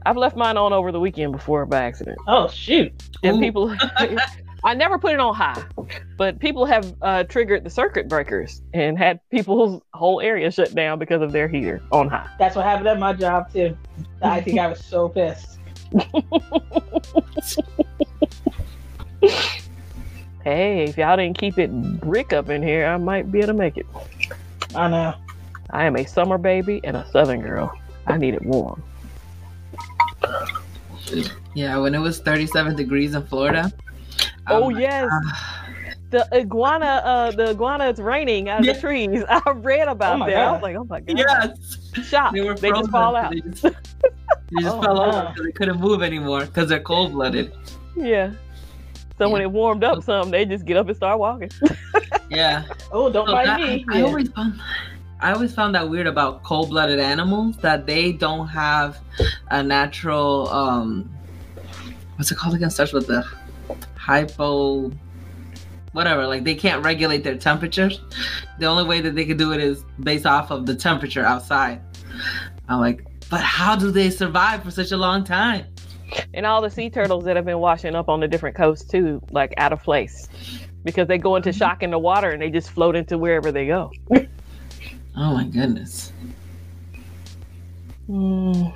[0.05, 2.17] I've left mine on over the weekend before by accident.
[2.27, 2.91] Oh shoot.
[3.23, 3.39] And Ooh.
[3.39, 3.75] people,
[4.63, 5.63] I never put it on high,
[6.17, 10.99] but people have uh, triggered the circuit breakers and had people's whole area shut down
[10.99, 12.29] because of their heater on high.
[12.37, 13.77] That's what happened at my job too.
[14.21, 15.59] I think I was so pissed.
[20.45, 21.71] Hey, if y'all didn't keep it
[22.01, 23.87] brick up in here, I might be able to make it.
[24.75, 25.15] I know.
[25.71, 27.75] I am a summer baby and a southern girl.
[28.05, 28.83] I need it warm.
[31.53, 33.71] Yeah, when it was 37 degrees in Florida.
[34.47, 35.09] oh um, yes,
[36.09, 37.01] the iguana.
[37.05, 38.73] Uh, the iguana is raining out of Yeah.
[38.73, 39.23] the trees.
[39.29, 40.37] I read about Oh my that.
[40.37, 40.51] I God.
[40.53, 41.17] was like, oh my god.
[41.17, 42.33] Yes, Shocked.
[42.35, 43.31] they were They just fall out.
[43.31, 43.69] They just, they
[44.61, 45.29] just Oh, fell over wow.
[45.31, 47.53] because they couldn't move anymore because they're cold blooded.
[47.95, 48.31] Yeah.
[49.17, 51.51] So when it warmed up some, they just get up and start walking.
[52.27, 53.85] Yeah, Oh, don't So mind that- me.
[53.89, 54.05] I Yeah.
[54.05, 54.59] always found
[55.19, 58.99] I always found that weird about cold blooded animals that they don't have
[59.49, 61.09] a natural um
[62.15, 62.69] what's it called again?
[62.69, 63.25] Starts with the
[63.95, 64.91] hypo
[65.93, 68.01] whatever, like they can't regulate their temperatures.
[68.59, 71.81] The only way that they could do it is based off of the temperature outside.
[72.67, 75.65] I'm like, but how do they survive for such a long time?
[76.33, 79.21] And all the sea turtles that have been washing up on the different coasts too,
[79.31, 80.27] like out of place.
[80.83, 81.57] Because they go into Mm-hmm.
[81.57, 83.91] shock in the water and they just float into wherever they go.
[85.17, 86.11] Oh my goodness.
[88.09, 88.73] Mm.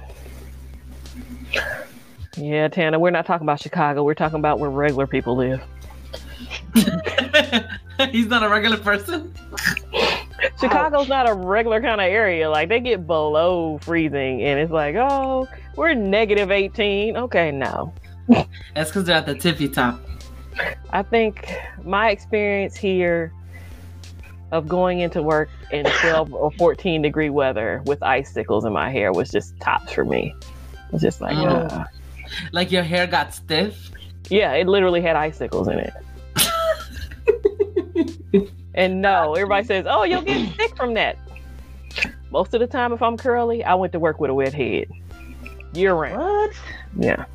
[2.37, 4.03] Yeah, Tana, we're not talking about Chicago.
[4.03, 5.61] We're talking about where regular people live.
[8.11, 9.33] He's not a regular person.
[10.59, 12.49] Chicago's not a regular kind of area.
[12.49, 17.17] Like they get below freezing, and it's like, oh, we're negative 18.
[17.17, 17.93] Okay, no.
[18.73, 19.99] That's because they're at the tippy top.
[20.91, 21.53] I think
[21.83, 23.33] my experience here
[24.51, 29.11] of going into work in 12 or 14 degree weather with icicles in my hair
[29.13, 30.33] was just tops for me.
[30.91, 31.45] It's just like, Oh.
[31.47, 31.85] uh,
[32.51, 33.91] Like your hair got stiff.
[34.29, 35.93] yeah, it literally had icicles in it.
[38.75, 41.17] And no, everybody says, oh, you'll get sick from that.
[42.31, 44.87] Most of the time, if I'm curly, I went to work with a wet head
[45.73, 46.17] year round.
[46.21, 46.51] What?
[46.95, 47.25] Yeah.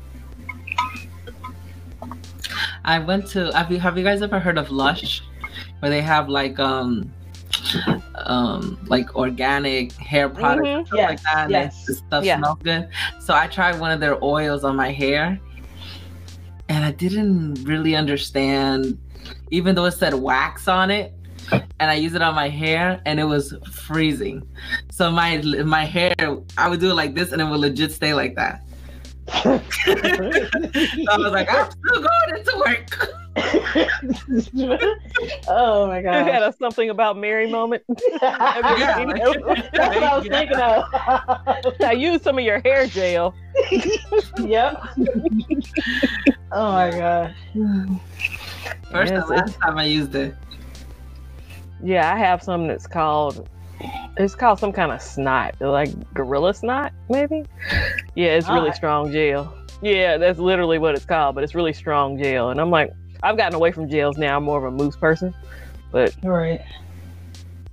[2.83, 3.51] I went to.
[3.53, 5.21] Have you Have you guys ever heard of Lush,
[5.79, 7.11] where they have like um,
[8.15, 10.87] um, like organic hair products and Mhm.
[10.87, 11.85] stuff like that, and yes.
[11.85, 12.37] the stuff Yeah.
[12.37, 12.87] smells good.
[13.19, 15.39] So I tried one of their oils on my hair,
[16.69, 18.97] and I didn't really understand,
[19.51, 21.13] even though it said wax on it.
[21.79, 24.41] And I used it on my hair, and it was freezing.
[24.89, 26.15] So my my hair,
[26.57, 28.63] I would do it like this, and it would legit stay like that.
[29.27, 33.09] So I was like, I'm still going into work.
[35.47, 36.25] oh my god!
[36.25, 37.83] You had a something about Mary moment.
[38.21, 39.33] Yeah, You like- know?
[39.73, 40.85] That's what I was thinking of.
[41.83, 43.33] I used some of your hair gel.
[44.39, 44.81] yep.
[46.51, 47.35] oh my god.
[48.91, 50.33] First Yes, and last time I used it.
[51.83, 53.49] Yeah, I have something that's called.
[54.17, 57.43] It's called some kind of snot, like gorilla snot, maybe.
[58.15, 58.75] Yeah, it's really Alright.
[58.75, 59.53] strong gel.
[59.81, 62.49] Yeah, that's literally what it's called, but it's really strong gel.
[62.49, 62.93] And I'm like,
[63.23, 64.37] I've gotten away from gels now.
[64.37, 65.33] I'm more of a mousse person.
[65.91, 66.61] But Right.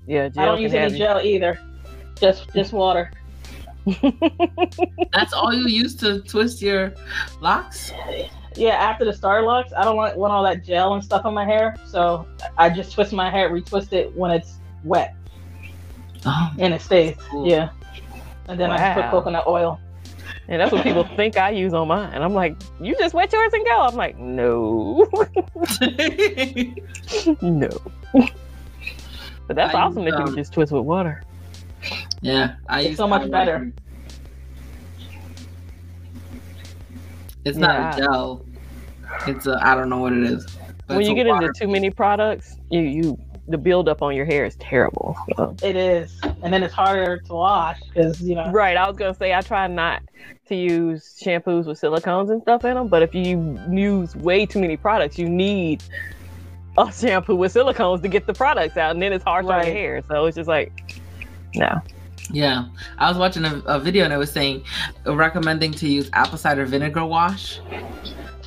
[0.06, 1.58] yeah, gel I don't use have any gel either.
[2.18, 3.10] Just just water.
[5.12, 6.92] That's all you use to twist your
[7.40, 7.92] locks?
[8.54, 11.44] Yeah, after the Starlux, I don't want, want all that gel and stuff on my
[11.44, 12.26] hair, so
[12.58, 15.16] I just twist my hair, retwist it when it's wet
[16.24, 17.16] Oh, and it stays.
[17.30, 17.48] Cool.
[17.48, 17.70] Yeah,
[18.48, 19.80] and then I just put coconut oil.
[20.48, 22.10] And that's what people think I use on mine.
[22.12, 23.80] And I'm like, you just wet yours and go.
[23.82, 25.08] I'm like, no,
[27.40, 27.68] no.
[29.46, 31.22] But that's I awesome use, that you um, can just twist with water.
[32.20, 33.52] yeah, I It's use so much better.
[33.52, 33.72] Whitening.
[37.44, 37.94] It's not Yeah.
[37.94, 38.44] a gel.
[39.26, 40.46] It's a I don't know what it is.
[40.86, 44.44] when you get water- into too many products, you you the buildup on your hair
[44.44, 45.16] is terrible.
[45.36, 48.50] So- It is, and then it's harder to wash because you know.
[48.50, 50.02] Right, I was gonna say I try not
[50.48, 54.60] to use shampoos with silicones and stuff in them, but if you use way too
[54.60, 55.82] many products, you need
[56.78, 59.74] a shampoo with silicones to get the products out, and then it's harsh on your
[59.74, 60.02] hair.
[60.08, 60.72] So it's just like,
[61.54, 61.80] no.
[62.30, 62.66] Yeah,
[62.98, 64.64] I was watching a, a video and it was saying
[65.04, 67.60] recommending to use apple cider vinegar wash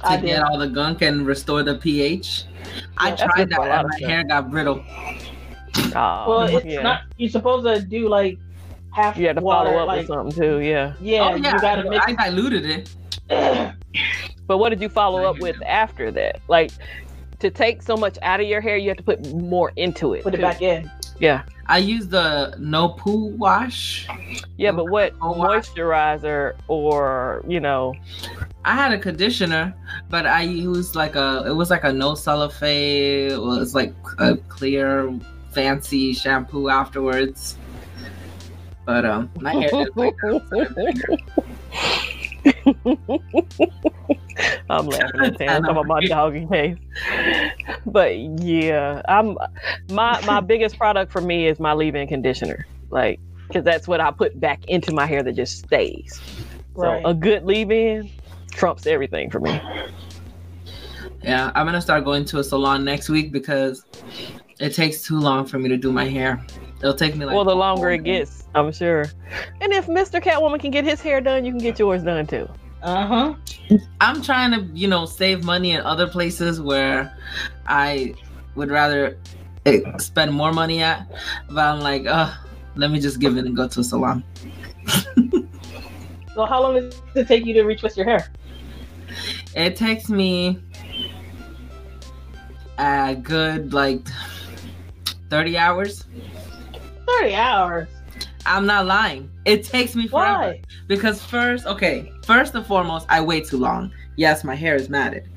[0.06, 0.26] to I did.
[0.28, 2.46] get all the gunk and restore the pH.
[2.98, 4.10] I Yeah, that's tried that for a lot and my stuff.
[4.10, 4.84] hair got brittle.
[5.96, 6.82] Oh, Well, it's yeah.
[6.82, 7.02] not.
[7.18, 8.38] You're supposed to do like
[8.92, 9.70] half you had to water.
[9.70, 10.94] follow up like, with something too, yeah.
[11.02, 12.06] Yeah, oh yeah, you gotta mix.
[12.08, 12.90] I diluted it.
[14.48, 16.40] But what did you follow up with after that?
[16.48, 16.70] Like
[17.40, 20.22] to take so much out of your hair, you have to put more into it.
[20.24, 20.90] put it back in.
[21.20, 21.44] Yeah.
[21.68, 24.08] I use the no poo wash.
[24.58, 27.96] Yeah, but what moisturizer or you know?
[28.64, 29.74] I had a conditioner,
[30.10, 33.32] but I used like a it was like a no sulfate.
[33.32, 35.12] It was like a clear,
[35.52, 37.58] fancy shampoo afterwards.
[38.86, 40.16] But um, my hair didn't like.
[44.70, 45.66] I'm laughing at.
[45.66, 46.78] Some of my doggy face.
[47.86, 49.38] But yeah, I'm
[49.90, 52.66] my my biggest product for me is my leave-in conditioner.
[52.90, 56.22] Like, because that's what I put back into my hair that just stays.
[56.76, 57.02] So Right.
[57.06, 58.10] a good leave-in
[58.52, 59.62] trumps everything for me.
[61.24, 63.86] Yeah, I'm gonna start going to a salon next week because
[64.60, 66.46] it takes too long for me to do my hair.
[66.80, 69.06] It'll take me like well, the longer it gets, I'm sure.
[69.62, 70.22] And if Mr.
[70.22, 72.48] Catwoman can get his hair done, you can get yours done too.
[72.86, 73.78] Uh huh.
[74.00, 77.18] I'm trying to, you know, save money in other places where
[77.66, 78.14] I
[78.54, 79.18] would rather
[79.98, 81.10] spend more money at.
[81.50, 82.32] But I'm like, uh,
[82.76, 84.24] let me just give it and go to a salon.
[86.36, 88.28] So how long does it take you to retwist your hair?
[89.56, 90.60] It takes me
[92.78, 94.06] a good like
[95.30, 96.04] 30 hours.
[97.08, 97.88] Thirty hours.
[98.46, 99.30] I'm not lying.
[99.46, 100.40] It takes me forever.
[100.40, 100.62] Why?
[100.88, 103.92] Because first, okay, first and foremost, I wait too long.
[104.18, 105.28] Yes, my hair is matted.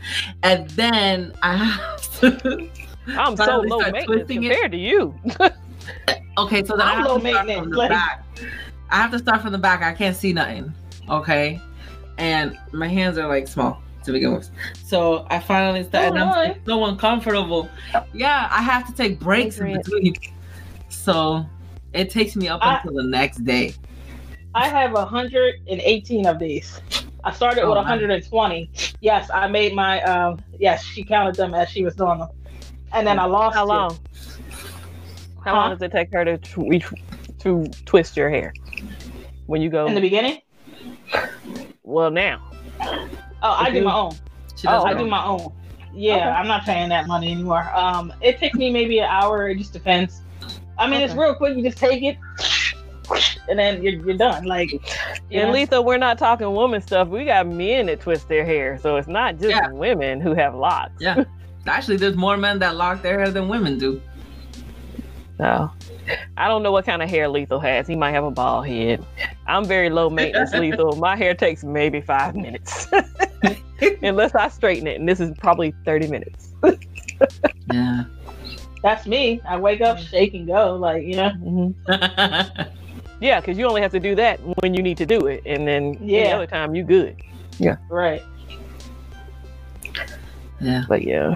[0.42, 2.68] And then I have to
[3.08, 4.68] I'm so low maintenance twisting it.
[4.70, 5.14] to you.
[6.36, 8.24] Okay, so then I I'm have low to start from the like- back.
[8.90, 9.82] I have to start from the back.
[9.82, 10.72] I can't see nothing.
[11.08, 11.60] Okay,
[12.16, 14.48] and my hands are like small to begin with.
[14.84, 16.12] So I finally started.
[16.20, 17.68] and I'm so uncomfortable.
[18.12, 20.14] Yeah, I have to take breaks in between.
[20.90, 21.44] So
[21.92, 23.74] it takes me up I- until the next day.
[24.54, 26.80] I have 118 of these.
[27.22, 27.82] I started Oh, with wow.
[27.82, 28.70] 120.
[29.00, 30.00] Yes, I made my.
[30.02, 32.28] Um, yes, she counted them as she was doing them,
[32.92, 33.54] and then I lost.
[33.56, 33.68] How it.
[33.68, 33.98] long?
[35.44, 35.56] How Huh?
[35.56, 36.82] long does it take her to tw-
[37.40, 38.52] to twist your hair
[39.46, 39.86] when you go?
[39.86, 40.40] In the beginning?
[41.82, 42.40] well, now.
[42.80, 44.12] Oh, I do my own.
[44.66, 45.52] Oh, I do my own.
[45.94, 46.24] Yeah, Okay.
[46.24, 47.70] I'm not paying that money anymore.
[47.74, 49.48] Um, it takes me maybe an hour.
[49.48, 50.22] It just depends.
[50.78, 51.56] I mean, it's real quick.
[51.56, 52.16] You just take it,
[53.48, 54.44] and then you're, you're done.
[54.44, 54.80] Like, you
[55.32, 55.52] And know?
[55.54, 57.08] Lethal, we're not talking woman stuff.
[57.08, 59.70] We got men that twist their hair, so it's not just Yeah.
[59.70, 60.92] women who have locks.
[61.00, 61.24] Yeah.
[61.66, 64.00] Actually, there's more men that lock their hair than women do.
[65.36, 65.70] So
[66.36, 67.86] I don't know what kind of hair Lethal has.
[67.86, 69.04] He might have a bald head.
[69.46, 70.96] I'm very low maintenance Lethal.
[70.96, 72.88] My hair takes maybe five minutes.
[74.02, 76.50] Unless I straighten it, and this is probably 30 minutes.
[77.72, 78.04] Yeah.
[78.82, 79.40] That's me.
[79.46, 80.76] I wake up, shake and go.
[80.76, 82.68] Like, you know, Mhm.
[83.20, 85.66] Yeah, because you only have to do that when you need to do it, and
[85.66, 86.36] then any Yeah.
[86.36, 87.16] other time you good.
[87.58, 87.74] Yeah.
[87.88, 88.22] Right?
[90.60, 90.84] yeah.
[90.88, 91.34] But yeah.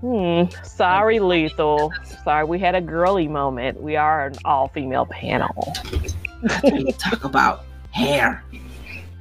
[0.00, 0.44] Hmm.
[0.64, 1.92] Sorry, Lethal.
[2.24, 3.80] Sorry, we had a girly moment.
[3.80, 5.74] We are an all-female panel,
[6.64, 8.42] We talk about hair.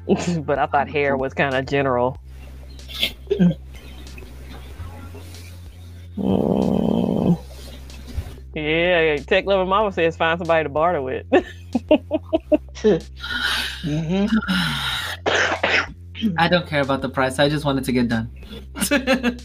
[0.40, 2.18] but I thought hair was kind of general.
[6.16, 7.34] Hmm.
[8.54, 11.26] Yeah, Tech Lover Mama says find somebody to barter with.
[13.82, 14.26] hmm
[16.38, 17.40] I don't care about the price.
[17.40, 18.30] I just wanted to get done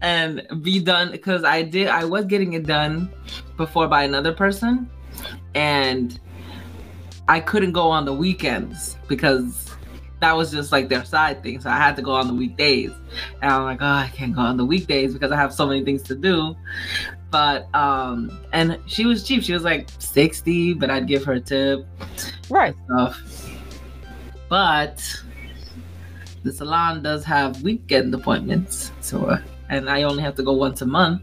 [0.00, 1.88] and be done because I did.
[1.88, 3.10] I was getting it done
[3.56, 4.88] before by another person,
[5.56, 6.18] and
[7.28, 9.71] I couldn't go on the weekends because
[10.22, 11.60] that was just like their side thing.
[11.60, 12.92] So I had to go on the weekdays,
[13.42, 15.84] and I'm like, oh, I can't go on the weekdays because I have so many
[15.84, 16.56] things to do.
[17.30, 19.42] But um, and she was cheap.
[19.42, 21.84] She was like sixty, but I'd give her a tip
[22.48, 22.74] right.
[22.84, 23.50] stuff.
[24.48, 25.02] But
[26.44, 29.40] the salon does have weekend appointments, so uh,
[29.70, 31.22] and I only have to go once a month,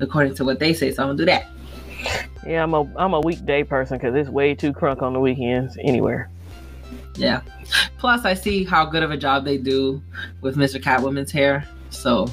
[0.00, 0.90] according to what they say.
[0.92, 1.46] So I'm gonna do that.
[2.44, 5.78] Yeah, I'm a I'm a weekday person because it's way too crunk on the weekends
[5.80, 6.30] anywhere.
[7.16, 7.40] Yeah.
[7.98, 10.02] Plus, I see how good of a job they do
[10.40, 10.82] with Mr.
[10.82, 11.66] Catwoman's hair.
[11.90, 12.26] So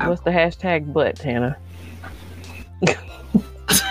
[0.00, 0.10] Ow.
[0.10, 1.56] What's the hashtag butt, Hannah?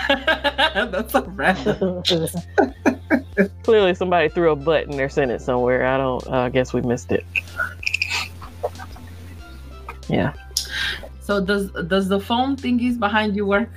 [0.08, 2.02] that's a random.
[3.62, 5.86] Clearly, somebody threw a butt in their sentence somewhere.
[5.86, 6.26] I don't.
[6.26, 7.24] uh, I guess we missed it.
[10.08, 10.32] Yeah.
[11.20, 13.68] So does does the foam thingies behind you work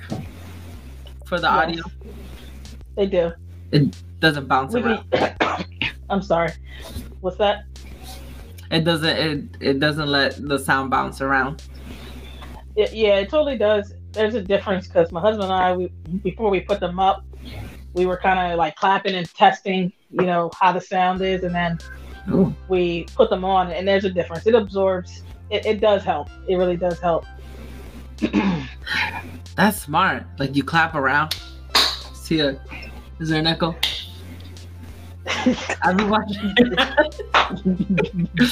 [1.26, 1.52] for the Yes.
[1.52, 1.82] audio?
[2.96, 3.32] they do.
[3.72, 5.10] It doesn't bounce We around.
[5.10, 5.18] be-
[6.12, 6.52] I'm sorry.
[7.22, 7.64] What's that?
[8.70, 9.16] It doesn't.
[9.16, 11.62] It it doesn't let the sound bounce around.
[12.76, 13.94] It, yeah, it totally does.
[14.12, 15.88] There's a difference because my husband and I, we,
[16.22, 17.24] before we put them up,
[17.94, 21.54] we were kind of like clapping and testing, you know, how the sound is, and
[21.54, 21.78] then
[22.30, 22.54] Ooh.
[22.68, 24.46] we put them on, and there's a difference.
[24.46, 25.22] It absorbs.
[25.50, 26.28] It, it does help.
[26.46, 27.24] It really does help.
[29.56, 30.24] That's smart.
[30.38, 31.34] Like you clap around.
[32.14, 32.60] See a
[33.18, 33.76] is there an echo?
[35.82, 36.54] I've been watching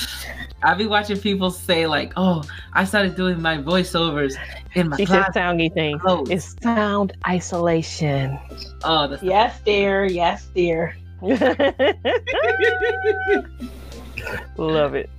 [0.63, 2.43] I've been watching people say like, oh,
[2.75, 4.37] I started doing my voiceovers
[4.75, 5.99] in my She said soundy thing.
[5.99, 8.39] clothes." It's sound isolation.
[8.85, 10.05] oh, that's yes, dear.
[10.05, 10.97] Yes, dear.
[14.57, 15.11] Love it.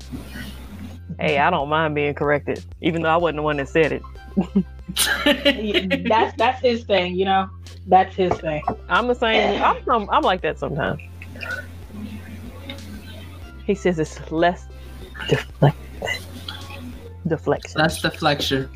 [1.20, 4.02] Hey, I don't mind being corrected, even though I wasn't the one that said it.
[6.08, 7.16] that's that's his thing.
[7.16, 7.50] You know,
[7.88, 8.64] that's his thing.
[8.90, 9.62] I'm the same.
[9.62, 11.02] I'm I'm like that sometimes.
[13.66, 14.66] He says it's less
[15.30, 15.78] deflect
[17.28, 17.74] deflection.
[17.78, 18.70] that's deflection.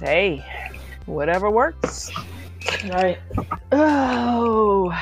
[0.00, 0.44] Hey,
[1.06, 2.10] whatever works.
[2.88, 3.18] Right.
[3.72, 4.96] Oh,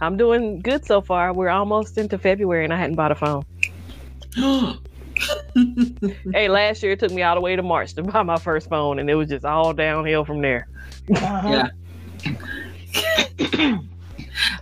[0.00, 1.32] I'm doing good so far.
[1.32, 3.44] We're almost into February and I hadn't bought a phone.
[6.32, 8.68] Hey, last year it took me all the way to March to buy my first
[8.68, 10.68] phone, and it was just all downhill from there.
[11.14, 11.68] Uh-huh.
[12.24, 13.78] yeah.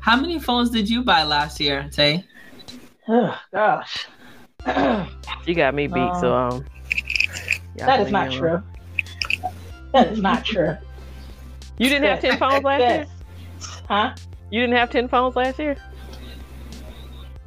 [0.01, 2.25] How many phones did you buy last year, Tay?
[3.09, 4.07] Oh, gosh.
[4.65, 5.09] that
[5.47, 6.65] You got me beat, so um.
[7.77, 8.51] y'all is leave not true.
[8.51, 8.65] alone.
[9.93, 10.77] That is not true.
[11.79, 13.07] You didn't have ten phones last year.
[13.89, 14.15] Huh?
[14.51, 15.77] You didn't have ten phones last year.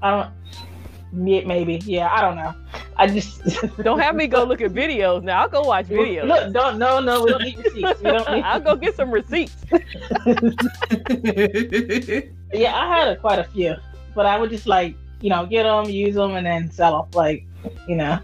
[0.02, 1.28] I don't.
[1.28, 1.82] Yeah, Maybe.
[1.86, 2.12] Yeah.
[2.12, 2.54] I don't know.
[2.98, 3.42] I just
[3.84, 5.42] Don't have me go look at videos now.
[5.42, 6.28] I'll go watch videos.
[6.28, 6.80] Look, don't.
[6.80, 7.24] No, no.
[7.24, 8.02] We don't need receipts.
[8.02, 8.42] We don't need.
[8.44, 9.56] I'll go get some receipts.
[12.54, 13.76] Yeah, I had a, quite a few,
[14.16, 17.14] but I would just like you know get them, use them, and then sell off
[17.14, 17.46] Like
[17.90, 18.20] you know.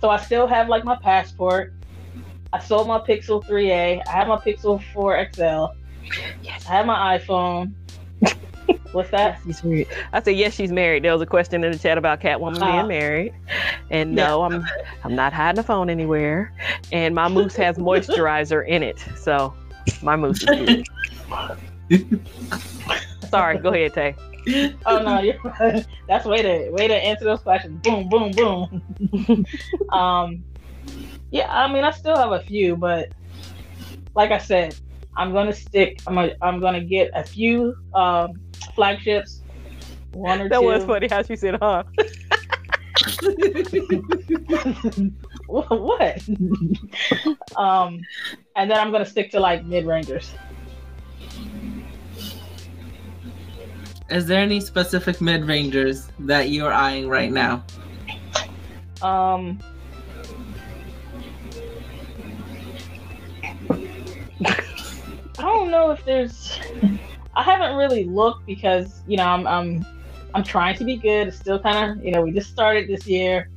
[0.00, 1.74] So I still have like my passport.
[2.52, 4.02] I sold my Pixel 3a.
[4.06, 5.66] I have my Pixel 4 XL.
[6.42, 6.64] Yes.
[6.68, 7.72] I have my iPhone.
[8.92, 9.40] What's that?
[9.44, 9.88] She's married.
[10.12, 11.04] I said yes, she's married.
[11.04, 13.34] There was a question in the chat about Catwoman Uh, being married,
[13.90, 14.64] and no, I'm
[15.04, 16.52] I'm not hiding the phone anywhere.
[16.92, 19.54] And my mousse has moisturizer in it, so
[20.02, 20.86] my mousse is good.
[23.30, 24.14] Sorry, go ahead, Tay.
[24.86, 25.36] oh no, you're
[26.08, 27.80] that's way to way to answer those questions.
[27.82, 29.46] Boom, boom, boom.
[29.92, 30.44] um,
[31.30, 33.08] yeah, I mean, I still have a few, but
[34.14, 34.76] like I said,
[35.16, 36.00] I'm gonna stick.
[36.06, 38.41] I'm gonna, I'm gonna get a few um,
[38.74, 39.40] flagships,
[40.12, 40.66] one or That two.
[40.66, 41.84] was funny how she said, "Huh."
[45.46, 46.22] what?
[47.56, 48.00] um,
[48.56, 50.34] and then I'm gonna stick to like mid rangers.
[54.10, 57.64] Is there any specific mid rangers that you're eyeing right now?
[59.00, 59.58] Um,
[64.44, 64.54] I
[65.38, 66.58] don't know if there's.
[67.34, 69.86] I haven't really looked because you know I'm I'm
[70.34, 71.28] I'm trying to be good.
[71.28, 73.48] It's still kind of you know we just started this year.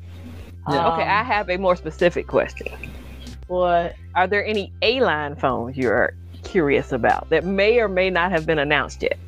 [0.70, 0.94] Yeah.
[0.94, 2.68] Okay, I have a more specific question.
[3.48, 8.32] What Are there any A line phones you're curious about that may or may not
[8.32, 9.20] have been announced yet?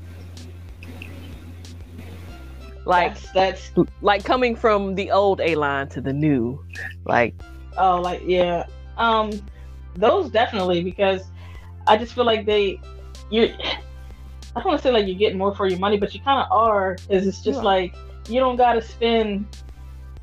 [2.85, 3.71] Like, that's, that's
[4.01, 6.63] like coming from the old A line to the new,
[7.05, 7.35] like
[7.77, 8.65] oh like yeah
[8.97, 9.29] um
[9.95, 11.21] those definitely because
[11.85, 12.79] I just feel like they
[13.29, 13.53] you
[14.57, 16.39] I don't want to say like you're getting more for your money, but you kind
[16.41, 17.63] of are because it's just Yeah.
[17.63, 17.95] like
[18.27, 19.45] you don't got to spend.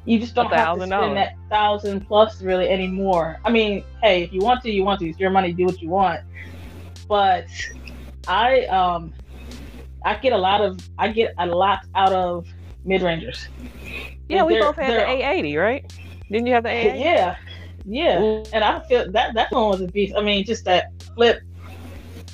[0.06, 0.86] You just don't have to $1,000.
[0.86, 3.38] spend that thousand plus really anymore.
[3.44, 5.08] I mean, hey, if you want to, you want to.
[5.08, 5.52] It's your money.
[5.52, 6.20] Do what you want.
[7.08, 7.46] But
[8.28, 9.12] I um
[10.04, 12.46] I get a lot of I get a lot out of
[12.84, 13.48] mid rangers.
[14.28, 15.92] yeah, we both had the they're- A80, right?
[16.30, 17.00] Didn't you have the A80?
[17.00, 17.36] Yeah,
[17.86, 18.44] yeah.
[18.52, 20.14] And I feel that that one was a beast.
[20.16, 21.40] I mean, just that flip.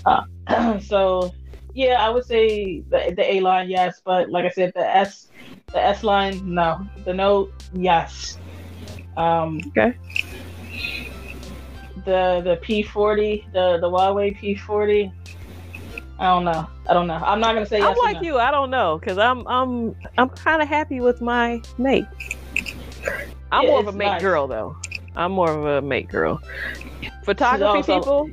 [0.06, 0.24] Uh,
[0.80, 1.32] so,
[1.74, 5.28] yeah, I would say the, the A line, yes, but like I said, the S,
[5.72, 6.86] the S line, no.
[7.04, 8.38] The Note, yes.
[9.16, 9.94] Um, Okay.
[12.04, 15.12] The the P40, the the Huawei P40.
[16.18, 16.66] I don't know.
[16.88, 17.14] I don't know.
[17.14, 17.88] I'm not gonna say yes.
[17.88, 18.22] I'm or like no.
[18.22, 18.38] you.
[18.38, 22.06] I don't know because I'm I'm I'm kind of happy with my mate.
[23.52, 24.22] I'm Yeah, more of a mate nice.
[24.22, 24.76] girl though.
[25.14, 26.40] I'm more of a mate girl.
[27.24, 28.30] Photography also- people,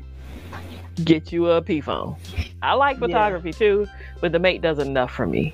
[1.03, 2.15] get you a P phone.
[2.61, 3.07] I like Yeah.
[3.07, 3.87] photography too,
[4.21, 5.53] but the mate does enough for me.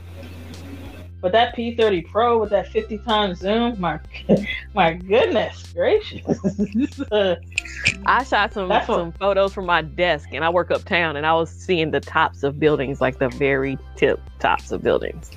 [1.21, 3.99] But that P30 Pro with that 50 times zoom, my
[4.73, 6.25] my goodness gracious.
[8.05, 11.25] I shot some That's what- some photos from my desk, and I work uptown, and
[11.25, 15.31] I was seeing the tops of buildings, like the very tip tops of buildings.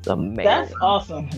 [0.00, 0.44] It's amazing.
[0.44, 1.28] That's awesome.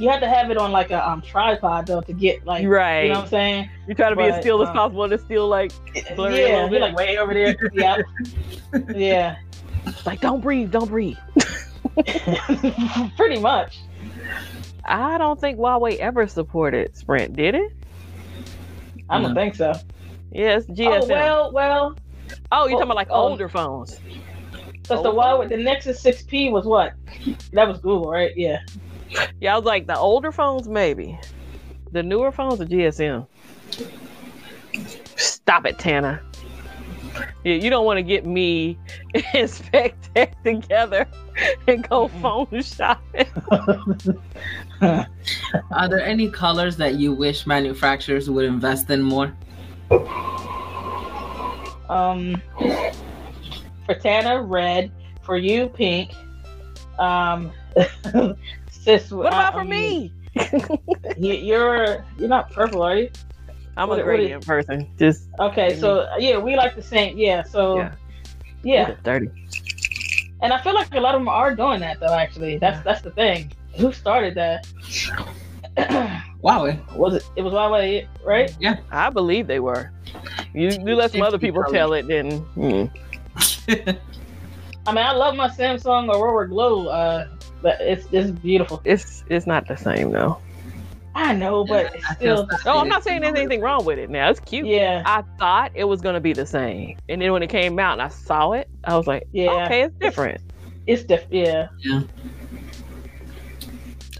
[0.00, 3.02] You have to have it on like a um, tripod though to get like right.
[3.02, 3.70] you know what I'm saying?
[3.86, 5.72] You try to be as But, still as um, possible, and it's still like
[6.16, 7.54] Blurry a yeah, little you're like way over there.
[7.74, 7.98] yeah,
[8.94, 9.36] yeah,
[10.06, 11.18] like don't breathe, don't breathe.
[13.16, 13.80] pretty much.
[14.86, 17.72] I don't think Huawei ever supported Sprint, did it?
[19.10, 19.40] I don't No.
[19.40, 19.74] think so.
[20.32, 21.02] Yes, GSM.
[21.02, 21.96] Oh well, well,
[22.52, 23.98] Oh, you're well, talking about like um, older phones.
[24.72, 25.14] because the Oh.
[25.14, 26.94] Huawei, the Nexus 6P was what?
[27.52, 28.32] That was Google, right?
[28.36, 28.60] Yeah.
[29.40, 31.18] Yeah, I was like the older phones, maybe.
[31.92, 33.26] The newer phones are GSM.
[35.16, 36.20] Stop it, Tana.
[37.44, 38.78] Yeah, you don't want to get me
[39.14, 41.08] and Spectec together
[41.66, 43.26] and go phone shopping.
[44.80, 49.34] Are there any colors that you wish manufacturers would invest in more?
[51.88, 52.40] Um,
[53.86, 54.92] for Tana, red.
[55.22, 56.12] For you, pink.
[56.98, 57.50] Um,
[58.82, 59.10] sis.
[59.10, 60.12] What about for me?
[61.18, 63.10] You, you're you're not purple, are you?
[63.76, 64.88] I'm What- a what gradient person.
[64.98, 67.16] Just Okay, so yeah, we like the same.
[67.18, 67.92] Yeah, so Yeah.
[68.62, 68.94] yeah.
[69.04, 69.28] dirty.
[70.42, 72.14] and I feel like a lot of them are doing that though.
[72.14, 72.82] Actually, that's Yeah.
[72.84, 73.52] that's the thing.
[73.76, 74.66] Who started that?
[76.42, 76.64] Wow.
[76.64, 76.76] eh?
[76.96, 77.24] was it?
[77.36, 78.56] It was Huawei, right?
[78.58, 78.76] Yeah.
[78.90, 79.92] I believe they were.
[80.54, 82.84] You, you let some other people tell it, then hmm.
[84.86, 87.28] I mean, I love my Samsung Aurora Glow, uh,
[87.62, 88.80] but it's it's beautiful.
[88.84, 90.38] it's it's not the same though.
[91.14, 92.46] I know, but I still.
[92.46, 94.10] feel No, oh, I'm not saying there's anything wrong with it.
[94.10, 94.66] Now it's cute.
[94.66, 95.02] Yeah.
[95.04, 98.02] I thought it was gonna be the same, and then when it came out and
[98.02, 99.64] I saw it, I was like, Yeah.
[99.64, 100.40] okay, it's different.
[100.86, 101.32] It's different.
[101.32, 102.02] Yeah.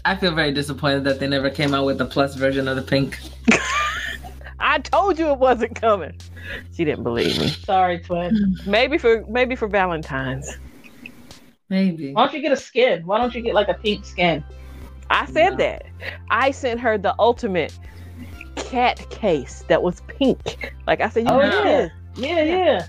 [0.03, 2.81] I feel very disappointed that they never came out with the plus version of the
[2.81, 3.19] pink.
[4.59, 6.13] I told you it wasn't coming.
[6.73, 7.47] She didn't believe me.
[7.47, 8.57] Sorry, twin.
[8.65, 10.57] Maybe for maybe for Valentine's.
[11.71, 12.11] Maybe.
[12.11, 13.01] Why don't you get a skin?
[13.05, 14.43] Why don't you get like a pink skin?
[15.09, 15.55] I said No.
[15.57, 15.85] that.
[16.29, 17.77] I sent her the ultimate
[18.57, 20.73] cat case that was pink.
[20.85, 21.87] Like I said, you Oh, know yeah.
[22.17, 22.87] Yeah, yeah.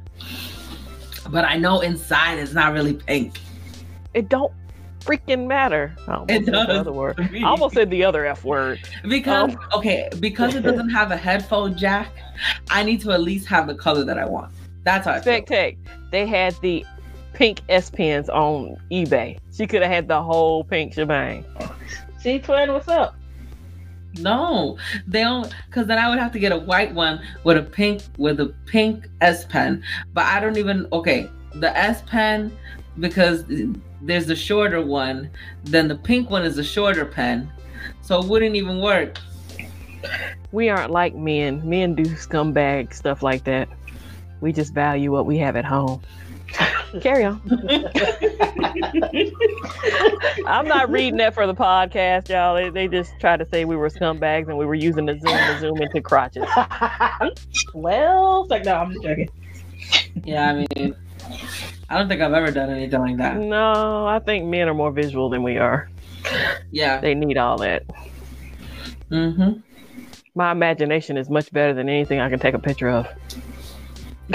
[1.31, 3.39] But I know inside it's not really pink.
[4.15, 4.53] It don't
[4.99, 5.95] freaking matter.
[6.09, 7.21] I almost It said the does other word.
[7.21, 8.81] I almost said the other F word.
[9.09, 9.79] Because Oh.
[9.79, 12.09] okay, because it doesn't have a headphone jack,
[12.69, 14.53] I need to at least have the color that I want.
[14.83, 15.77] That's how I feel.
[16.11, 16.85] They had the
[17.43, 19.37] pink S pens on eBay.
[19.53, 21.45] She could have had the whole pink shebang.
[22.21, 23.17] See, twin, what's up?
[24.21, 24.79] No,
[25.09, 25.53] they don't.
[25.67, 28.55] Because then I would have to get a white one with a pink with a
[28.67, 29.83] pink S pen.
[30.13, 30.87] But I don't even.
[30.93, 32.57] Okay, the S pen
[33.01, 33.45] because
[34.01, 35.29] there's the shorter one.
[35.65, 37.53] Then the pink one is a shorter pen,
[38.03, 39.19] so it wouldn't even work.
[40.53, 41.69] We aren't like men.
[41.69, 43.69] Men do scumbag stuff like that.
[44.41, 46.03] We just value what we have at home.
[47.01, 47.41] Carry on.
[50.47, 52.55] I'm not reading that for the podcast, y'all.
[52.55, 55.37] They, they just tried to say we were scumbags and we were using the Zoom
[55.37, 56.45] to zoom into crotches.
[57.75, 59.31] well, it's like no, I'm just joking.
[60.25, 60.95] Yeah, I mean,
[61.89, 63.39] I don't think I've ever done anything like that.
[63.39, 65.89] No, I think men are more visual than we are.
[66.71, 67.01] Yeah.
[67.01, 67.85] They need all that.
[69.11, 69.61] Mm-hmm.
[70.35, 73.07] My imagination is much better than anything I can take a picture of.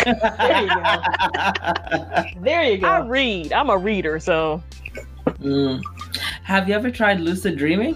[0.06, 2.42] There you go.
[2.42, 2.88] There you go.
[2.88, 3.54] I read.
[3.54, 4.64] I'm a reader, so
[5.40, 5.82] Mm.
[6.44, 7.96] Have you ever tried lucid dreaming?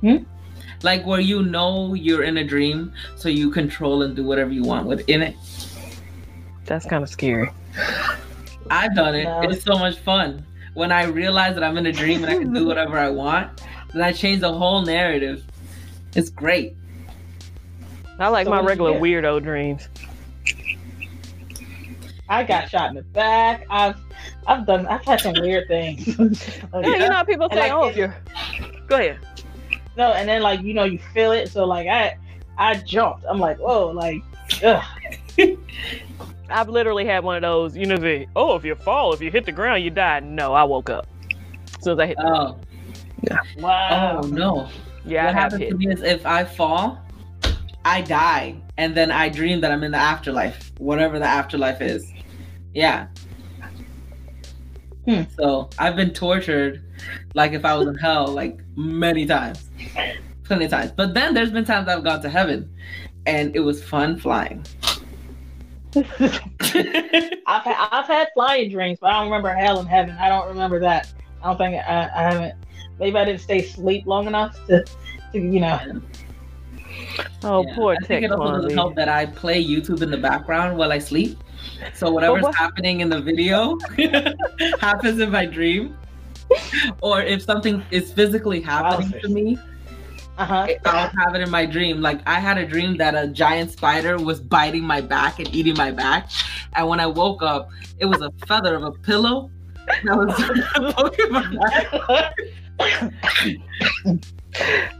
[0.00, 0.16] Hmm?
[0.82, 4.62] Like where you know you're in a dream, so you control and do whatever you
[4.62, 5.34] want within it.
[6.64, 7.50] that's kind of scary.
[8.70, 9.24] I've done it.
[9.24, 9.42] No.
[9.42, 10.44] It's so much fun.
[10.74, 13.62] When I realize that I'm in a dream and I can do whatever I want,
[13.92, 15.44] then I change the whole narrative.
[16.14, 16.76] It's great.
[18.18, 19.88] I like So my what did you regular weirdo dreams.
[22.28, 23.64] I got shot in the back.
[23.70, 23.96] I've
[24.46, 26.06] I've done I've had some weird things.
[26.74, 28.14] Yeah, you know how people And say, like "Oh, it- if you're,"
[28.86, 29.18] go ahead.
[29.96, 32.16] no, and then like you know you feel it, so like I
[32.58, 33.24] I jumped.
[33.28, 34.22] I'm like, whoa, like
[34.64, 34.82] ugh.
[36.50, 37.76] I've literally had one of those.
[37.76, 40.20] You know, the oh, if you fall, if you hit the ground, you die.
[40.20, 41.06] No, I woke up
[41.78, 42.16] as soon as I hit.
[42.16, 42.58] The, Oh,
[43.58, 44.20] wow.
[44.22, 44.68] oh no.
[45.04, 45.70] yeah, what I have happens hit.
[45.70, 46.98] to me is if I fall,
[47.88, 52.12] I die, and then I dream that I'm in the afterlife, whatever the afterlife is.
[52.74, 53.06] Yeah.
[55.06, 55.22] Hmm.
[55.38, 56.82] So I've been tortured,
[57.32, 59.70] like if I was in hell, like many times,
[60.44, 60.92] plenty of times.
[60.92, 62.70] But then there's been times I've gone to heaven,
[63.24, 64.66] and it was fun flying.
[65.96, 66.04] I've
[67.64, 70.14] had, I've had flying dreams, but I don't remember hell and heaven.
[70.20, 71.10] I don't remember that.
[71.42, 72.54] I don't think I, I haven't.
[73.00, 74.84] Maybe I didn't stay asleep long enough to,
[75.32, 76.02] to you know.
[77.44, 77.74] Oh, Yeah.
[77.74, 80.92] poor I think it also doesn't help that I play YouTube in the background while
[80.92, 81.38] I sleep.
[81.94, 83.78] So whatever's what- happening in the video
[84.80, 85.96] happens in my dream.
[87.02, 89.58] Or if something is physically happening to me,
[90.38, 90.66] Uh huh.
[90.86, 92.00] I'll have it in my dream.
[92.00, 95.76] Like I had a dream that a giant spider was biting my back and eating
[95.76, 96.30] my back.
[96.74, 97.68] And when I woke up,
[97.98, 99.50] it was a feather of a pillow
[100.04, 100.32] that was
[100.94, 102.34] poking my back.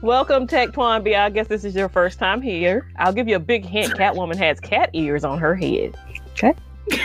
[0.03, 1.17] Welcome, Tech Twanby.
[1.17, 2.91] I guess this is your first time here.
[2.97, 3.95] I'll give you a big hint.
[3.95, 5.97] Catwoman has cat ears on her head.
[6.35, 6.57] Check.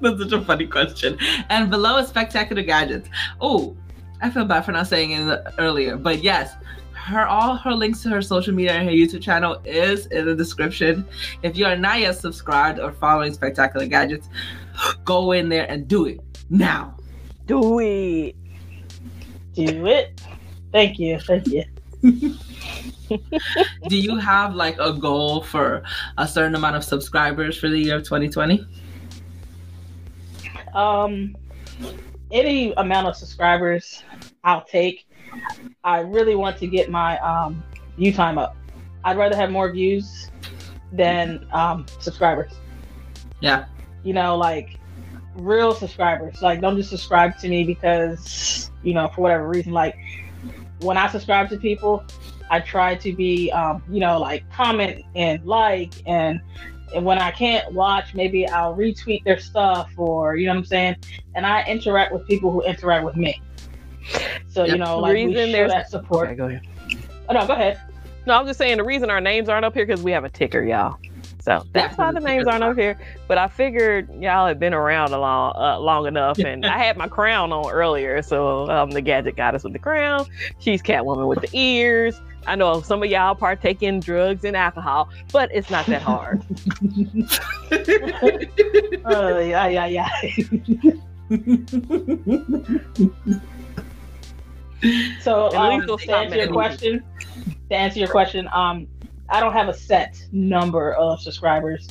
[0.00, 1.18] That's such a funny question.
[1.48, 3.08] And below is spectacular gadgets.
[3.40, 3.76] Oh,
[4.20, 6.54] I feel bad for not saying it earlier, but yes,
[6.92, 10.34] her all her links to her social media and her YouTube channel is in the
[10.34, 11.06] description.
[11.42, 14.28] If you are not yet subscribed or following Spectacular Gadgets,
[15.04, 16.20] go in there and do it
[16.50, 16.96] now.
[17.46, 18.36] Do it.
[19.66, 20.20] Do it.
[20.70, 21.18] Thank you.
[21.18, 21.64] Thank you.
[23.88, 25.82] Do you have like a goal for
[26.16, 28.64] a certain amount of subscribers for the year of 2020?
[30.74, 31.36] Um,
[32.30, 34.04] any amount of subscribers,
[34.44, 35.08] I'll take.
[35.82, 37.60] I really want to get my um
[37.96, 38.56] view time up.
[39.02, 40.30] I'd rather have more views
[40.92, 42.52] than um subscribers.
[43.40, 43.64] Yeah.
[44.04, 44.78] You know, like
[45.34, 46.42] real subscribers.
[46.42, 49.72] Like, don't just subscribe to me because you know for whatever reason.
[49.72, 49.96] Like,
[50.80, 52.04] when I subscribe to people,
[52.50, 56.40] I try to be um you know like comment and like and
[56.94, 60.64] and when I can't watch, maybe I'll retweet their stuff or you know what I'm
[60.64, 60.96] saying.
[61.34, 63.40] And I interact with people who interact with me.
[64.48, 64.72] So Yep.
[64.72, 66.28] you know, like we Reason show there's- that support.
[66.28, 66.62] Okay, go ahead.
[67.28, 67.78] Oh, no, go ahead.
[68.26, 70.30] No, I'm just saying the reason our names aren't up here because we have a
[70.30, 70.96] ticker, y'all.
[71.48, 72.98] So that's why the the names aren't up here.
[73.26, 76.98] But I figured y'all had been around a long, uh, long enough, and I had
[76.98, 78.20] my crown on earlier.
[78.20, 80.26] So um, the gadget goddess with the crown.
[80.58, 82.20] She's Catwoman with the ears.
[82.46, 86.42] I know some of y'all partake in drugs and alcohol, but it's not that hard.
[89.06, 90.10] Uh, yeah, yeah, yeah.
[95.22, 97.02] So At um, to answer your question,
[97.68, 98.86] to answer your question, um,
[99.30, 101.86] I don't have a set number of subscribers.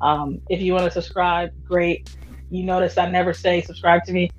[0.00, 2.16] Um, if you want to subscribe, great.
[2.50, 4.30] You notice I never say subscribe to me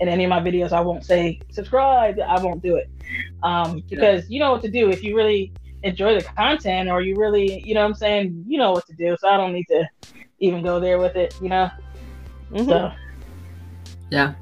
[0.00, 0.72] in any of my videos.
[0.72, 2.18] I won't say subscribe.
[2.18, 2.88] I won't do it
[3.42, 4.90] um, because you know what to do.
[4.90, 8.58] If you really enjoy the content or you really, you know, what I'm saying, you
[8.58, 9.16] know what to do.
[9.20, 9.88] So I don't need to
[10.40, 11.34] even go there with it.
[11.40, 11.70] You know.
[12.50, 12.68] Mhm.
[12.68, 12.92] So
[14.10, 14.34] Yeah.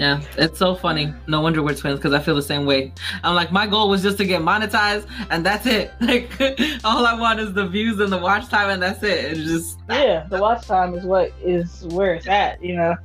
[0.00, 1.12] Yeah, it's so funny.
[1.26, 2.94] No wonder we're twins because I feel the same way.
[3.22, 5.92] I'm like, my goal was just to get monetized, and that's it.
[6.00, 6.40] Like,
[6.84, 9.32] all I want is the views and the watch time, and that's it.
[9.32, 12.64] It's just yeah, the watch time is what is where it's at.
[12.64, 12.96] You know.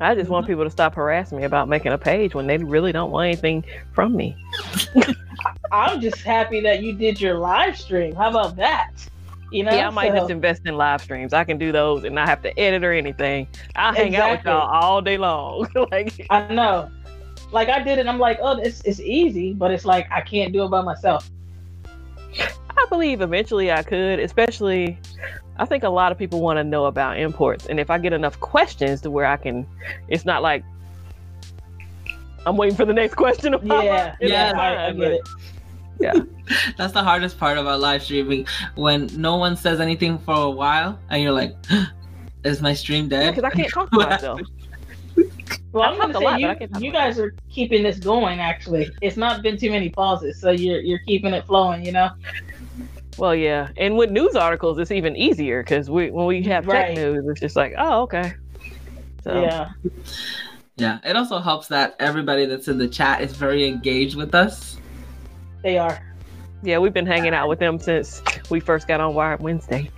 [0.00, 2.92] I just want people to stop harassing me about making a page when they really
[2.92, 4.34] don't want anything from me.
[5.70, 8.14] I'm just happy that you did your live stream.
[8.14, 8.92] How about that?
[9.52, 11.32] You know, yeah, I might So- just invest in live streams.
[11.32, 13.46] I can do those and not have to edit or anything.
[13.76, 15.68] I'll hang out with y'all all day long.
[15.92, 16.90] like, I know.
[17.52, 20.54] Like I did it, I'm like, oh, it's it's easy, but it's like I can't
[20.54, 21.30] do it by myself.
[22.40, 24.98] I believe eventually I could, especially.
[25.58, 28.14] I think a lot of people want to know about imports, and if I get
[28.14, 29.66] enough questions to where I can,
[30.08, 30.64] it's not like
[32.46, 33.54] I'm waiting for the next question.
[33.62, 35.20] Yeah, yeah, I, get it.
[36.76, 40.98] that's the hardest part about live streaming when no one says anything for a while,
[41.10, 41.54] and you're like,
[42.44, 43.34] is my stream dead?
[43.34, 44.40] because I can't talk to myself.
[45.72, 48.40] Well, I'm gonna say you, but I can't talk you guys are keeping this going.
[48.40, 51.82] Actually, it's not been too many pauses, so you're you're keeping it flowing.
[51.82, 52.10] You know.
[53.16, 56.88] Well, yeah, and with news articles, it's even easier because we when we have Right.
[56.88, 58.34] tech news, it's just like, oh, okay.
[59.24, 59.70] So, Yeah.
[60.76, 64.78] Yeah, it also helps that everybody that's in the chat is very engaged with us.
[65.62, 65.98] They are.
[66.62, 69.90] yeah, we've been hanging out with them since we first got on Wired Wednesday.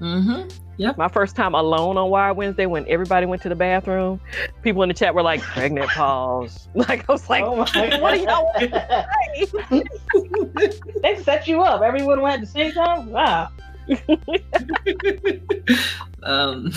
[0.00, 0.48] Mm-hmm.
[0.96, 4.20] My first time alone on Wired Wednesday when everybody went to the bathroom,
[4.62, 6.66] people in the chat were like, pregnant pause.
[6.74, 7.62] Like, I was like, oh my
[8.00, 8.50] what are y'all
[11.02, 11.82] they set you up.
[11.82, 13.10] Everyone went at the same time.
[13.10, 13.48] Wow.
[16.22, 16.72] Um,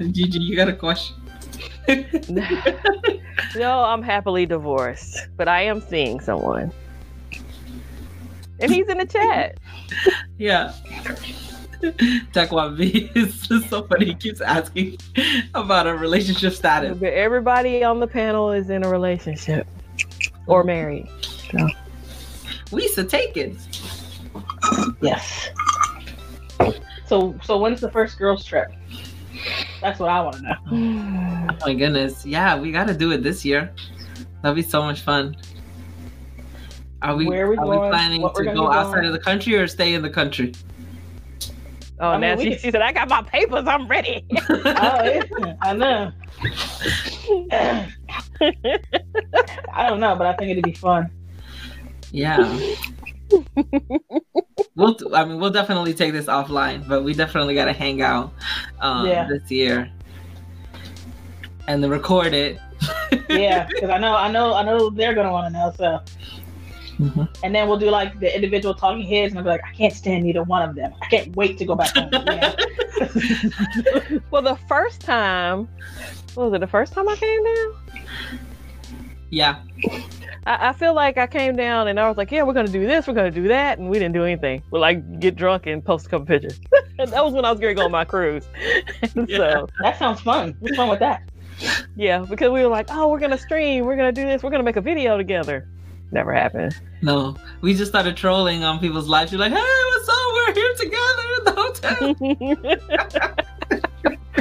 [0.00, 1.16] Gigi, you got a question?
[3.56, 6.72] no, I'm happily divorced, but I am seeing someone.
[8.60, 9.58] And he's in the chat.
[10.38, 10.72] Yeah.
[12.32, 14.06] Takwa V is so funny.
[14.06, 14.98] He keeps asking
[15.54, 16.98] about a relationship status.
[16.98, 19.66] But everybody on the panel is in a relationship
[20.46, 21.08] or married.
[22.70, 23.56] We used to take it.
[25.00, 25.48] Yes.
[27.06, 28.70] So so when's the first girls trip?
[29.80, 30.56] That's what I want to know.
[31.50, 32.26] Oh my goodness.
[32.26, 33.72] Yeah, we got to do it this year.
[34.42, 35.34] That'd be so much fun.
[37.02, 37.80] Are we, Where are we are going?
[37.80, 40.52] we planning What to gonna go outside of the country or stay in the country?
[41.98, 44.24] Oh, I mean, now she, could- she said, I got my papers, I'm ready.
[44.48, 45.22] oh, yeah,
[45.62, 46.12] I know.
[49.72, 51.10] I don't know, but I think it'd be fun.
[52.12, 52.38] Yeah.
[54.74, 54.96] we'll.
[55.14, 58.32] I mean, we'll definitely take this offline, but we definitely got to hang out
[58.80, 59.28] um, Yeah.
[59.28, 59.90] this year
[61.68, 62.58] and then record it.
[63.28, 65.72] Yeah, because I know, I know, I know they're gonna want to know.
[65.76, 66.00] So,
[67.00, 67.28] Mhm.
[67.42, 69.92] and then we'll do like the individual talking heads, and I'll be like, I can't
[69.92, 70.92] stand either one of them.
[71.00, 72.10] I can't wait to go back home.
[74.10, 75.68] you well, the first time,
[76.34, 77.74] what was it the first time I came down?
[79.30, 79.62] Yeah.
[80.46, 82.72] I, I feel like I came down and I was like, yeah, we're going to
[82.72, 83.78] do this, we're going to do that.
[83.78, 84.62] And we didn't do anything.
[84.70, 86.60] We like get drunk and post a couple pictures.
[86.98, 88.46] and that was when I was going to go on my cruise.
[89.16, 90.56] And So, that sounds fun.
[90.60, 91.22] What's fun with that?
[91.94, 94.42] yeah, because we were like, oh, we're going to stream, we're going to do this,
[94.42, 95.68] we're going to make a video together.
[96.12, 96.74] Never happened.
[97.02, 99.30] No, we just started trolling on people's lives.
[99.32, 100.16] You're like, hey, what's up?
[100.34, 101.52] We're here together in the
[103.06, 103.36] hotel.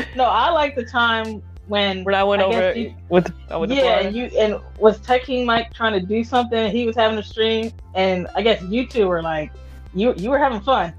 [0.16, 3.82] No, I like the time when when I went I over you- with, with yeah,
[4.00, 4.08] fly.
[4.08, 6.72] and you and was Tech King Mike trying to do something.
[6.72, 9.52] He was having a stream, and I guess you two were like,
[9.94, 10.94] you you were having fun.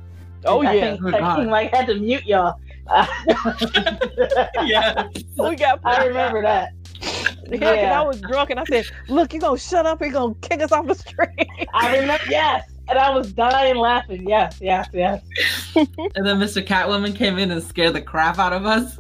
[0.47, 0.81] Oh, I yeah.
[0.97, 1.49] think Oh, Tech God.
[1.49, 2.59] Mike had to mute y'all.
[4.65, 5.09] yeah.
[5.39, 6.71] we got I remember that.
[7.51, 8.01] Yeah, 'cause Yeah.
[8.01, 10.01] I was drunk and I said, "Look, you're gonna shut up?
[10.01, 12.25] You're gonna kick us off the street." I remember.
[12.29, 14.29] Yes, and I was dying laughing.
[14.29, 15.23] Yes, yes, yes.
[15.75, 16.65] And then Mr.
[16.65, 18.99] Catwoman came in and scared the crap out of us.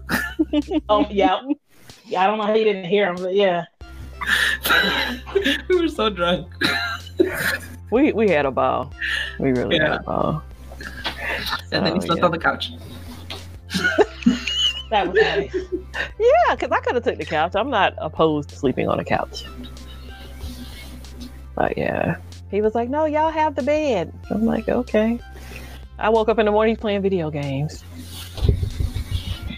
[0.89, 1.41] Oh yeah,
[2.07, 2.23] yeah.
[2.23, 3.65] I don't know how you didn't hear him, but yeah.
[5.69, 6.47] we were so drunk.
[7.91, 8.93] We we had a ball.
[9.39, 9.93] We really Yeah.
[9.93, 10.43] had a ball.
[11.73, 12.25] And then he oh, slept yeah.
[12.25, 12.73] on the couch.
[14.91, 15.55] That was nice.
[16.19, 17.55] Yeah, because I could have took the couch.
[17.55, 19.45] I'm not opposed to sleeping on a couch.
[21.55, 22.17] But yeah,
[22.51, 25.21] he was like, "No, y'all have the bed." I'm like, "Okay."
[25.99, 27.85] I woke up in the morning playing video games.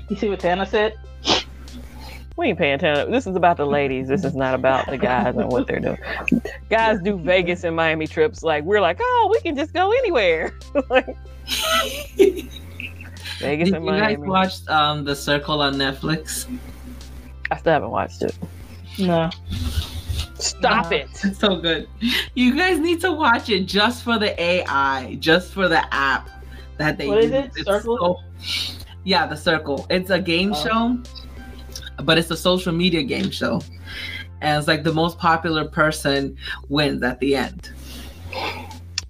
[0.09, 0.99] You see what Tana said?
[2.37, 3.11] We ain't paying attention.
[3.13, 4.09] This is about the ladies.
[4.09, 5.99] This is not about the guys and what they're doing.
[6.69, 8.43] Guys do Vegas and Miami trips.
[8.43, 10.53] Like we're like, oh, we can just go anywhere.
[10.91, 11.17] like
[13.43, 14.28] Vegas Did and you guys Miami.
[14.28, 16.47] watch um, The Circle on Netflix?
[17.51, 18.35] I still haven't watched it.
[18.98, 19.31] No.
[20.39, 20.97] Stop No.
[20.97, 21.09] it.
[21.24, 21.89] It's so good.
[22.35, 26.31] You guys need to watch it just for the AI, just for the app
[26.78, 27.35] that they What is use.
[27.44, 27.51] it?
[27.56, 27.98] It's Circle?
[27.98, 28.74] so-
[29.05, 29.86] yeah, The Circle.
[29.90, 30.64] It's a game Oh.
[30.64, 30.98] show,
[32.05, 33.60] but it's a social media game show.
[34.40, 36.36] And it's like the most popular person
[36.69, 37.70] wins at the end.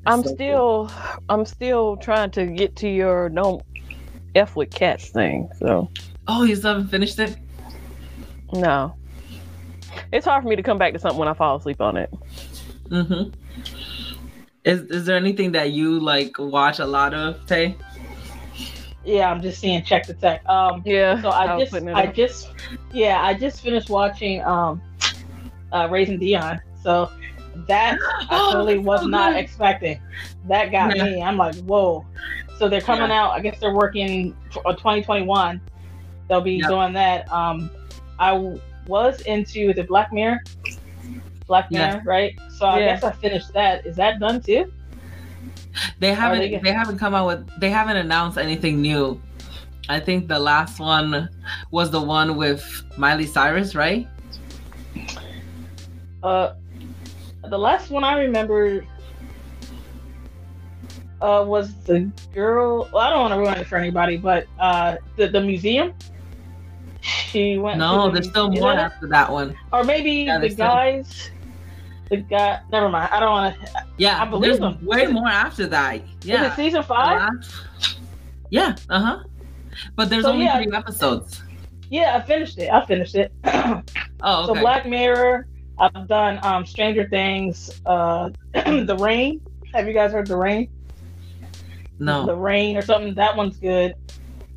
[0.05, 0.35] I'm So cool.
[0.35, 0.91] still,
[1.29, 3.63] I'm still trying to get to your don't
[4.35, 5.49] f with cats thing.
[5.59, 5.91] So
[6.29, 7.37] Oh, you still haven't finished it?
[8.53, 8.95] no,
[10.13, 12.11] it's hard for me to come back to something when I fall asleep on it.
[12.89, 13.31] Mm-hmm.
[14.65, 17.77] Is is there anything that you like watch a lot of, Tay?
[19.05, 20.47] Yeah, I'm just seeing check the tech.
[20.49, 21.21] Um Yeah.
[21.23, 22.15] so I was just I up.
[22.15, 22.51] just
[22.93, 24.81] yeah, I just finished watching um
[25.73, 26.61] uh Raising Dion.
[26.83, 27.11] So
[27.67, 29.41] that I Oh, totally that's was so not good.
[29.41, 30.01] expecting.
[30.47, 31.05] That got Yeah.
[31.05, 31.23] me.
[31.23, 32.07] I'm like, whoa.
[32.63, 33.25] So they're coming Yeah.
[33.25, 33.33] out.
[33.33, 35.61] I guess they're working for uh, 2021.
[36.29, 36.69] They'll be Yep.
[36.69, 37.29] doing that.
[37.33, 37.69] Um,
[38.21, 40.39] I w- was into the Black Mirror.
[41.49, 41.89] Black Yeah.
[41.89, 42.39] Mirror, right?
[42.51, 42.87] So I Yeah.
[42.95, 43.85] guess I finished that.
[43.85, 44.73] Is that done too?
[45.99, 49.21] They haven't they they, haven't come out with they haven't announced anything new.
[49.89, 51.29] I think the last one
[51.73, 54.07] was the one with Miley Cyrus, right?
[56.23, 56.53] Uh,
[57.49, 58.85] the last one I remember
[61.23, 62.89] uh, was the girl.
[62.93, 65.95] Well, I don't want to ruin it for anybody, but uh, the the museum.
[67.01, 67.79] She went.
[67.79, 69.57] No, the there's still more is after that one.
[69.73, 71.31] Or maybe Yeah, the there's still- guys.
[72.11, 72.61] The guy.
[72.71, 73.09] Never mind.
[73.13, 73.85] I don't want to.
[73.97, 74.85] Yeah, I believe there's them.
[74.85, 76.03] way more after that.
[76.23, 76.53] Yeah.
[76.53, 77.19] it season five?
[77.21, 77.67] last-
[78.51, 79.25] Yeah, uh-huh.
[79.97, 80.63] But there's So, only yeah.
[80.63, 81.43] three episodes.
[81.91, 82.71] Yeah, I finished it.
[82.71, 83.33] I finished it.
[84.25, 84.55] Oh, So.
[84.55, 85.49] Black Mirror.
[85.79, 87.81] I've done um, Stranger Things.
[87.85, 89.41] Uh, the Rain.
[89.75, 90.69] Have you guys heard The Rain?
[92.05, 92.27] No.
[92.27, 93.15] The Rain or something.
[93.15, 93.95] That one's good.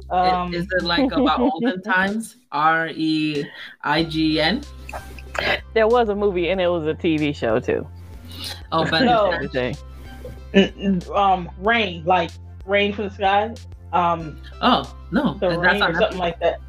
[0.10, 2.36] Um, is it like about olden times?
[2.52, 3.46] R E
[3.84, 4.62] I G N?
[5.74, 7.88] There was a movie and it was a TV show too.
[8.72, 9.32] Oh, Ben No.
[9.32, 9.74] and Jerry.
[9.74, 9.78] Thing.
[10.54, 12.32] n- n- um, Rain, like
[12.66, 13.54] rain from the sky.
[13.94, 15.34] Um, Oh, no.
[15.36, 16.60] the rain on or something like that.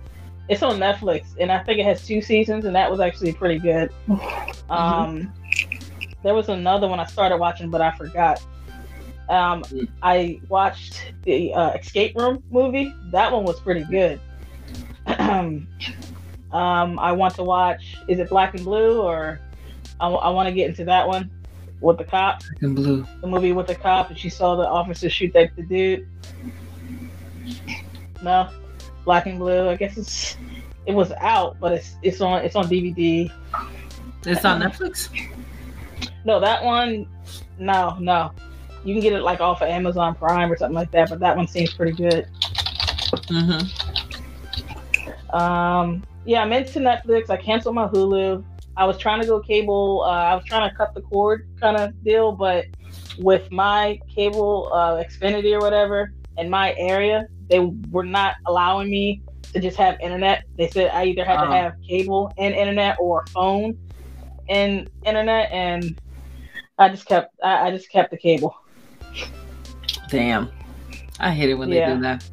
[0.48, 3.58] It's on Netflix, and I think it has two seasons, and that was actually pretty
[3.58, 3.90] good.
[4.08, 4.70] Mm-hmm.
[4.72, 5.32] Um,
[6.22, 8.40] there was another one I started watching, but I forgot.
[9.28, 9.88] Um, Mm.
[10.02, 12.94] I watched the uh, Escape Room movie.
[13.10, 14.20] That one was pretty good.
[15.18, 15.68] um,
[16.52, 17.96] I want to watch.
[18.08, 19.40] Is it Black and Blue or?
[19.98, 21.30] I, want to get into that one
[21.80, 22.40] with the cop.
[22.40, 23.06] Black and blue.
[23.20, 26.08] The movie with the cop, and she saw the officer shoot that the dude.
[28.22, 28.50] No,
[29.04, 29.68] Black and Blue.
[29.68, 30.36] I guess it's
[30.84, 33.30] it was out, but it's it's on it's on DVD.
[34.24, 35.08] It's on Netflix?
[36.24, 37.06] No, that one,
[37.58, 38.32] no, no.
[38.86, 41.36] You can get it like off of Amazon Prime or something like that, but that
[41.36, 42.28] one seems pretty good.
[43.28, 45.36] Mm-hmm.
[45.36, 47.28] Um, yeah, I'm into Netflix.
[47.28, 48.44] I canceled my Hulu.
[48.76, 50.04] I was trying to go cable.
[50.04, 52.66] Uh, I was trying to cut the cord kind of deal, but
[53.18, 57.58] with my cable, uh, Xfinity or whatever, in my area, they
[57.90, 59.20] were not allowing me
[59.52, 60.44] to just have internet.
[60.56, 61.46] They said I either had Oh.
[61.46, 63.76] to have cable and internet or phone
[64.48, 66.00] and internet, and
[66.78, 68.54] I just kept I, I just kept the cable.
[70.10, 70.51] Damn.
[71.18, 71.88] I hate it when Yeah.
[71.90, 72.24] they do that.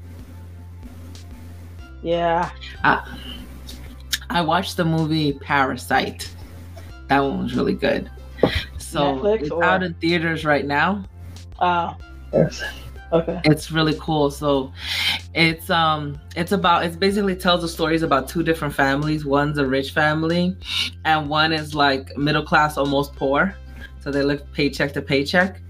[2.01, 2.49] Yeah,
[2.83, 3.07] I,
[4.29, 6.29] I watched the movie Parasite.
[7.07, 8.09] That one was really good.
[8.77, 11.05] So Netflix it's or- out in theaters right now.
[11.59, 11.93] uh,
[12.33, 13.41] okay.
[13.45, 14.29] It's really cool.
[14.31, 14.73] So
[15.33, 19.23] it's um it's about it's basically tells the stories about two different families.
[19.25, 20.57] One's a rich family
[21.05, 23.55] and one is like middle class, almost poor.
[24.03, 25.61] So they live paycheck to paycheck.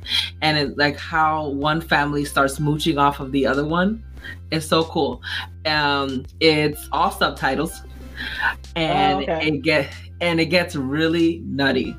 [0.41, 4.03] And it's like how one family starts mooching off of the other one.
[4.51, 5.21] It's so cool.
[5.65, 7.81] Um it's all subtitles.
[8.75, 9.47] And Oh, okay.
[9.47, 11.95] it get and it gets really nutty.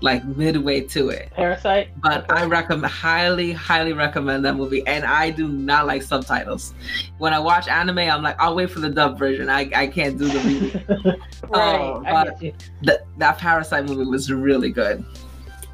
[0.00, 1.28] like midway to it.
[1.34, 1.88] Parasite.
[2.00, 4.86] But I recommend highly, highly recommend that movie.
[4.86, 6.72] And I do not like subtitles.
[7.18, 9.50] When I watch anime, I'm like, I'll wait for the dub version.
[9.50, 11.20] I, I can't do the movie.
[11.48, 12.00] right.
[12.06, 12.52] I but- get you.
[12.84, 15.04] that that Parasite movie was really good.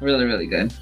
[0.01, 0.73] Really, really good.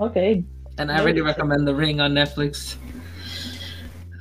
[0.00, 0.44] Okay.
[0.78, 2.76] And I really recommend The Ring on Netflix.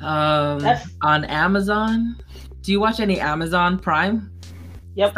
[0.02, 2.16] Um, That's- on Amazon.
[2.62, 4.32] Do you watch any Amazon Prime?
[4.96, 5.16] Yep.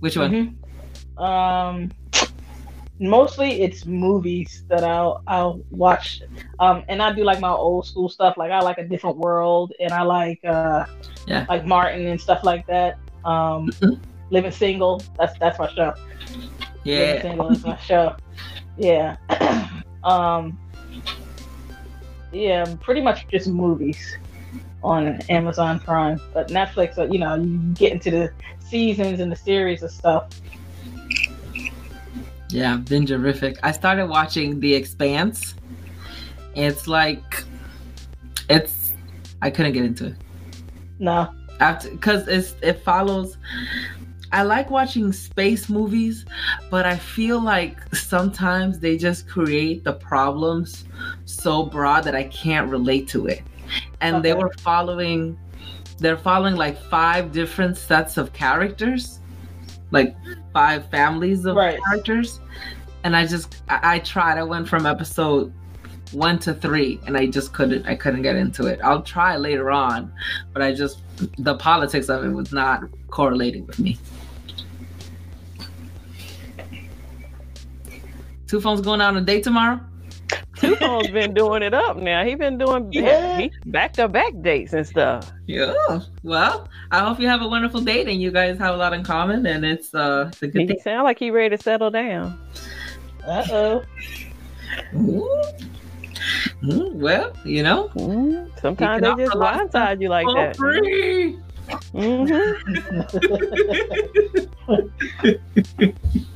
[0.00, 0.56] Which one?
[1.18, 1.22] Mhm.
[1.22, 1.90] Um,
[2.98, 6.22] mostly it's movies that I'll I'll watch.
[6.58, 8.36] Um, and I do like my old school stuff.
[8.38, 10.86] Like I like a different world, and I like uh,
[11.26, 11.44] Yeah.
[11.48, 12.98] like Martin and stuff like that.
[13.24, 13.98] Um, Mhm.
[14.30, 15.02] Living Single.
[15.18, 15.94] That's that's my show.
[16.30, 16.50] Living
[16.84, 17.22] Yeah.
[17.22, 18.16] Single is my show.
[18.76, 19.16] Yeah.
[20.04, 20.58] um.
[22.32, 24.18] Yeah, pretty much just movies
[24.82, 29.36] on Amazon Prime, but Netflix, uh, you know, you get into the seasons and the
[29.36, 30.28] series of stuff.
[32.50, 33.58] Yeah, Bingerific.
[33.62, 35.54] I started watching The Expanse.
[36.54, 37.44] It's like,
[38.48, 38.92] it's.
[39.42, 40.14] I couldn't get into it.
[40.98, 43.36] No, after because it's it follows
[44.36, 46.24] i like watching space movies
[46.70, 50.84] but i feel like sometimes they just create the problems
[51.24, 53.42] so broad that i can't relate to it.
[54.00, 55.38] And they were following
[55.98, 59.20] they're following like five different sets of characters
[59.90, 60.14] like
[60.52, 61.78] five families of Right.
[61.88, 62.40] characters.
[63.04, 64.36] And i just I, I tried.
[64.38, 65.52] I went from episode
[66.12, 68.78] one to three and i just couldn't i couldn't get into it.
[68.84, 70.12] I'll try later on
[70.52, 71.00] but i just
[71.38, 73.98] the politics of it was not correlating with me
[78.46, 79.80] two phones going out on a date tomorrow
[80.56, 82.24] Two Phone's been doing it up now.
[82.24, 83.36] He been doing Yeah.
[83.36, 85.30] he back to back dates and stuff.
[85.46, 85.74] yeah
[86.22, 89.04] well i hope you have a wonderful date and you guys have a lot in
[89.04, 91.90] common and it's uh it's a good He thing sound like he ready to settle
[91.90, 92.38] down.
[93.26, 93.84] uh oh.
[96.62, 100.26] Mm, well you know Mm, Sometimes they just offer a lot of blindside you like
[100.34, 100.56] that.
[100.56, 101.38] free
[101.92, 102.52] hmm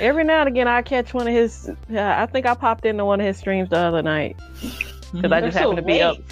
[0.00, 1.70] Every now and again, I catch one of his.
[1.88, 4.36] Yeah, I think I popped into one of his streams the other night
[5.12, 6.16] because I just so happened to be up.
[6.16, 6.24] late.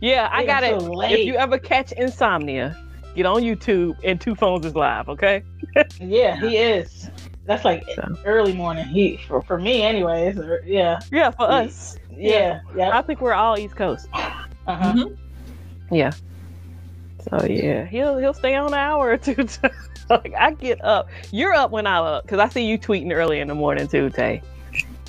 [0.00, 0.80] Yeah, I got are it.
[0.80, 2.76] so If you ever catch insomnia,
[3.14, 5.08] get on YouTube and Two Phones is live.
[5.08, 5.42] Okay.
[6.00, 7.08] Yeah, he is.
[7.46, 8.16] That's like So.
[8.24, 8.84] early morning.
[8.86, 10.36] He for, for me, anyways.
[10.38, 11.54] or- Yeah, Yeah, for Yeah.
[11.56, 11.96] us.
[12.10, 12.96] yeah, yeah.
[12.98, 14.08] I think we're all East Coast.
[14.12, 14.46] Uh-huh.
[14.92, 15.16] Mhm.
[15.90, 16.10] Yeah.
[17.28, 19.46] So yeah, he'll he'll stay on an hour or two.
[20.10, 21.08] like I get up.
[21.30, 24.10] You're up when I'm up because I see you tweeting early in the morning too,
[24.10, 24.42] Tay.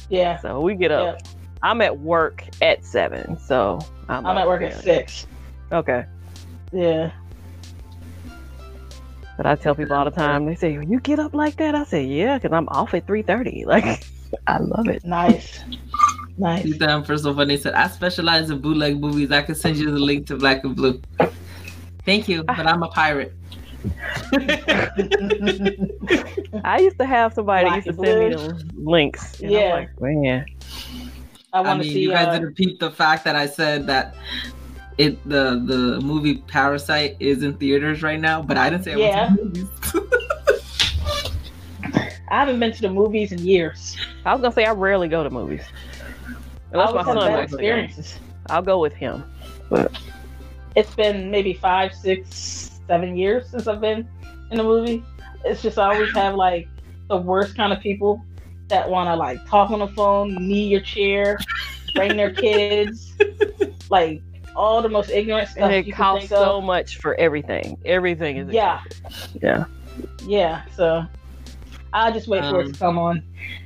[0.09, 1.21] Yeah, So we get up.
[1.63, 3.79] I'm at work at seven, so
[4.09, 5.25] I'm, I'm up at work at six.
[5.71, 6.05] Okay.
[6.73, 7.11] Yeah.
[9.37, 11.73] But I tell people all the time, they say, when "You get up like that?"
[11.73, 13.63] I say, "Yeah, because I'm off at three thirty.
[13.71, 14.03] Like,
[14.47, 15.61] I love it." Nice.
[16.37, 16.63] Nice.
[16.63, 17.45] He's down first of all.
[17.45, 19.31] They said I specialize in bootleg movies.
[19.31, 21.01] I can send you the link to Black and Blue.
[22.05, 23.33] Thank you, but I'm a pirate.
[26.63, 28.29] I used to have somebody that Black used to send me blue.
[28.29, 29.39] those links.
[29.41, 29.65] And Yeah.
[29.65, 30.45] I'm like, man.
[31.53, 31.99] I I want to mean, see.
[31.99, 34.15] you guys uh, didn't peep the fact that I said that
[34.97, 38.97] it the the movie Parasite is in theaters right now, but I didn't say I
[38.97, 39.27] Yeah.
[39.27, 39.69] went to movies.
[42.29, 43.97] I haven't been to the movies in years.
[44.25, 45.63] I was gonna say I rarely go to movies.
[46.71, 47.57] Unless my always son bad go.
[47.57, 48.19] experiences.
[48.49, 49.23] I'll go with him.
[50.75, 54.07] It's been maybe five, six, seven years since I've been
[54.51, 55.03] in a movie.
[55.43, 56.67] It's just I always have like
[57.09, 58.23] the worst kind of people
[58.69, 61.37] that want to like talk on the phone, knee your chair,
[61.93, 63.13] bring their kids,
[63.89, 64.21] like
[64.55, 66.63] all the most ignorant stuff And it you costs think so of.
[66.63, 67.77] much for everything.
[67.85, 68.79] Everything is Yeah.
[68.85, 69.41] expensive.
[69.43, 69.65] Yeah.
[70.25, 71.03] Yeah, so
[71.93, 73.23] I'll just wait for it Um, to come on.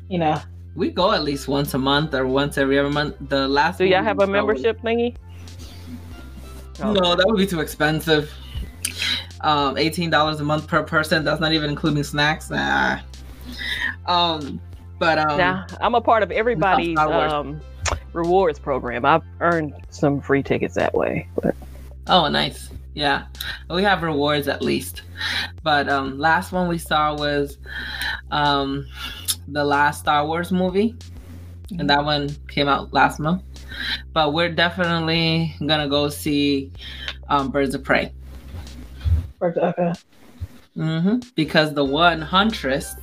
[0.10, 0.42] You know,
[0.76, 3.16] we go at least once a month or once every other month.
[3.30, 5.16] The last Do y'all have a saw membership thingy?
[6.80, 8.32] No, that would be too expensive.
[9.42, 11.24] Um, eighteen dollars a month per person.
[11.24, 12.50] That's not even including snacks.
[12.50, 13.00] Nah.
[14.06, 14.60] Um,
[15.00, 17.62] but um, Nah, I'm a part of everybody's um,
[18.14, 19.06] rewards program.
[19.06, 21.28] I've earned some free tickets that way.
[21.42, 21.56] But
[22.08, 22.70] Oh, nice.
[22.94, 23.26] Yeah.
[23.70, 25.02] We have rewards at least.
[25.64, 27.58] But um last one we saw was
[28.32, 28.88] um
[29.48, 30.96] the last Star Wars movie.
[31.78, 33.44] And that one came out last month.
[34.14, 36.72] But we're definitely gonna go see
[37.30, 38.14] um Birds of Prey.
[39.42, 39.94] okay.
[40.76, 42.96] hmm Because the one Huntress,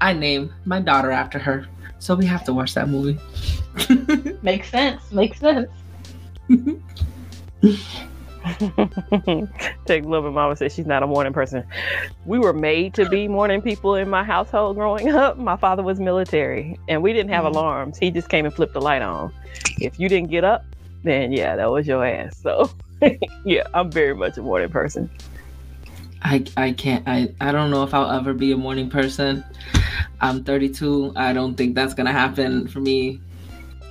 [0.00, 1.66] I named my daughter after her.
[1.98, 3.18] So we have to watch that movie.
[4.42, 5.10] Makes sense.
[5.10, 5.70] Makes sense.
[9.86, 11.64] Tech Lover Mama says she's not a morning person.
[12.26, 15.38] We were made to be morning people in my household growing up.
[15.38, 17.48] My father was military and we didn't have Mhm.
[17.48, 17.98] alarms.
[17.98, 19.32] He just came and flipped the light on.
[19.80, 20.64] If you didn't get up,
[21.04, 22.36] then yeah, that was your ass.
[22.42, 22.70] So
[23.44, 25.10] yeah, I'm very much a morning person.
[26.22, 29.44] I I can't I I don't know if I'll ever be a morning person.
[30.20, 31.12] I'm 32.
[31.16, 33.20] I don't think that's gonna happen for me.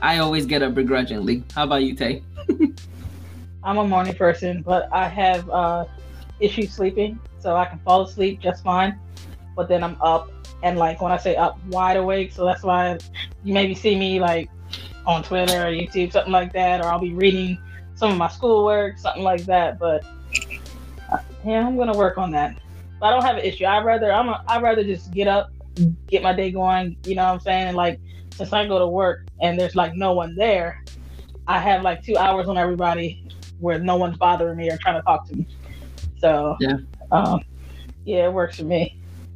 [0.02, 1.44] I always get up begrudgingly.
[1.56, 2.24] How about you, Tay?
[3.64, 5.86] I'm a morning person, but I have uh,
[6.40, 9.00] issues sleeping, so I can fall asleep just fine.
[9.56, 10.30] But then I'm up,
[10.64, 12.34] and like when I say up, wide awake.
[12.34, 12.98] So that's why
[13.44, 14.50] you maybe see me like
[15.06, 17.58] on Twitter or YouTube, something like that, or I'll be reading
[17.96, 19.80] some of my schoolwork, something like that.
[19.80, 20.04] But
[21.12, 22.60] uh, yeah, I'm gonna work on that.
[23.00, 23.66] But I don't have an issue.
[23.66, 25.52] I rather I'm a, I rather just get up,
[26.08, 26.98] get my day going.
[27.06, 27.76] You know what I'm saying?
[27.76, 28.02] Like
[28.36, 30.84] since I go to work and there's like no one there,
[31.48, 33.24] I have like two hours on everybody
[33.60, 35.48] where no one's bothering me or trying to talk to me.
[36.18, 36.78] So Yeah.
[37.12, 37.42] um,
[38.06, 38.96] yeah, it works for me.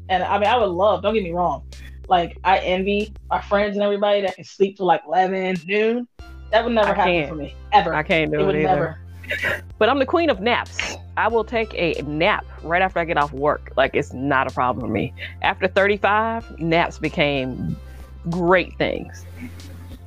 [0.10, 1.02] And I mean, I would love.
[1.02, 1.64] Don't get me wrong.
[2.08, 6.08] Like I envy my friends and everybody that can sleep till like eleven noon.
[6.52, 7.30] That would never I happen can't.
[7.30, 7.94] for me ever.
[7.94, 8.66] I can't do it it, would either.
[8.68, 9.00] never.
[9.78, 10.96] But I'm the queen of naps.
[11.18, 13.74] I will take a nap right after I get off work.
[13.76, 15.14] Like it's not a problem for me.
[15.42, 17.76] After 35, naps became
[18.30, 19.26] great things.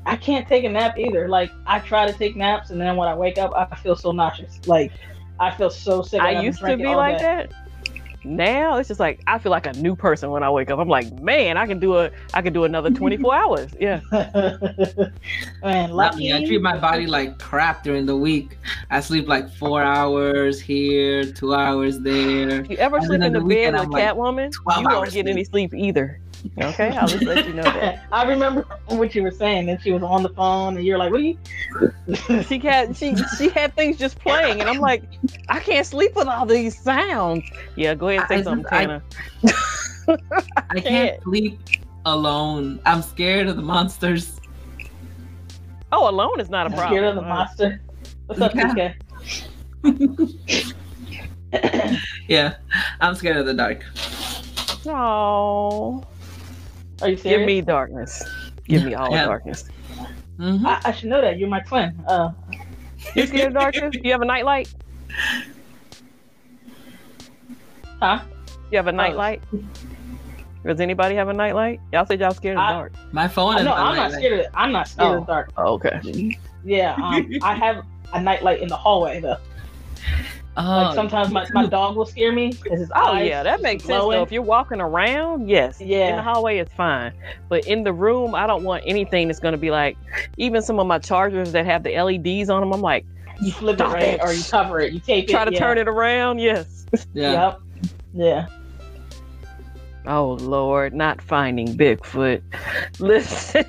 [0.07, 1.29] I can't take a nap either.
[1.29, 4.13] Like I try to take naps, and then when I wake up, I feel so
[4.13, 4.61] nauseous.
[4.67, 4.93] Like
[5.39, 6.21] I feel so sick.
[6.21, 7.53] I used to be like that.
[8.23, 10.79] Now it's just like I feel like a new person when I wake up.
[10.79, 13.71] I'm like, man, I can do a I can do another 24 hours.
[13.81, 14.01] Yeah.
[14.11, 15.13] that.
[15.63, 16.19] Man, lucky.
[16.19, 16.33] me.
[16.35, 18.59] I treat my body like crap during the week.
[18.91, 22.61] I sleep like four hours here, two hours there.
[22.61, 24.89] If you ever And sleep in the the bed weekend, with I'm like, Catwoman, you
[24.89, 25.27] don't get sleep.
[25.27, 26.21] any sleep either.
[26.59, 28.05] Okay, I'll just let you know that.
[28.13, 31.11] I remember what you were saying, and she was on the phone, and you're like,
[31.11, 31.39] "What are you?"
[32.49, 35.03] She had she she had things just playing, and I'm like,
[35.49, 37.45] I can't sleep with all these sounds.
[37.77, 39.03] Yeah, go ahead and say I- something, I- Tana.
[40.09, 40.17] I
[40.75, 40.85] can't.
[40.85, 41.61] can't sleep
[42.07, 42.81] alone.
[42.87, 44.41] I'm scared of the monsters.
[45.93, 46.99] Oh, alone is not a I'm problem.
[46.99, 47.81] scared of the Uh, monster.
[48.27, 48.95] What's up, Yeah.
[49.83, 50.73] PK?
[52.29, 52.55] Yeah,
[53.01, 53.85] I'm scared of the dark.
[54.87, 56.05] Oh,
[57.03, 58.23] Are you give me darkness.
[58.65, 59.25] Give me all Yeah.
[59.27, 59.65] darkness.
[60.39, 60.65] Mhm.
[60.65, 61.39] I, I should know that.
[61.39, 61.99] You're my twin.
[62.07, 62.31] Uh,
[63.15, 63.93] You scared of darkness?
[63.93, 64.73] Do You have a nightlight?
[68.01, 68.21] huh?
[68.71, 69.43] You have a nightlight?
[70.65, 71.81] Does anybody have a nightlight?
[71.93, 72.93] Y'all said y'all scared of I- dark.
[73.13, 74.47] My phone is no, I'm not scared of it.
[74.55, 75.51] I'm not scared of dark.
[75.57, 76.37] Oh, okay.
[76.65, 79.39] Yeah, um, I have a nightlight in the hallway though.
[80.57, 83.63] Oh, Like sometimes my, my dog will scare me because his Oh eyes yeah, that
[83.63, 84.23] makes sense though.
[84.23, 85.81] If you're walking around, yes.
[85.81, 87.13] yeah, In the hallway it's fine.
[87.49, 89.97] But in the room, I don't want anything that's gonna be like
[90.39, 93.07] even some of my chargers that have the LEDs on them, I'm like,
[93.41, 94.21] You flip Stop it right, it.
[94.23, 94.93] or you cover it.
[94.93, 95.33] You tape it.
[95.33, 95.59] try to yeah.
[95.59, 96.85] turn it around, yes.
[97.15, 97.33] yeah.
[97.33, 97.61] Yep.
[98.13, 98.47] Yeah.
[100.07, 102.43] Oh Lord, not finding Bigfoot.
[102.99, 103.65] Listen,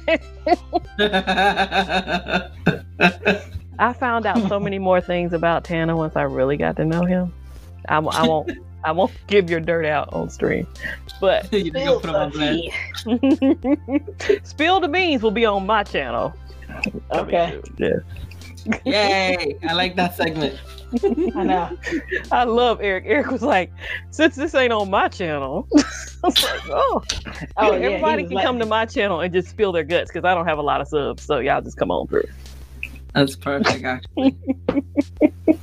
[3.81, 7.03] I found out so many more things about Tana once I really got to know
[7.03, 7.33] him.
[7.89, 8.51] I, w- I won't
[8.83, 10.67] I won't give your dirt out on stream.
[11.19, 12.61] But you just go put on blast.
[14.47, 16.31] Spill the Beans will be on my channel.
[17.11, 17.59] Okay.
[17.77, 17.89] Yeah.
[18.85, 19.57] Yay!
[19.67, 20.59] I like that segment.
[21.35, 21.75] I know.
[22.31, 23.05] I love Eric.
[23.07, 23.71] Eric was like,
[24.11, 25.83] since this ain't on my channel, I
[26.23, 27.03] was like, oh,
[27.57, 30.25] Oh, yeah, everybody can letting come to my channel and just spill their guts because
[30.25, 31.23] I don't have a lot of subs.
[31.23, 32.27] So y'all just come on through.
[33.13, 34.35] That's perfect, actually.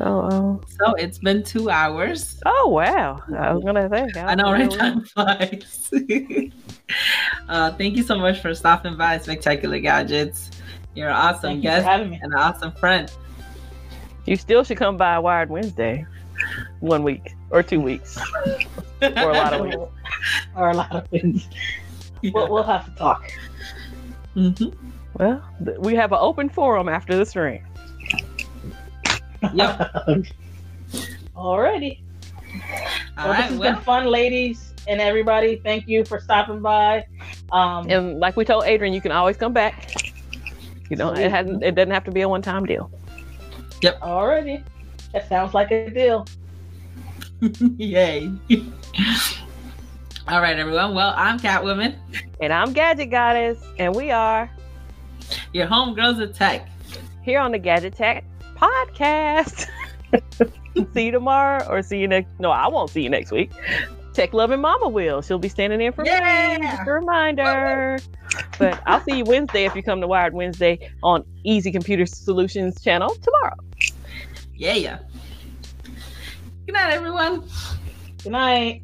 [0.00, 2.40] Oh, So it's been two hours.
[2.46, 3.20] oh wow!
[3.36, 4.06] I was gonna say.
[4.20, 4.70] I know, right?
[4.70, 5.90] Time flies.
[7.48, 10.50] uh, thank you so much for stopping by Spectacular Gadgets.
[10.94, 13.10] You're an awesome Thank guest and an awesome friend.
[14.24, 16.06] You still should come by Wired Wednesday,
[16.80, 18.18] one week or two weeks.
[19.02, 19.76] Or a lot of weeks.
[20.54, 21.48] or a lot of things.
[22.22, 23.32] We'll, we'll have to talk.
[24.38, 24.72] Mhm.
[25.14, 27.62] Well, th- we have an open forum after the stream.
[29.52, 29.78] Yep.
[31.36, 32.00] Alrighty.
[33.18, 33.42] All Well, this right.
[33.50, 35.56] has Well, been fun, ladies and everybody.
[35.56, 37.04] Thank you for stopping by.
[37.52, 39.94] Um, And like we told Adrian, you can always come back.
[40.88, 41.30] You know, it Sweet.
[41.30, 41.62] hasn't.
[41.64, 42.90] It doesn't have to be a one-time deal.
[43.82, 44.00] Yep.
[44.00, 44.62] Alrighty.
[45.12, 46.26] That sounds like a deal.
[47.76, 48.30] yay.
[50.28, 50.94] All right, everyone.
[50.94, 51.96] Well, I'm Catwoman.
[52.40, 54.50] And I'm Gadget Goddess, and we are
[55.54, 56.68] Your homegirls of tech.
[57.22, 58.24] here on the Gadget Tech
[58.54, 59.66] podcast.
[60.94, 62.28] see you tomorrow, or see you next.
[62.38, 63.50] No, I won't see you next week.
[64.12, 65.22] Tech Lover Mama will.
[65.22, 66.10] She'll be standing in for me.
[66.10, 67.98] Just a reminder.
[68.58, 72.82] But I'll see you Wednesday if you come to Wired Wednesday on Easy Computer Solutions
[72.82, 73.56] channel tomorrow.
[74.54, 74.98] Yeah, yeah.
[76.66, 77.48] Good night, everyone.
[78.22, 78.82] Good night.